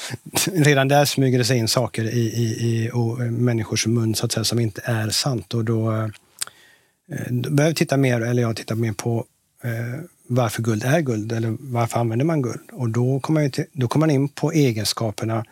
redan 0.52 0.88
där 0.88 1.04
smyger 1.04 1.38
det 1.38 1.44
sig 1.44 1.58
in 1.58 1.68
saker 1.68 2.04
i, 2.04 2.20
i, 2.20 2.44
i 2.44 2.90
och, 2.92 3.22
eh, 3.22 3.30
människors 3.30 3.86
mun 3.86 4.14
så 4.14 4.26
att 4.26 4.32
säga, 4.32 4.44
som 4.44 4.60
inte 4.60 4.82
är 4.84 5.10
sant. 5.10 5.54
Och 5.54 5.64
då, 5.64 5.92
eh, 5.92 6.06
då 7.30 7.50
behöver 7.50 7.74
titta 7.74 7.96
mer, 7.96 8.20
eller 8.20 8.42
jag 8.42 8.56
tittar 8.56 8.74
mer 8.74 8.92
på 8.92 9.24
eh, 9.62 10.00
varför 10.28 10.62
guld 10.62 10.84
är 10.84 11.00
guld 11.00 11.32
eller 11.32 11.56
varför 11.60 11.98
använder 11.98 12.24
man 12.24 12.42
guld? 12.42 12.70
Och 12.72 12.90
då 12.90 13.20
kommer 13.20 13.40
man, 13.40 13.50
till, 13.50 13.64
då 13.72 13.88
kommer 13.88 14.06
man 14.06 14.14
in 14.14 14.28
på 14.28 14.52
egenskaperna. 14.52 15.44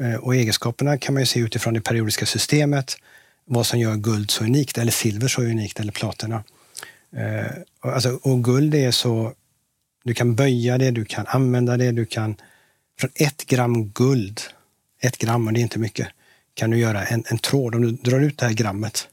Eh, 0.00 0.14
och 0.14 0.34
egenskaperna 0.34 0.98
kan 0.98 1.14
man 1.14 1.22
ju 1.22 1.26
se 1.26 1.40
utifrån 1.40 1.74
det 1.74 1.80
periodiska 1.80 2.26
systemet, 2.26 2.96
vad 3.44 3.66
som 3.66 3.78
gör 3.80 3.96
guld 3.96 4.30
så 4.30 4.44
unikt, 4.44 4.78
eller 4.78 4.92
silver 4.92 5.28
så 5.28 5.42
unikt, 5.42 5.80
eller 5.80 5.92
platina. 5.92 6.44
Eh, 7.16 7.92
alltså, 7.92 8.18
och 8.22 8.44
guld 8.44 8.74
är 8.74 8.90
så, 8.90 9.32
du 10.04 10.14
kan 10.14 10.34
böja 10.34 10.78
det, 10.78 10.90
du 10.90 11.04
kan 11.04 11.26
använda 11.26 11.76
det, 11.76 11.92
du 11.92 12.06
kan 12.06 12.36
från 13.00 13.10
ett 13.14 13.46
gram 13.46 13.88
guld, 13.88 14.40
ett 15.02 15.18
gram, 15.18 15.46
och 15.46 15.52
det 15.52 15.60
är 15.60 15.62
inte 15.62 15.78
mycket, 15.78 16.08
kan 16.54 16.70
du 16.70 16.78
göra 16.78 17.04
en, 17.04 17.24
en 17.26 17.38
tråd. 17.38 17.74
Om 17.74 17.82
du 17.82 17.90
drar 17.92 18.20
ut 18.20 18.38
det 18.38 18.46
här 18.46 18.52
grammet 18.52 19.08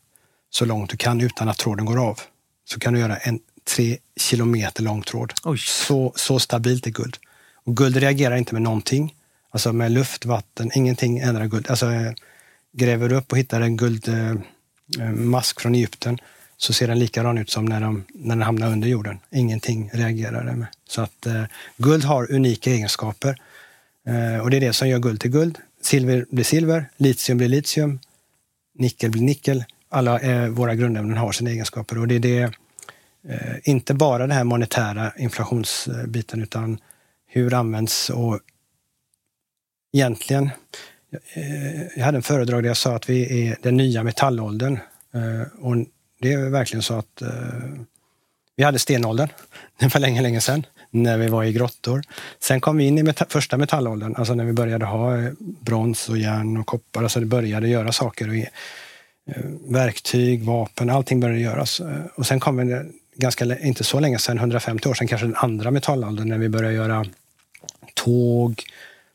så 0.50 0.66
långt 0.66 0.90
du 0.90 0.98
kan 0.98 1.22
utan 1.22 1.50
att 1.50 1.58
tråden 1.58 1.86
går 1.86 2.08
av, 2.08 2.20
så 2.66 2.80
kan 2.80 2.94
du 2.94 3.00
göra 3.00 3.18
en 3.18 3.40
tre 3.76 3.98
kilometer 4.16 4.84
lång 4.84 5.02
tråd. 5.02 5.34
Oj. 5.44 5.58
Så, 5.58 6.14
så 6.16 6.40
stabilt 6.40 6.88
är 6.88 6.92
guld. 6.92 7.18
Och 7.66 7.78
guld 7.78 7.98
reagerar 7.98 8.36
inte 8.36 8.54
med 8.54 8.62
någonting. 8.62 9.16
Alltså 9.52 9.74
med 9.74 9.92
luft, 9.92 10.26
vatten, 10.26 10.72
ingenting 10.76 11.20
ändrar 11.20 11.46
guld. 11.46 11.70
Alltså, 11.70 11.92
eh, 11.92 12.14
gräver 12.74 13.10
du 13.10 13.16
upp 13.16 13.32
och 13.32 13.38
hittar 13.38 13.62
en 13.62 13.78
guldmask 13.78 15.62
från 15.62 15.76
Egypten 15.76 16.18
så 16.58 16.74
ser 16.74 16.88
den 16.88 17.00
likadan 17.00 17.38
ut 17.38 17.50
som 17.50 17.66
när, 17.66 17.82
de, 17.82 18.04
när 18.14 18.36
den 18.36 18.42
hamnar 18.42 18.72
under 18.72 18.88
jorden. 18.88 19.20
Ingenting 19.32 19.90
reagerar 19.94 20.46
det 20.46 20.56
med. 20.56 20.68
Så 20.90 21.02
att 21.02 21.26
eh, 21.26 21.44
guld 21.78 22.04
har 22.04 22.32
unika 22.32 22.72
egenskaper. 22.72 23.42
Eh, 24.08 24.42
och 24.42 24.50
det 24.50 24.58
är 24.58 24.62
det 24.62 24.74
som 24.74 24.90
gör 24.90 25.00
guld 25.00 25.22
till 25.22 25.32
guld. 25.32 25.58
Silver 25.82 26.26
blir 26.30 26.44
silver, 26.44 26.90
litium 26.98 27.38
blir 27.38 27.48
litium, 27.48 28.00
nickel 28.76 29.12
blir 29.12 29.22
nickel. 29.22 29.64
Alla 29.90 30.20
eh, 30.20 30.48
våra 30.48 30.76
grundämnen 30.76 31.18
har 31.18 31.32
sina 31.32 31.50
egenskaper 31.50 31.98
och 31.98 32.08
det 32.08 32.16
är 32.16 32.20
det, 32.20 32.42
eh, 33.30 33.56
inte 33.64 33.94
bara 33.94 34.18
den 34.18 34.32
här 34.32 34.44
monetära 34.44 35.14
inflationsbiten 35.18 36.42
utan 36.42 36.78
hur 37.28 37.54
används 37.54 38.10
och 38.10 38.40
egentligen, 39.94 40.50
eh, 41.34 41.82
jag 41.96 42.06
hade 42.06 42.18
en 42.18 42.24
föredrag 42.24 42.64
där 42.64 42.68
jag 42.68 42.78
sa 42.78 42.96
att 42.96 43.10
vi 43.10 43.48
är 43.48 43.58
den 43.62 43.78
nya 43.78 44.04
metallåldern. 44.04 44.80
Eh, 45.14 45.60
och 45.60 45.76
det 46.24 46.34
är 46.34 46.50
verkligen 46.50 46.84
så 46.84 46.94
att 46.94 47.22
eh, 47.22 47.28
vi 48.56 48.64
hade 48.64 48.80
stenåldern, 48.80 49.30
det 49.80 49.94
var 49.94 50.02
länge, 50.02 50.22
länge 50.22 50.42
sedan, 50.42 50.66
när 50.90 51.18
vi 51.18 51.28
var 51.28 51.44
i 51.44 51.54
grottor. 51.54 52.02
Sen 52.40 52.62
kom 52.62 52.78
vi 52.78 52.84
in 52.84 52.98
i 52.98 53.04
meta 53.04 53.26
första 53.30 53.58
metallåldern, 53.58 54.16
alltså 54.16 54.34
när 54.34 54.46
vi 54.46 54.54
började 54.54 54.86
ha 54.86 55.18
eh, 55.18 55.32
brons 55.40 56.10
och 56.10 56.18
järn 56.18 56.58
och 56.58 56.66
koppar, 56.66 57.04
alltså 57.04 57.20
det 57.20 57.26
började 57.26 57.68
göra 57.68 57.92
saker. 57.92 58.30
Och, 58.30 58.36
eh, 58.36 58.48
verktyg, 59.70 60.44
vapen, 60.44 60.90
allting 60.90 61.20
började 61.20 61.42
göras. 61.42 61.80
Eh, 61.80 62.06
och 62.16 62.26
sen 62.26 62.40
kom 62.40 62.68
det 62.68 62.86
ganska, 63.16 63.60
inte 63.60 63.84
så 63.84 64.00
länge 64.00 64.20
sedan, 64.20 64.38
150 64.38 64.90
år 64.90 64.94
sedan, 64.94 65.08
kanske 65.08 65.28
den 65.28 65.36
andra 65.36 65.72
metallåldern, 65.72 66.30
när 66.30 66.38
vi 66.38 66.50
började 66.50 66.76
göra 66.76 67.06
tåg, 67.94 68.64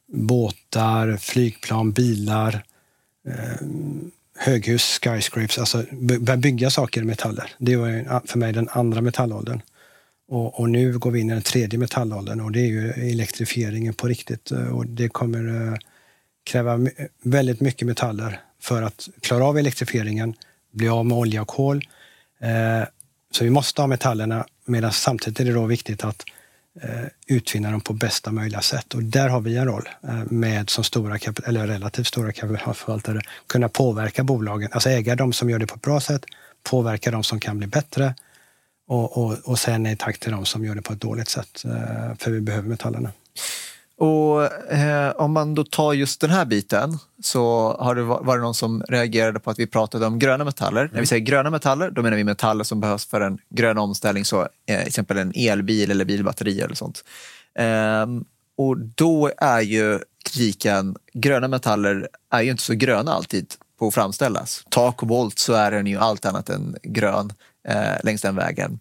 båtar, 0.06 1.16
flygplan, 1.16 1.92
bilar, 1.92 2.64
eh, 3.28 3.66
höghus, 4.39 5.01
skyscrapes, 5.05 5.59
alltså 5.59 5.84
börja 6.20 6.36
bygga 6.36 6.70
saker 6.70 7.01
i 7.01 7.05
metaller. 7.05 7.51
Det 7.59 7.76
var 7.76 8.26
för 8.26 8.39
mig 8.39 8.53
den 8.53 8.68
andra 8.68 9.01
metallåldern. 9.01 9.61
Och, 10.28 10.61
och, 10.61 10.70
nu 10.70 10.99
går 10.99 11.11
vi 11.11 11.20
in 11.20 11.30
i 11.30 11.32
den 11.32 11.43
tredje 11.43 11.78
metallåldern 11.78 12.41
och 12.41 12.53
det 12.53 12.61
är 12.61 12.66
ju 12.66 12.91
elektrifieringen 12.91 13.95
på 13.95 14.07
riktigt. 14.07 14.51
Och 14.51 14.86
det 14.86 15.09
kommer 15.09 15.68
eh, 15.72 15.78
kräva 16.45 16.78
väldigt 17.22 17.61
mycket 17.61 17.86
metaller 17.86 18.41
för 18.61 18.82
att 18.82 19.09
klara 19.20 19.45
av 19.45 19.59
elektrifieringen, 19.59 20.34
bli 20.72 20.89
av 20.89 21.07
med 21.07 21.18
olja 21.18 21.43
och 21.43 21.49
kol. 21.49 21.89
Eh, 22.41 22.89
så 23.30 23.45
vi 23.45 23.51
måste 23.51 23.82
ha 23.82 23.86
metallerna, 23.86 24.47
medan 24.66 24.93
samtidigt 24.93 25.41
är 25.41 25.45
det 25.45 25.53
då 25.53 25.66
viktigt 25.66 26.05
att 26.05 26.24
Eh, 26.83 27.07
utvinna 27.26 27.70
dem 27.70 27.81
på 27.81 27.93
bästa 27.93 28.33
möjliga 28.33 28.61
sätt. 28.61 28.95
Och 28.95 29.03
där 29.03 29.29
har 29.29 29.41
vi 29.41 29.57
en 29.57 29.64
roll 29.64 29.89
eh, 30.09 30.22
med 30.31 30.70
som 30.70 30.85
stora, 30.85 31.18
eller 31.47 31.66
relativt 31.66 32.07
stora 32.07 32.33
kapitalförvaltare, 32.33 33.20
kunna 33.47 33.68
påverka 33.68 34.24
bolagen, 34.24 34.68
alltså 34.72 34.91
äga 34.91 35.16
de 35.16 35.33
som 35.33 35.51
gör 35.51 35.59
det 35.59 35.66
på 35.66 35.74
ett 35.74 35.83
bra 35.83 36.01
sätt, 36.01 36.24
påverka 36.62 37.11
de 37.11 37.24
som 37.24 37.41
kan 37.41 37.59
bli 37.59 37.66
bättre 37.66 38.14
och, 38.89 39.16
och, 39.16 39.39
och 39.45 39.59
sen 39.59 39.87
i 39.87 39.97
takt 39.97 40.22
till 40.22 40.33
de 40.33 40.47
som 40.47 40.64
gör 40.64 40.74
det 40.74 40.83
på 40.83 40.93
ett 40.93 41.01
dåligt 41.01 41.29
sätt. 41.29 41.64
Eh, 41.64 42.16
för 42.18 42.31
vi 42.31 42.41
behöver 42.41 42.68
metallerna. 42.68 43.12
Och 43.99 44.72
eh, 44.72 45.11
om 45.11 45.32
man 45.32 45.55
då 45.55 45.64
tar 45.64 45.92
just 45.92 46.20
den 46.20 46.30
här 46.30 46.44
biten 46.44 46.99
så 47.22 47.76
har 47.80 47.94
det 47.94 48.03
varit 48.03 48.42
någon 48.42 48.55
som 48.55 48.82
reagerade 48.88 49.40
på 49.40 49.51
att 49.51 49.59
vi 49.59 49.66
pratade 49.66 50.07
om 50.07 50.18
gröna 50.18 50.44
metaller. 50.44 50.80
Mm. 50.80 50.92
När 50.92 51.01
vi 51.01 51.07
säger 51.07 51.24
gröna 51.24 51.51
metaller, 51.51 51.90
då 51.90 52.03
menar 52.03 52.16
vi 52.16 52.24
metaller 52.24 52.64
som 52.64 52.80
behövs 52.80 53.07
för 53.07 53.20
en 53.20 53.38
grön 53.51 53.78
omställning, 53.78 54.24
så 54.24 54.40
eh, 54.40 54.78
till 54.78 54.86
exempel 54.86 55.18
en 55.18 55.32
elbil 55.36 55.90
eller 55.90 56.05
bilbatteri 56.05 56.61
eller 56.61 56.74
sånt. 56.74 57.05
Eh, 57.55 58.07
och 58.57 58.78
då 58.78 59.30
är 59.36 59.61
ju 59.61 59.99
kritiken, 60.24 60.96
gröna 61.12 61.49
metaller 61.49 62.09
är 62.30 62.42
ju 62.42 62.51
inte 62.51 62.62
så 62.62 62.74
gröna 62.74 63.12
alltid 63.12 63.55
på 63.78 63.88
att 63.88 63.94
framställas. 63.94 64.64
Ta 64.68 64.92
kobolt 64.92 65.38
så 65.38 65.53
är 65.53 65.70
den 65.70 65.86
ju 65.86 65.99
allt 65.99 66.26
annat 66.26 66.49
än 66.51 66.76
grön 66.82 67.32
eh, 67.68 68.05
längs 68.05 68.22
den 68.22 68.36
vägen. 68.36 68.78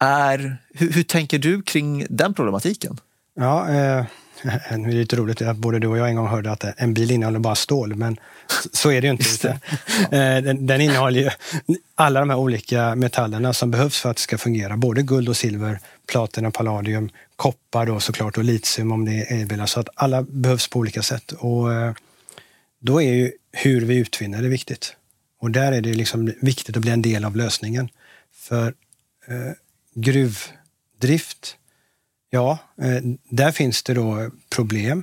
Är, 0.00 0.56
hur, 0.74 0.90
hur 0.90 1.02
tänker 1.02 1.38
du 1.38 1.62
kring 1.62 2.06
den 2.10 2.34
problematiken? 2.34 2.98
Ja, 3.34 3.68
eh, 3.68 4.04
det 4.42 4.50
är 4.70 4.92
lite 4.92 5.16
roligt 5.16 5.42
att 5.42 5.56
både 5.56 5.78
du 5.78 5.86
och 5.86 5.98
jag 5.98 6.08
en 6.08 6.16
gång 6.16 6.26
hörde 6.26 6.50
att 6.50 6.64
en 6.76 6.94
bil 6.94 7.10
innehåller 7.10 7.38
bara 7.38 7.54
stål, 7.54 7.94
men 7.94 8.16
så 8.72 8.90
är 8.90 9.00
det 9.00 9.06
ju 9.06 9.10
inte. 9.10 9.60
Eh, 10.04 10.42
den, 10.42 10.66
den 10.66 10.80
innehåller 10.80 11.20
ju 11.20 11.30
alla 11.94 12.20
de 12.20 12.30
här 12.30 12.36
olika 12.36 12.94
metallerna 12.94 13.52
som 13.52 13.70
behövs 13.70 14.00
för 14.00 14.10
att 14.10 14.16
det 14.16 14.22
ska 14.22 14.38
fungera. 14.38 14.76
Både 14.76 15.02
guld 15.02 15.28
och 15.28 15.36
silver, 15.36 15.78
platina, 16.06 16.50
palladium, 16.50 17.10
koppar 17.36 17.86
då 17.86 18.00
såklart 18.00 18.38
och 18.38 18.44
litium 18.44 18.92
om 18.92 19.04
det 19.04 19.32
är 19.32 19.46
bilar. 19.46 19.66
Så 19.66 19.80
att 19.80 19.88
alla 19.94 20.22
behövs 20.22 20.68
på 20.68 20.78
olika 20.78 21.02
sätt. 21.02 21.32
Och 21.32 21.72
eh, 21.72 21.92
då 22.80 23.02
är 23.02 23.12
ju 23.12 23.32
hur 23.52 23.80
vi 23.80 23.96
utvinner 23.96 24.42
det 24.42 24.48
viktigt. 24.48 24.96
Och 25.40 25.50
där 25.50 25.72
är 25.72 25.80
det 25.80 25.94
liksom 25.94 26.32
viktigt 26.40 26.76
att 26.76 26.82
bli 26.82 26.90
en 26.90 27.02
del 27.02 27.24
av 27.24 27.36
lösningen. 27.36 27.88
För 28.34 28.66
eh, 29.28 29.52
gruvdrift 29.94 31.56
Ja, 32.34 32.58
eh, 32.82 33.02
där 33.28 33.52
finns 33.52 33.82
det 33.82 33.94
då 33.94 34.30
problem. 34.50 35.02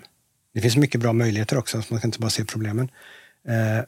Det 0.53 0.61
finns 0.61 0.75
mycket 0.77 1.01
bra 1.01 1.13
möjligheter 1.13 1.57
också, 1.57 1.81
så 1.81 1.93
man 1.93 2.01
kan 2.01 2.07
inte 2.07 2.19
bara 2.19 2.29
se 2.29 2.45
problemen. 2.45 2.91
Eh, 3.47 3.83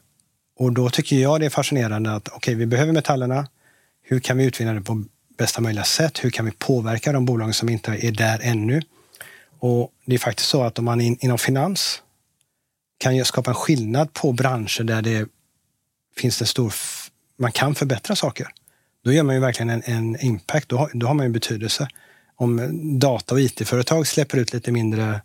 och 0.56 0.72
då 0.72 0.90
tycker 0.90 1.16
jag 1.16 1.40
det 1.40 1.46
är 1.46 1.50
fascinerande 1.50 2.12
att 2.12 2.28
okej, 2.28 2.36
okay, 2.36 2.54
vi 2.54 2.66
behöver 2.66 2.92
metallerna. 2.92 3.48
Hur 4.02 4.20
kan 4.20 4.38
vi 4.38 4.44
utvinna 4.44 4.72
det 4.72 4.80
på 4.80 5.04
bästa 5.38 5.60
möjliga 5.60 5.84
sätt? 5.84 6.24
Hur 6.24 6.30
kan 6.30 6.44
vi 6.44 6.50
påverka 6.50 7.12
de 7.12 7.24
bolag 7.24 7.54
som 7.54 7.68
inte 7.68 7.90
är 7.90 8.12
där 8.12 8.40
ännu? 8.42 8.82
Och 9.58 9.90
det 10.06 10.14
är 10.14 10.18
faktiskt 10.18 10.48
så 10.48 10.62
att 10.62 10.78
om 10.78 10.84
man 10.84 11.00
in, 11.00 11.16
inom 11.20 11.38
finans 11.38 12.02
kan 12.98 13.24
skapa 13.24 13.50
en 13.50 13.54
skillnad 13.54 14.12
på 14.12 14.32
branscher 14.32 14.82
där 14.82 15.02
det 15.02 15.28
finns 16.16 16.40
en 16.40 16.46
stor, 16.46 16.74
man 17.38 17.52
kan 17.52 17.74
förbättra 17.74 18.16
saker. 18.16 18.48
Då 19.04 19.12
gör 19.12 19.22
man 19.22 19.34
ju 19.34 19.40
verkligen 19.40 19.70
en, 19.70 19.82
en 19.84 20.20
impact, 20.20 20.68
då 20.68 20.76
har, 20.76 20.90
då 20.94 21.06
har 21.06 21.14
man 21.14 21.26
ju 21.26 21.32
betydelse 21.32 21.88
om 22.36 22.80
data 22.98 23.34
och 23.34 23.40
IT-företag 23.40 24.06
släpper 24.06 24.38
ut 24.38 24.52
lite 24.52 24.72
mindre 24.72 25.20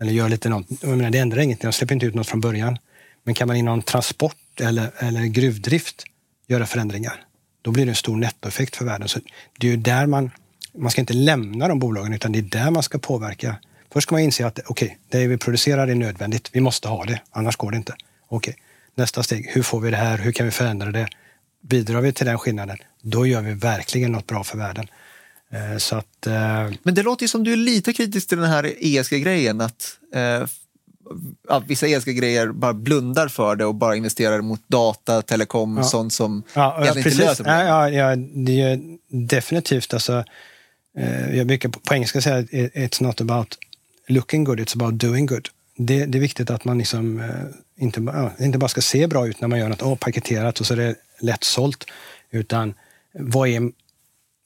eller 0.00 0.12
gör 0.12 0.28
lite 0.28 0.48
något. 0.48 0.66
Jag 0.80 0.96
menar, 0.96 1.10
det 1.10 1.18
ändrar 1.18 1.40
ingenting, 1.40 1.68
de 1.68 1.72
släpper 1.72 1.94
inte 1.94 2.06
ut 2.06 2.14
något 2.14 2.26
från 2.26 2.40
början. 2.40 2.78
Men 3.24 3.34
kan 3.34 3.48
man 3.48 3.56
inom 3.56 3.82
transport 3.82 4.60
eller, 4.60 4.90
eller 4.98 5.26
gruvdrift 5.26 6.04
göra 6.46 6.66
förändringar, 6.66 7.24
då 7.62 7.70
blir 7.70 7.84
det 7.86 7.90
en 7.90 7.96
stor 7.96 8.16
nettoeffekt 8.16 8.76
för 8.76 8.84
världen. 8.84 9.08
Så 9.08 9.20
det 9.58 9.66
är 9.66 9.70
ju 9.70 9.76
där 9.76 10.06
man, 10.06 10.30
man 10.74 10.90
ska 10.90 11.00
inte 11.00 11.14
lämna 11.14 11.68
de 11.68 11.78
bolagen, 11.78 12.12
utan 12.12 12.32
det 12.32 12.38
är 12.38 12.42
där 12.42 12.70
man 12.70 12.82
ska 12.82 12.98
påverka. 12.98 13.56
Först 13.92 14.06
ska 14.06 14.14
man 14.14 14.22
inse 14.22 14.46
att 14.46 14.58
okej, 14.66 14.86
okay, 14.86 15.20
det 15.20 15.26
vi 15.26 15.36
producerar 15.36 15.88
är 15.88 15.94
nödvändigt. 15.94 16.50
Vi 16.52 16.60
måste 16.60 16.88
ha 16.88 17.04
det, 17.04 17.20
annars 17.30 17.56
går 17.56 17.70
det 17.70 17.76
inte. 17.76 17.92
Okej, 18.28 18.52
okay. 18.52 18.62
nästa 18.94 19.22
steg, 19.22 19.50
hur 19.50 19.62
får 19.62 19.80
vi 19.80 19.90
det 19.90 19.96
här? 19.96 20.18
Hur 20.18 20.32
kan 20.32 20.46
vi 20.46 20.52
förändra 20.52 20.92
det? 20.92 21.08
Bidrar 21.60 22.00
vi 22.00 22.12
till 22.12 22.26
den 22.26 22.38
skillnaden, 22.38 22.78
då 23.02 23.26
gör 23.26 23.42
vi 23.42 23.54
verkligen 23.54 24.12
något 24.12 24.26
bra 24.26 24.44
för 24.44 24.58
världen. 24.58 24.88
Eh, 25.50 25.78
så 25.78 25.96
att, 25.96 26.26
eh, 26.26 26.70
Men 26.82 26.94
det 26.94 27.02
låter 27.02 27.24
ju 27.24 27.28
som 27.28 27.44
du 27.44 27.52
är 27.52 27.56
lite 27.56 27.92
kritisk 27.92 28.28
till 28.28 28.38
den 28.38 28.50
här 28.50 28.74
ESG-grejen. 28.80 29.60
Att 29.60 29.98
eh, 30.14 30.46
ja, 31.48 31.62
vissa 31.66 31.86
ESG-grejer 31.86 32.48
bara 32.48 32.74
blundar 32.74 33.28
för 33.28 33.56
det 33.56 33.64
och 33.64 33.74
bara 33.74 33.96
investerar 33.96 34.40
mot 34.40 34.68
data, 34.68 35.22
telekom, 35.22 35.76
ja. 35.76 35.82
sånt 35.82 36.12
som 36.12 36.42
ja, 36.54 36.84
ja, 36.86 36.98
inte 36.98 37.10
löser 37.10 37.44
problem. 37.44 37.66
Ja, 37.66 37.90
ja, 37.90 38.16
det 38.16 38.60
är 38.60 38.80
definitivt. 39.08 39.94
Alltså, 39.94 40.24
jag 41.32 41.46
brukar 41.46 41.68
på 41.68 41.94
engelska 41.94 42.20
säga 42.20 42.36
att 42.36 42.50
it's 42.50 43.02
not 43.02 43.20
about 43.20 43.58
looking 44.08 44.44
good, 44.44 44.60
it's 44.60 44.74
about 44.74 45.00
doing 45.00 45.26
good. 45.26 45.48
Det, 45.76 46.06
det 46.06 46.18
är 46.18 46.20
viktigt 46.20 46.50
att 46.50 46.64
man 46.64 46.78
liksom, 46.78 47.22
inte, 47.76 48.00
inte 48.40 48.58
bara 48.58 48.68
ska 48.68 48.80
se 48.80 49.06
bra 49.06 49.28
ut 49.28 49.40
när 49.40 49.48
man 49.48 49.58
gör 49.58 49.68
något 49.68 49.82
oh, 49.82 49.96
paketerat 49.96 50.60
och 50.60 50.66
så 50.66 50.74
är 50.74 50.78
det 50.78 50.94
lätt 51.20 51.44
sålt. 51.44 51.84
Utan 52.30 52.74
vad 53.12 53.48
är, 53.48 53.70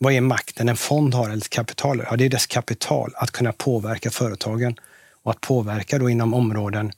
vad 0.03 0.12
är 0.12 0.20
makten 0.20 0.68
en 0.68 0.76
fond 0.76 1.14
har, 1.14 1.24
eller 1.24 1.36
ett 1.36 1.50
kapital? 1.50 2.03
Ja, 2.11 2.16
det 2.16 2.24
är 2.24 2.28
dess 2.28 2.46
kapital, 2.46 3.12
att 3.16 3.30
kunna 3.30 3.53
påverka 3.53 4.11
företagen 4.11 4.76
och 5.22 5.30
att 5.30 5.40
påverka 5.40 5.98
då 5.98 6.11
inom 6.11 6.34
områden 6.34 6.92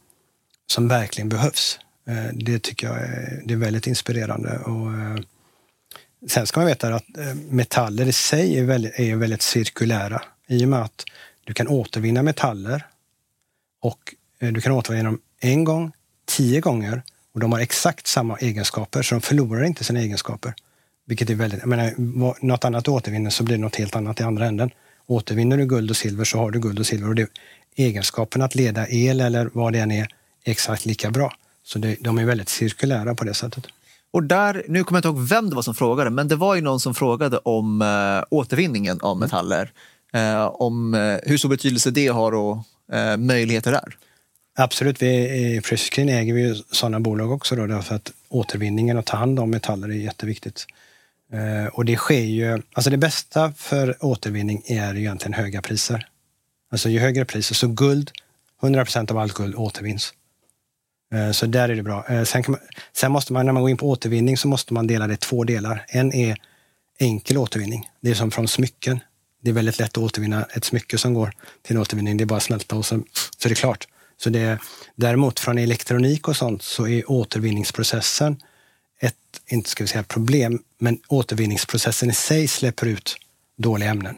som 0.66 0.88
verkligen 0.88 1.28
behövs. 1.28 1.78
Eh, 2.08 2.26
det 2.32 2.62
tycker 2.62 2.86
jag 2.86 2.96
är, 2.96 3.42
det 3.44 3.54
är 3.54 3.58
väldigt 3.58 3.86
inspirerande. 3.86 4.58
Och, 4.58 4.92
eh, 4.92 5.16
sen 6.28 6.46
ska 6.46 6.60
man 6.60 6.66
veta 6.66 6.94
att 6.94 7.18
eh, 7.18 7.34
metaller 7.34 8.06
i 8.06 8.12
sig 8.12 8.58
är 8.58 8.64
väldigt, 8.64 8.98
är 8.98 9.16
väldigt 9.16 9.42
cirkulära 9.42 10.22
i 10.46 10.64
och 10.64 10.68
med 10.68 10.82
att 10.82 11.04
du 11.44 11.54
kan 11.54 11.68
återvinna 11.68 12.22
metaller 12.22 12.86
och 13.80 14.14
du 14.38 14.60
kan 14.60 14.72
återvinna 14.72 15.04
dem 15.04 15.20
en 15.40 15.64
gång, 15.64 15.92
tio 16.24 16.60
gånger 16.60 17.02
och 17.32 17.40
de 17.40 17.52
har 17.52 17.60
exakt 17.60 18.06
samma 18.06 18.36
egenskaper 18.36 19.02
så 19.02 19.14
de 19.14 19.20
förlorar 19.20 19.64
inte 19.64 19.84
sina 19.84 20.00
egenskaper. 20.00 20.54
Vilket 21.06 21.30
är 21.30 21.34
väldigt, 21.34 21.60
jag 21.60 21.68
menar, 21.68 21.94
något 22.44 22.64
annat 22.64 22.84
du 22.84 22.90
återvinner 22.90 23.30
så 23.30 23.44
blir 23.44 23.56
det 23.56 23.62
något 23.62 23.76
helt 23.76 23.96
annat 23.96 24.20
i 24.20 24.22
andra 24.22 24.46
änden. 24.46 24.70
Återvinner 25.06 25.56
du 25.56 25.66
guld 25.66 25.90
och 25.90 25.96
silver 25.96 26.24
så 26.24 26.38
har 26.38 26.50
du 26.50 26.60
guld 26.60 26.78
och 26.78 26.86
silver 26.86 27.08
och 27.08 27.14
det, 27.14 27.28
egenskapen 27.76 28.42
att 28.42 28.54
leda 28.54 28.88
el 28.88 29.20
eller 29.20 29.50
vad 29.52 29.72
det 29.72 29.78
än 29.78 29.90
är, 29.90 30.02
är 30.02 30.08
exakt 30.44 30.86
lika 30.86 31.10
bra. 31.10 31.32
Så 31.64 31.78
det, 31.78 31.96
de 32.00 32.18
är 32.18 32.24
väldigt 32.24 32.48
cirkulära 32.48 33.14
på 33.14 33.24
det 33.24 33.34
sättet. 33.34 33.66
Och 34.10 34.22
där, 34.22 34.64
nu 34.68 34.84
kommer 34.84 34.96
jag 34.96 35.00
inte 35.00 35.08
ihåg 35.08 35.28
vem 35.28 35.50
det 35.50 35.56
var 35.56 35.62
som 35.62 35.74
frågade, 35.74 36.10
men 36.10 36.28
det 36.28 36.36
var 36.36 36.54
ju 36.54 36.60
någon 36.60 36.80
som 36.80 36.94
frågade 36.94 37.38
om 37.38 37.82
äh, 37.82 38.24
återvinningen 38.30 39.00
av 39.00 39.18
metaller. 39.18 39.72
Äh, 40.14 40.46
om 40.46 40.94
äh, 40.94 41.18
hur 41.22 41.38
stor 41.38 41.48
betydelse 41.48 41.90
det 41.90 42.08
har 42.08 42.34
och 42.34 42.58
äh, 42.92 43.16
möjligheter 43.16 43.72
där. 43.72 43.96
Absolut, 44.56 45.02
vi, 45.02 45.06
i 45.06 45.60
Clean 45.90 46.08
äger 46.08 46.34
vi 46.34 46.62
sådana 46.70 47.00
bolag 47.00 47.32
också 47.32 47.56
då, 47.56 47.66
därför 47.66 47.94
att 47.94 48.12
återvinningen 48.28 48.98
och 48.98 49.04
ta 49.04 49.16
hand 49.16 49.40
om 49.40 49.50
metaller 49.50 49.88
är 49.88 49.92
jätteviktigt. 49.92 50.66
Eh, 51.32 51.66
och 51.66 51.84
det 51.84 51.96
sker 51.96 52.20
ju, 52.20 52.62
alltså 52.72 52.90
det 52.90 52.96
bästa 52.96 53.52
för 53.52 54.04
återvinning 54.04 54.62
är 54.66 54.96
egentligen 54.96 55.32
höga 55.32 55.62
priser. 55.62 56.08
Alltså 56.72 56.88
ju 56.88 56.98
högre 56.98 57.24
priser, 57.24 57.54
så 57.54 57.68
guld, 57.68 58.10
100 58.62 58.84
procent 58.84 59.10
av 59.10 59.18
allt 59.18 59.34
guld 59.34 59.54
återvinns. 59.54 60.12
Eh, 61.14 61.30
så 61.30 61.46
där 61.46 61.68
är 61.68 61.74
det 61.74 61.82
bra. 61.82 62.06
Eh, 62.08 62.24
sen, 62.24 62.44
man, 62.48 62.60
sen, 62.92 63.12
måste 63.12 63.32
man, 63.32 63.46
när 63.46 63.52
man 63.52 63.62
går 63.62 63.70
in 63.70 63.76
på 63.76 63.88
återvinning, 63.88 64.36
så 64.36 64.48
måste 64.48 64.74
man 64.74 64.86
dela 64.86 65.06
det 65.06 65.14
i 65.14 65.16
två 65.16 65.44
delar. 65.44 65.84
En 65.88 66.12
är 66.12 66.36
enkel 66.98 67.38
återvinning. 67.38 67.88
Det 68.00 68.10
är 68.10 68.14
som 68.14 68.30
från 68.30 68.48
smycken. 68.48 69.00
Det 69.42 69.50
är 69.50 69.54
väldigt 69.54 69.78
lätt 69.78 69.90
att 69.90 69.98
återvinna 69.98 70.44
ett 70.44 70.64
smycke 70.64 70.98
som 70.98 71.14
går 71.14 71.32
till 71.62 71.76
en 71.76 71.82
återvinning. 71.82 72.16
det 72.16 72.24
är 72.24 72.26
bara 72.26 72.36
att 72.36 72.42
smälta 72.42 72.76
och 72.76 72.86
så, 72.86 73.02
så 73.38 73.48
är 73.48 73.48
det 73.48 73.54
klart. 73.54 73.88
Så 74.16 74.30
det, 74.30 74.58
däremot 74.96 75.40
från 75.40 75.58
elektronik 75.58 76.28
och 76.28 76.36
sånt 76.36 76.62
så 76.62 76.88
är 76.88 77.10
återvinningsprocessen 77.10 78.36
ett, 79.04 79.14
inte 79.46 79.70
ska 79.70 79.84
vi 79.84 79.88
säga 79.88 80.02
problem, 80.02 80.62
men 80.78 80.98
återvinningsprocessen 81.08 82.10
i 82.10 82.14
sig 82.14 82.48
släpper 82.48 82.86
ut 82.86 83.16
dåliga 83.56 83.90
ämnen. 83.90 84.16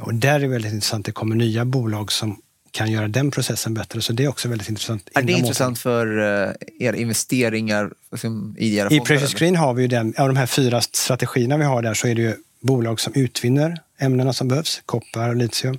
Och 0.00 0.14
där 0.14 0.34
är 0.34 0.38
det 0.38 0.48
väldigt 0.48 0.72
intressant. 0.72 1.06
Det 1.06 1.12
kommer 1.12 1.36
nya 1.36 1.64
bolag 1.64 2.12
som 2.12 2.40
kan 2.70 2.90
göra 2.90 3.08
den 3.08 3.30
processen 3.30 3.74
bättre. 3.74 4.02
Så 4.02 4.12
det 4.12 4.24
är 4.24 4.28
också 4.28 4.48
väldigt 4.48 4.68
intressant. 4.68 5.08
Är 5.14 5.22
det 5.22 5.32
intressant 5.32 5.78
för 5.78 6.18
uh, 6.18 6.52
era 6.80 6.96
investeringar 6.96 7.92
liksom, 8.12 8.56
i 8.58 8.76
era 8.76 8.90
I 8.90 9.00
Precious 9.00 9.34
Green 9.34 9.56
har 9.56 9.74
vi 9.74 9.82
ju 9.82 9.88
den, 9.88 10.14
av 10.18 10.28
de 10.28 10.36
här 10.36 10.46
fyra 10.46 10.80
strategierna 10.80 11.56
vi 11.56 11.64
har 11.64 11.82
där 11.82 11.94
så 11.94 12.06
är 12.06 12.14
det 12.14 12.22
ju 12.22 12.34
bolag 12.60 13.00
som 13.00 13.12
utvinner 13.14 13.80
ämnena 13.98 14.32
som 14.32 14.48
behövs, 14.48 14.82
koppar 14.86 15.28
och 15.28 15.36
litium. 15.36 15.78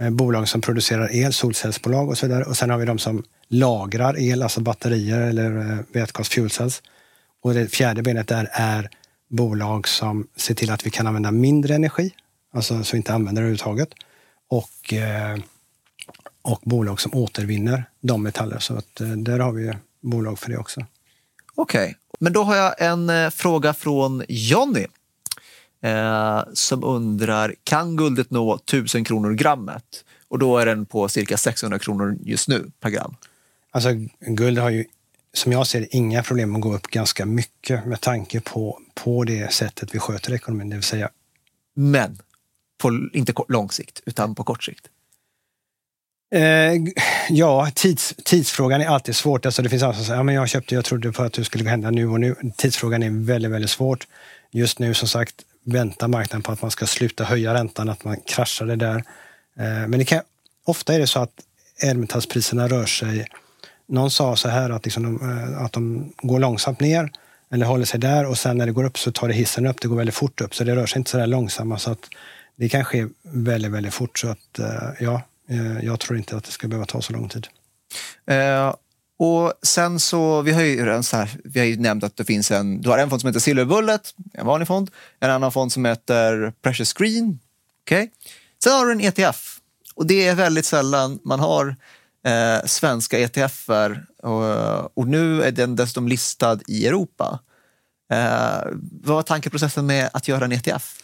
Eh, 0.00 0.10
bolag 0.10 0.48
som 0.48 0.60
producerar 0.60 1.14
el, 1.14 1.32
solcellsbolag 1.32 2.08
och 2.08 2.18
så 2.18 2.26
vidare. 2.26 2.44
Och 2.44 2.56
sen 2.56 2.70
har 2.70 2.78
vi 2.78 2.84
de 2.84 2.98
som 2.98 3.24
lagrar 3.48 4.18
el, 4.18 4.42
alltså 4.42 4.60
batterier 4.60 5.20
eller 5.20 5.56
uh, 5.56 5.78
vätgas 5.92 6.28
fuel 6.28 6.50
cells. 6.50 6.82
Och 7.42 7.54
det 7.54 7.68
fjärde 7.68 8.02
benet 8.02 8.28
där 8.28 8.48
är 8.52 8.90
bolag 9.28 9.88
som 9.88 10.26
ser 10.36 10.54
till 10.54 10.70
att 10.70 10.86
vi 10.86 10.90
kan 10.90 11.06
använda 11.06 11.30
mindre 11.30 11.74
energi, 11.74 12.14
alltså 12.52 12.84
så 12.84 12.92
vi 12.92 12.96
inte 12.96 13.14
använder 13.14 13.42
det 13.42 13.46
överhuvudtaget. 13.46 13.88
Och 14.48 14.92
eh, 14.92 15.38
och 16.42 16.60
bolag 16.62 17.00
som 17.00 17.14
återvinner 17.14 17.84
de 18.00 18.22
metaller. 18.22 18.58
Så 18.58 18.76
att, 18.76 19.00
eh, 19.00 19.08
där 19.08 19.38
har 19.38 19.52
vi 19.52 19.72
bolag 20.00 20.38
för 20.38 20.50
det 20.50 20.58
också. 20.58 20.80
Okej, 21.54 21.84
okay. 21.84 21.94
men 22.20 22.32
då 22.32 22.42
har 22.42 22.56
jag 22.56 22.74
en 22.78 23.10
eh, 23.10 23.30
fråga 23.30 23.74
från 23.74 24.22
Jonny 24.28 24.86
eh, 25.82 26.42
som 26.52 26.84
undrar, 26.84 27.54
kan 27.64 27.96
guldet 27.96 28.30
nå 28.30 28.54
1000 28.54 29.04
kronor 29.04 29.32
grammet? 29.32 30.04
Och 30.28 30.38
då 30.38 30.58
är 30.58 30.66
den 30.66 30.86
på 30.86 31.08
cirka 31.08 31.36
600 31.36 31.78
kronor 31.78 32.16
just 32.22 32.48
nu 32.48 32.70
per 32.80 32.90
gram. 32.90 33.16
Alltså 33.70 33.90
guld 34.20 34.58
har 34.58 34.70
ju 34.70 34.84
som 35.34 35.52
jag 35.52 35.66
ser 35.66 35.86
inga 35.90 36.22
problem 36.22 36.56
att 36.56 36.62
gå 36.62 36.74
upp 36.74 36.86
ganska 36.86 37.26
mycket 37.26 37.86
med 37.86 38.00
tanke 38.00 38.40
på, 38.40 38.80
på 38.94 39.24
det 39.24 39.52
sättet 39.52 39.94
vi 39.94 39.98
sköter 39.98 40.34
ekonomin, 40.34 40.70
det 40.70 40.76
vill 40.76 40.82
säga. 40.82 41.10
Men 41.74 42.18
på, 42.78 43.08
inte 43.12 43.34
lång 43.48 43.70
sikt, 43.70 44.02
utan 44.06 44.34
på 44.34 44.44
kort 44.44 44.64
sikt? 44.64 44.88
Eh, 46.34 46.72
ja, 47.28 47.70
tids, 47.74 48.14
tidsfrågan 48.24 48.80
är 48.80 48.86
alltid 48.86 49.16
svårt. 49.16 49.46
Alltså 49.46 49.62
det 49.62 49.68
finns 49.68 49.82
alla 49.82 49.94
som 49.94 50.04
säger, 50.04 50.18
ja, 50.18 50.22
men 50.22 50.34
jag 50.34 50.48
köpte, 50.48 50.74
jag 50.74 50.84
trodde 50.84 51.12
på 51.12 51.22
att 51.22 51.32
det 51.32 51.44
skulle 51.44 51.70
hända 51.70 51.90
nu 51.90 52.08
och 52.08 52.20
nu. 52.20 52.36
Tidsfrågan 52.56 53.02
är 53.02 53.10
väldigt, 53.10 53.50
väldigt 53.50 53.70
svårt. 53.70 54.06
Just 54.50 54.78
nu 54.78 54.94
som 54.94 55.08
sagt 55.08 55.34
väntar 55.64 56.08
marknaden 56.08 56.42
på 56.42 56.52
att 56.52 56.62
man 56.62 56.70
ska 56.70 56.86
sluta 56.86 57.24
höja 57.24 57.54
räntan, 57.54 57.88
att 57.88 58.04
man 58.04 58.16
kraschar 58.20 58.66
det 58.66 58.76
där. 58.76 58.96
Eh, 59.58 59.88
men 59.88 59.90
det 59.90 60.04
kan, 60.04 60.20
ofta 60.64 60.94
är 60.94 60.98
det 60.98 61.06
så 61.06 61.20
att 61.20 61.40
ädelmetallspriserna 61.82 62.68
rör 62.68 62.86
sig. 62.86 63.26
Någon 63.90 64.10
sa 64.10 64.36
så 64.36 64.48
här 64.48 64.70
att, 64.70 64.84
liksom 64.84 65.02
de, 65.02 65.30
eh, 65.30 65.62
att 65.62 65.72
de 65.72 66.12
går 66.22 66.38
långsamt 66.38 66.80
ner 66.80 67.10
eller 67.50 67.66
håller 67.66 67.84
sig 67.84 68.00
där 68.00 68.26
och 68.26 68.38
sen 68.38 68.58
när 68.58 68.66
det 68.66 68.72
går 68.72 68.84
upp 68.84 68.98
så 68.98 69.12
tar 69.12 69.28
det 69.28 69.34
hissen 69.34 69.66
upp. 69.66 69.80
Det 69.80 69.88
går 69.88 69.96
väldigt 69.96 70.14
fort 70.14 70.40
upp 70.40 70.54
så 70.54 70.64
det 70.64 70.76
rör 70.76 70.86
sig 70.86 70.98
inte 70.98 71.10
så 71.10 71.16
där 71.16 71.26
långsamt. 71.26 71.80
Så 71.80 71.90
att 71.90 72.08
det 72.56 72.68
kan 72.68 72.84
ske 72.84 73.06
väldigt, 73.22 73.70
väldigt 73.70 73.94
fort. 73.94 74.18
Så 74.18 74.28
att 74.28 74.58
eh, 74.58 74.88
ja, 75.00 75.22
eh, 75.48 75.84
jag 75.84 76.00
tror 76.00 76.18
inte 76.18 76.36
att 76.36 76.44
det 76.44 76.50
ska 76.50 76.68
behöva 76.68 76.86
ta 76.86 77.02
så 77.02 77.12
lång 77.12 77.28
tid. 77.28 77.46
Eh, 78.26 78.74
och 79.18 79.52
sen 79.62 80.00
så, 80.00 80.42
vi 80.42 80.52
har 80.52 80.62
ju 80.62 81.02
så 81.02 81.16
här, 81.16 81.30
vi 81.44 81.60
har 81.60 81.66
ju 81.66 81.76
nämnt 81.76 82.04
att 82.04 82.16
det 82.16 82.24
finns 82.24 82.50
en, 82.50 82.80
du 82.80 82.88
har 82.88 82.98
en 82.98 83.10
fond 83.10 83.20
som 83.20 83.28
heter 83.28 83.40
Silver 83.40 83.64
Bullet, 83.64 84.14
en 84.32 84.46
vanlig 84.46 84.68
fond, 84.68 84.90
en 85.20 85.30
annan 85.30 85.52
fond 85.52 85.72
som 85.72 85.84
heter 85.84 86.52
Precious 86.62 86.92
Green. 86.92 87.38
Okay? 87.82 88.08
Sen 88.62 88.72
har 88.72 88.86
du 88.86 88.92
en 88.92 89.00
ETF 89.00 89.58
och 89.94 90.06
det 90.06 90.28
är 90.28 90.34
väldigt 90.34 90.66
sällan 90.66 91.18
man 91.24 91.40
har 91.40 91.76
eh, 92.26 92.66
svenska 92.66 93.18
ETFer 93.18 94.06
och, 94.22 94.46
eh, 94.46 94.86
och, 94.94 95.08
nu 95.08 95.42
är 95.42 95.50
den 95.50 95.76
dessutom 95.76 96.08
listad 96.08 96.58
i 96.66 96.86
Europa. 96.86 97.40
Eh, 98.12 98.62
vad 99.02 99.16
var 99.16 99.22
tankeprocessen 99.22 99.86
med 99.86 100.10
att 100.12 100.28
göra 100.28 100.44
en 100.44 100.52
ETF? 100.52 101.02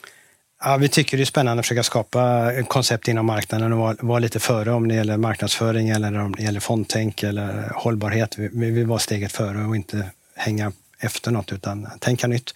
Ja, 0.64 0.77
vi 0.77 0.89
tycker 0.89 1.17
det 1.17 1.23
är 1.23 1.25
spännande 1.25 1.61
att 1.61 1.67
försöka 1.67 1.83
skapa 1.83 2.53
koncept 2.69 3.09
inom 3.09 3.27
marknaden 3.27 3.73
och 3.73 3.79
vara, 3.79 3.97
vara 4.01 4.19
lite 4.19 4.41
före 4.41 4.73
om 4.73 4.89
det 4.89 4.95
gäller 4.95 5.17
marknadsföring 5.17 5.89
eller 5.89 6.19
om 6.19 6.35
det 6.37 6.43
gäller 6.43 6.61
fondtänk 6.61 7.23
eller 7.23 7.73
hållbarhet. 7.75 8.39
Vi, 8.39 8.49
vi 8.53 8.71
vill 8.71 8.87
vara 8.87 8.99
steget 8.99 9.33
före 9.33 9.64
och 9.64 9.77
inte 9.77 10.11
hänga 10.35 10.73
efter 10.99 11.31
något 11.31 11.53
utan 11.53 11.89
tänka 12.01 12.27
nytt. 12.27 12.55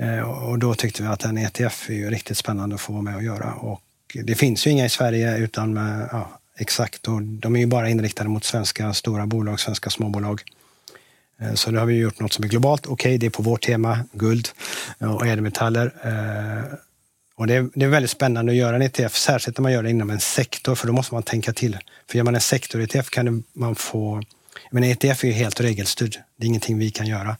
Eh, 0.00 0.20
och 0.20 0.58
då 0.58 0.74
tyckte 0.74 1.02
vi 1.02 1.08
att 1.08 1.24
en 1.24 1.38
ETF 1.38 1.90
är 1.90 1.94
ju 1.94 2.10
riktigt 2.10 2.38
spännande 2.38 2.74
att 2.74 2.80
få 2.80 2.92
vara 2.92 3.02
med 3.02 3.16
och 3.16 3.22
göra. 3.22 3.54
Och 3.54 3.82
det 4.24 4.34
finns 4.34 4.66
ju 4.66 4.70
inga 4.70 4.84
i 4.84 4.88
Sverige 4.88 5.36
utan 5.36 5.72
med, 5.72 6.08
ja, 6.12 6.38
exakt, 6.58 7.08
och 7.08 7.22
de 7.22 7.56
är 7.56 7.60
ju 7.60 7.66
bara 7.66 7.88
inriktade 7.88 8.28
mot 8.28 8.44
svenska 8.44 8.94
stora 8.94 9.26
bolag, 9.26 9.60
svenska 9.60 9.90
småbolag. 9.90 10.42
Eh, 11.42 11.54
så 11.54 11.70
nu 11.70 11.78
har 11.78 11.86
vi 11.86 11.94
gjort 11.94 12.20
något 12.20 12.32
som 12.32 12.44
är 12.44 12.48
globalt. 12.48 12.86
Okej, 12.86 12.92
okay, 12.92 13.18
det 13.18 13.26
är 13.26 13.30
på 13.30 13.42
vårt 13.42 13.62
tema, 13.62 13.98
guld 14.12 14.48
eh, 14.98 15.14
och 15.14 15.26
ädelmetaller. 15.26 15.94
Eh, 16.04 16.78
och 17.34 17.46
det 17.46 17.54
är, 17.54 17.68
det 17.74 17.84
är 17.84 17.88
väldigt 17.88 18.10
spännande 18.10 18.52
att 18.52 18.58
göra 18.58 18.76
en 18.76 18.82
ETF, 18.82 19.16
särskilt 19.16 19.58
när 19.58 19.62
man 19.62 19.72
gör 19.72 19.82
det 19.82 19.90
inom 19.90 20.10
en 20.10 20.20
sektor, 20.20 20.74
för 20.74 20.86
då 20.86 20.92
måste 20.92 21.14
man 21.14 21.22
tänka 21.22 21.52
till. 21.52 21.78
För 22.10 22.16
gör 22.16 22.24
man 22.24 22.34
en 22.34 22.40
sektor-ETF 22.40 23.10
kan 23.10 23.44
man 23.52 23.74
få... 23.74 24.22
Men 24.70 24.84
ETF 24.84 25.24
är 25.24 25.28
ju 25.28 25.34
helt 25.34 25.60
regelstyrd. 25.60 26.16
Det 26.36 26.44
är 26.44 26.48
ingenting 26.48 26.78
vi 26.78 26.90
kan 26.90 27.06
göra. 27.06 27.36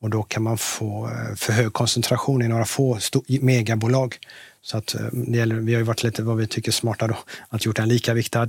Och 0.00 0.10
då 0.10 0.22
kan 0.22 0.42
man 0.42 0.58
få 0.58 1.10
för 1.36 1.52
hög 1.52 1.72
koncentration 1.72 2.42
i 2.42 2.48
några 2.48 2.64
få 2.64 2.98
megabolag. 3.40 4.16
Så 4.62 4.78
att 4.78 4.94
eh, 4.94 5.06
det 5.12 5.38
gäller, 5.38 5.54
vi 5.54 5.72
har 5.74 5.80
ju 5.80 5.84
varit 5.84 6.02
lite 6.02 6.22
vad 6.22 6.36
vi 6.36 6.46
tycker 6.46 6.72
smarta 6.72 7.06
då, 7.06 7.16
att 7.48 7.64
gjort 7.64 7.76
den 7.76 7.88
lika 7.88 8.14
viktad. 8.14 8.48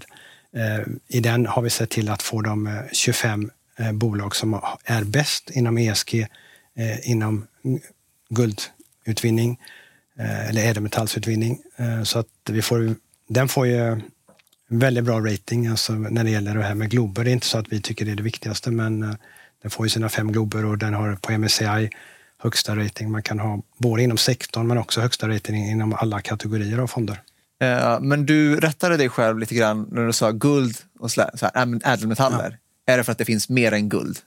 Eh, 0.55 0.87
I 1.07 1.19
den 1.19 1.45
har 1.45 1.61
vi 1.61 1.69
sett 1.69 1.89
till 1.89 2.09
att 2.09 2.21
få 2.21 2.41
de 2.41 2.67
eh, 2.67 2.73
25 2.91 3.51
bolag 3.93 4.35
som 4.35 4.61
är 4.83 5.03
bäst 5.03 5.49
inom 5.49 5.77
ESG, 5.77 6.27
inom 7.03 7.47
guldutvinning 8.29 9.59
eller 10.17 10.61
ädelmetallsutvinning. 10.61 11.59
Så 12.03 12.19
att 12.19 12.27
vi 12.49 12.61
får, 12.61 12.95
den 13.27 13.47
får 13.47 13.67
ju 13.67 14.01
väldigt 14.67 15.03
bra 15.03 15.19
rating 15.19 15.67
alltså 15.67 15.93
när 15.93 16.23
det 16.23 16.29
gäller 16.29 16.55
det 16.55 16.63
här 16.63 16.75
med 16.75 16.89
glober. 16.89 17.23
Det 17.23 17.29
är 17.29 17.33
inte 17.33 17.45
så 17.45 17.57
att 17.57 17.73
vi 17.73 17.81
tycker 17.81 18.05
det 18.05 18.11
är 18.11 18.15
det 18.15 18.23
viktigaste, 18.23 18.71
men 18.71 18.99
den 19.61 19.71
får 19.71 19.85
ju 19.85 19.89
sina 19.89 20.09
fem 20.09 20.31
glober 20.31 20.65
och 20.65 20.77
den 20.77 20.93
har 20.93 21.15
på 21.15 21.31
MSCI 21.31 21.89
högsta 22.41 22.75
rating 22.75 23.11
man 23.11 23.23
kan 23.23 23.39
ha, 23.39 23.61
både 23.77 24.03
inom 24.03 24.17
sektorn 24.17 24.67
men 24.67 24.77
också 24.77 25.01
högsta 25.01 25.29
rating 25.29 25.69
inom 25.69 25.93
alla 25.93 26.21
kategorier 26.21 26.77
av 26.77 26.87
fonder. 26.87 27.21
Men 28.01 28.25
du 28.25 28.59
rättade 28.59 28.97
dig 28.97 29.09
själv 29.09 29.39
lite 29.39 29.55
grann 29.55 29.87
när 29.91 30.05
du 30.05 30.13
sa 30.13 30.31
guld 30.31 30.77
och 30.99 31.11
så 31.11 31.21
här, 31.41 31.79
ädelmetaller. 31.93 32.57
Ja. 32.85 32.93
Är 32.93 32.97
det 32.97 33.03
för 33.03 33.11
att 33.11 33.17
det 33.17 33.25
finns 33.25 33.49
mer 33.49 33.71
än 33.71 33.89
guld? 33.89 34.17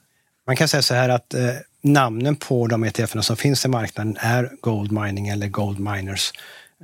Man 0.47 0.55
kan 0.55 0.67
säga 0.67 0.81
så 0.81 0.93
här 0.93 1.09
att 1.09 1.33
eh, 1.33 1.49
namnen 1.81 2.35
på 2.35 2.67
de 2.67 2.83
ETF 2.83 3.23
som 3.23 3.37
finns 3.37 3.65
i 3.65 3.67
marknaden 3.67 4.17
är 4.19 4.51
Gold 4.61 4.91
Mining 4.91 5.27
eller 5.27 5.47
Gold 5.47 5.79
Miners. 5.79 6.31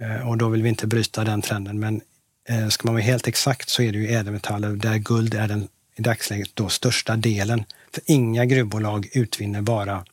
Eh, 0.02 0.30
och 0.30 0.38
då 0.38 0.50
vill 0.50 0.64
vi 0.64 0.70
inte 0.70 0.88
bryta 0.88 1.24
den 1.24 1.42
trenden. 1.42 1.80
Men 1.80 2.02
eh, 2.50 2.68
ska 2.68 2.88
man 2.88 2.94
vara 2.96 3.04
helt 3.04 3.28
exakt 3.28 3.70
så 3.70 3.82
är 3.82 3.92
det 3.92 3.98
ju 3.98 4.08
ädelmetaller 4.08 4.70
där 4.70 4.98
guld 4.98 5.34
är 5.34 5.48
den 5.48 5.68
i 5.96 6.02
dagsläget 6.02 6.50
då 6.54 6.70
största 6.70 7.16
delen. 7.16 7.64
För 7.94 8.04
inga 8.06 8.46
gruvbolag 8.46 9.10
utvinner 9.14 9.62
bara 9.62 10.06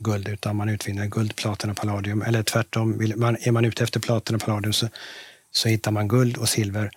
guld 0.00 0.28
utan 0.28 0.56
man 0.56 0.68
utvinner 0.68 1.06
guld, 1.06 1.36
platina, 1.36 1.74
palladium 1.74 2.22
eller 2.22 2.42
tvärtom. 2.42 2.98
Vill 2.98 3.16
man, 3.16 3.36
är 3.40 3.50
man 3.50 3.64
ute 3.64 3.84
efter 3.84 4.00
platina 4.00 4.36
och 4.36 4.42
palladium 4.42 4.72
så, 4.72 4.88
så 5.50 5.68
hittar 5.68 5.90
man 5.90 6.08
guld 6.08 6.36
och 6.36 6.48
silver. 6.48 6.90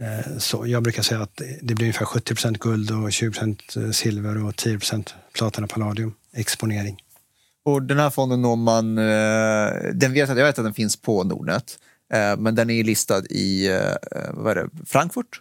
Eh, 0.00 0.38
så 0.38 0.66
jag 0.66 0.82
brukar 0.82 1.02
säga 1.02 1.20
att 1.20 1.42
det 1.62 1.74
blir 1.74 1.86
ungefär 1.86 2.04
70% 2.04 2.58
guld 2.58 2.90
och 2.90 3.08
20% 3.08 3.92
silver 3.92 4.44
och 4.44 4.52
10% 4.52 5.14
platina 5.32 5.64
och 5.64 5.70
palladium 5.70 6.14
exponering. 6.34 7.02
Och 7.64 7.82
den 7.82 7.98
här 7.98 8.10
fonden 8.10 8.42
når 8.42 8.56
man, 8.56 8.98
eh, 8.98 9.92
den 9.92 10.12
vet, 10.12 10.28
jag 10.28 10.34
vet 10.34 10.58
att 10.58 10.64
den 10.64 10.74
finns 10.74 10.96
på 10.96 11.24
Nordnet, 11.24 11.78
eh, 12.12 12.36
men 12.36 12.54
den 12.54 12.70
är 12.70 12.84
listad 12.84 13.26
i 13.30 13.68
vad 14.30 14.58
är 14.58 14.62
det, 14.62 14.70
Frankfurt? 14.86 15.40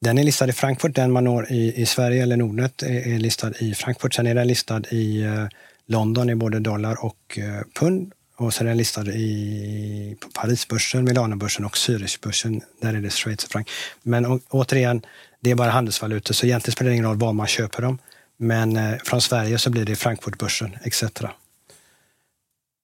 Den 0.00 0.18
är 0.18 0.24
listad 0.24 0.48
i 0.48 0.52
Frankfurt, 0.52 0.94
den 0.94 1.12
man 1.12 1.24
når 1.24 1.52
i, 1.52 1.82
i 1.82 1.86
Sverige 1.86 2.22
eller 2.22 2.36
Nordnet 2.36 2.82
är, 2.82 3.14
är 3.14 3.18
listad 3.18 3.52
i 3.58 3.74
Frankfurt. 3.74 4.14
Sen 4.14 4.26
är 4.26 4.34
den 4.34 4.46
listad 4.46 4.82
i 4.90 5.24
London 5.88 6.30
i 6.30 6.34
både 6.34 6.60
dollar 6.60 7.04
och 7.04 7.38
pund 7.78 8.12
och 8.38 8.54
sen 8.54 8.66
är 8.66 8.70
den 8.70 8.76
listad 8.76 9.06
i, 9.06 10.16
på 10.20 10.28
Parisbörsen, 10.28 11.04
Milanobörsen 11.04 11.64
och 11.64 11.76
Zürichbörsen. 11.76 12.62
Där 12.80 12.94
är 12.94 13.00
det 13.00 13.10
schweizerfranc. 13.10 13.68
Men 14.02 14.26
å, 14.26 14.40
återigen, 14.48 15.02
det 15.40 15.50
är 15.50 15.54
bara 15.54 15.70
handelsvalutor 15.70 16.34
så 16.34 16.46
egentligen 16.46 16.72
spelar 16.72 16.88
det 16.88 16.94
ingen 16.94 17.06
roll 17.06 17.16
var 17.16 17.32
man 17.32 17.46
köper 17.46 17.82
dem. 17.82 17.98
Men 18.36 18.76
eh, 18.76 18.96
från 19.04 19.20
Sverige 19.20 19.58
så 19.58 19.70
blir 19.70 19.84
det 19.84 19.96
Frankfurtbörsen 19.96 20.76
etc. 20.84 21.02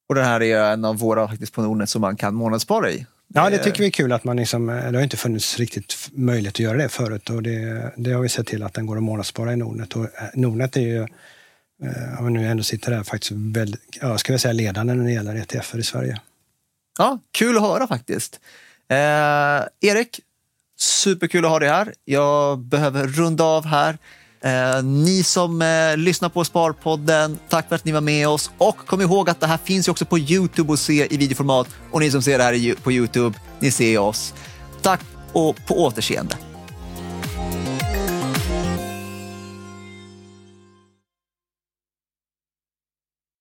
Och 0.09 0.15
den 0.15 0.25
här 0.25 0.43
är 0.43 0.73
en 0.73 0.85
av 0.85 0.97
våra 0.97 1.27
faktiskt 1.27 1.53
på 1.53 1.61
Nordnet 1.61 1.89
som 1.89 2.01
man 2.01 2.15
kan 2.15 2.35
månadsspara 2.35 2.91
i. 2.91 3.05
Ja, 3.27 3.49
det 3.49 3.57
tycker 3.57 3.79
vi 3.79 3.85
är 3.85 3.91
kul 3.91 4.11
att 4.11 4.23
man 4.23 4.37
liksom, 4.37 4.69
eh, 4.69 4.91
det 4.91 4.97
har 4.97 5.03
inte 5.03 5.17
funnits 5.17 5.59
riktigt 5.59 6.09
möjlighet 6.11 6.55
att 6.55 6.59
göra 6.59 6.77
det 6.77 6.89
förut 6.89 7.29
och 7.29 7.43
det, 7.43 7.91
det 7.97 8.11
har 8.11 8.21
vi 8.21 8.29
sett 8.29 8.47
till 8.47 8.63
att 8.63 8.73
den 8.73 8.85
går 8.85 8.97
att 8.97 9.03
månadsspara 9.03 9.53
i 9.53 9.55
Nordnet. 9.55 9.93
Och 9.93 10.03
eh, 10.03 10.09
Nordnet 10.33 10.77
är 10.77 10.81
ju 10.81 11.07
Eh, 11.83 12.19
om 12.19 12.25
vi 12.25 12.31
nu 12.31 12.47
ändå 12.47 12.63
sitter 12.63 12.91
här, 12.91 13.03
faktiskt 13.03 13.31
väldigt, 13.31 13.97
ja, 14.01 14.17
ska 14.17 14.33
vi 14.33 14.39
säga 14.39 14.53
ledande 14.53 14.93
när 14.93 15.05
det 15.05 15.11
gäller 15.11 15.35
ETF 15.35 15.75
i 15.75 15.83
Sverige. 15.83 16.21
Ja, 16.97 17.19
kul 17.31 17.57
att 17.57 17.63
höra 17.63 17.87
faktiskt. 17.87 18.39
Eh, 18.89 19.89
Erik, 19.89 20.19
superkul 20.77 21.45
att 21.45 21.51
ha 21.51 21.59
dig 21.59 21.69
här. 21.69 21.93
Jag 22.05 22.59
behöver 22.59 23.07
runda 23.07 23.43
av 23.43 23.65
här. 23.65 23.97
Eh, 24.41 24.83
ni 24.83 25.23
som 25.23 25.61
eh, 25.61 25.97
lyssnar 25.97 26.29
på 26.29 26.43
Sparpodden, 26.45 27.39
tack 27.49 27.69
för 27.69 27.75
att 27.75 27.85
ni 27.85 27.91
var 27.91 28.01
med 28.01 28.27
oss. 28.27 28.51
Och 28.57 28.77
kom 28.77 29.01
ihåg 29.01 29.29
att 29.29 29.39
det 29.39 29.47
här 29.47 29.59
finns 29.63 29.87
ju 29.87 29.91
också 29.91 30.05
på 30.05 30.19
Youtube 30.19 30.73
att 30.73 30.79
se 30.79 31.13
i 31.13 31.17
videoformat. 31.17 31.67
Och 31.91 31.99
ni 31.99 32.11
som 32.11 32.21
ser 32.21 32.37
det 32.37 32.43
här 32.43 32.75
på 32.75 32.91
Youtube, 32.91 33.39
ni 33.59 33.71
ser 33.71 33.97
oss. 33.97 34.33
Tack 34.81 35.01
och 35.33 35.65
på 35.67 35.83
återseende. 35.83 36.35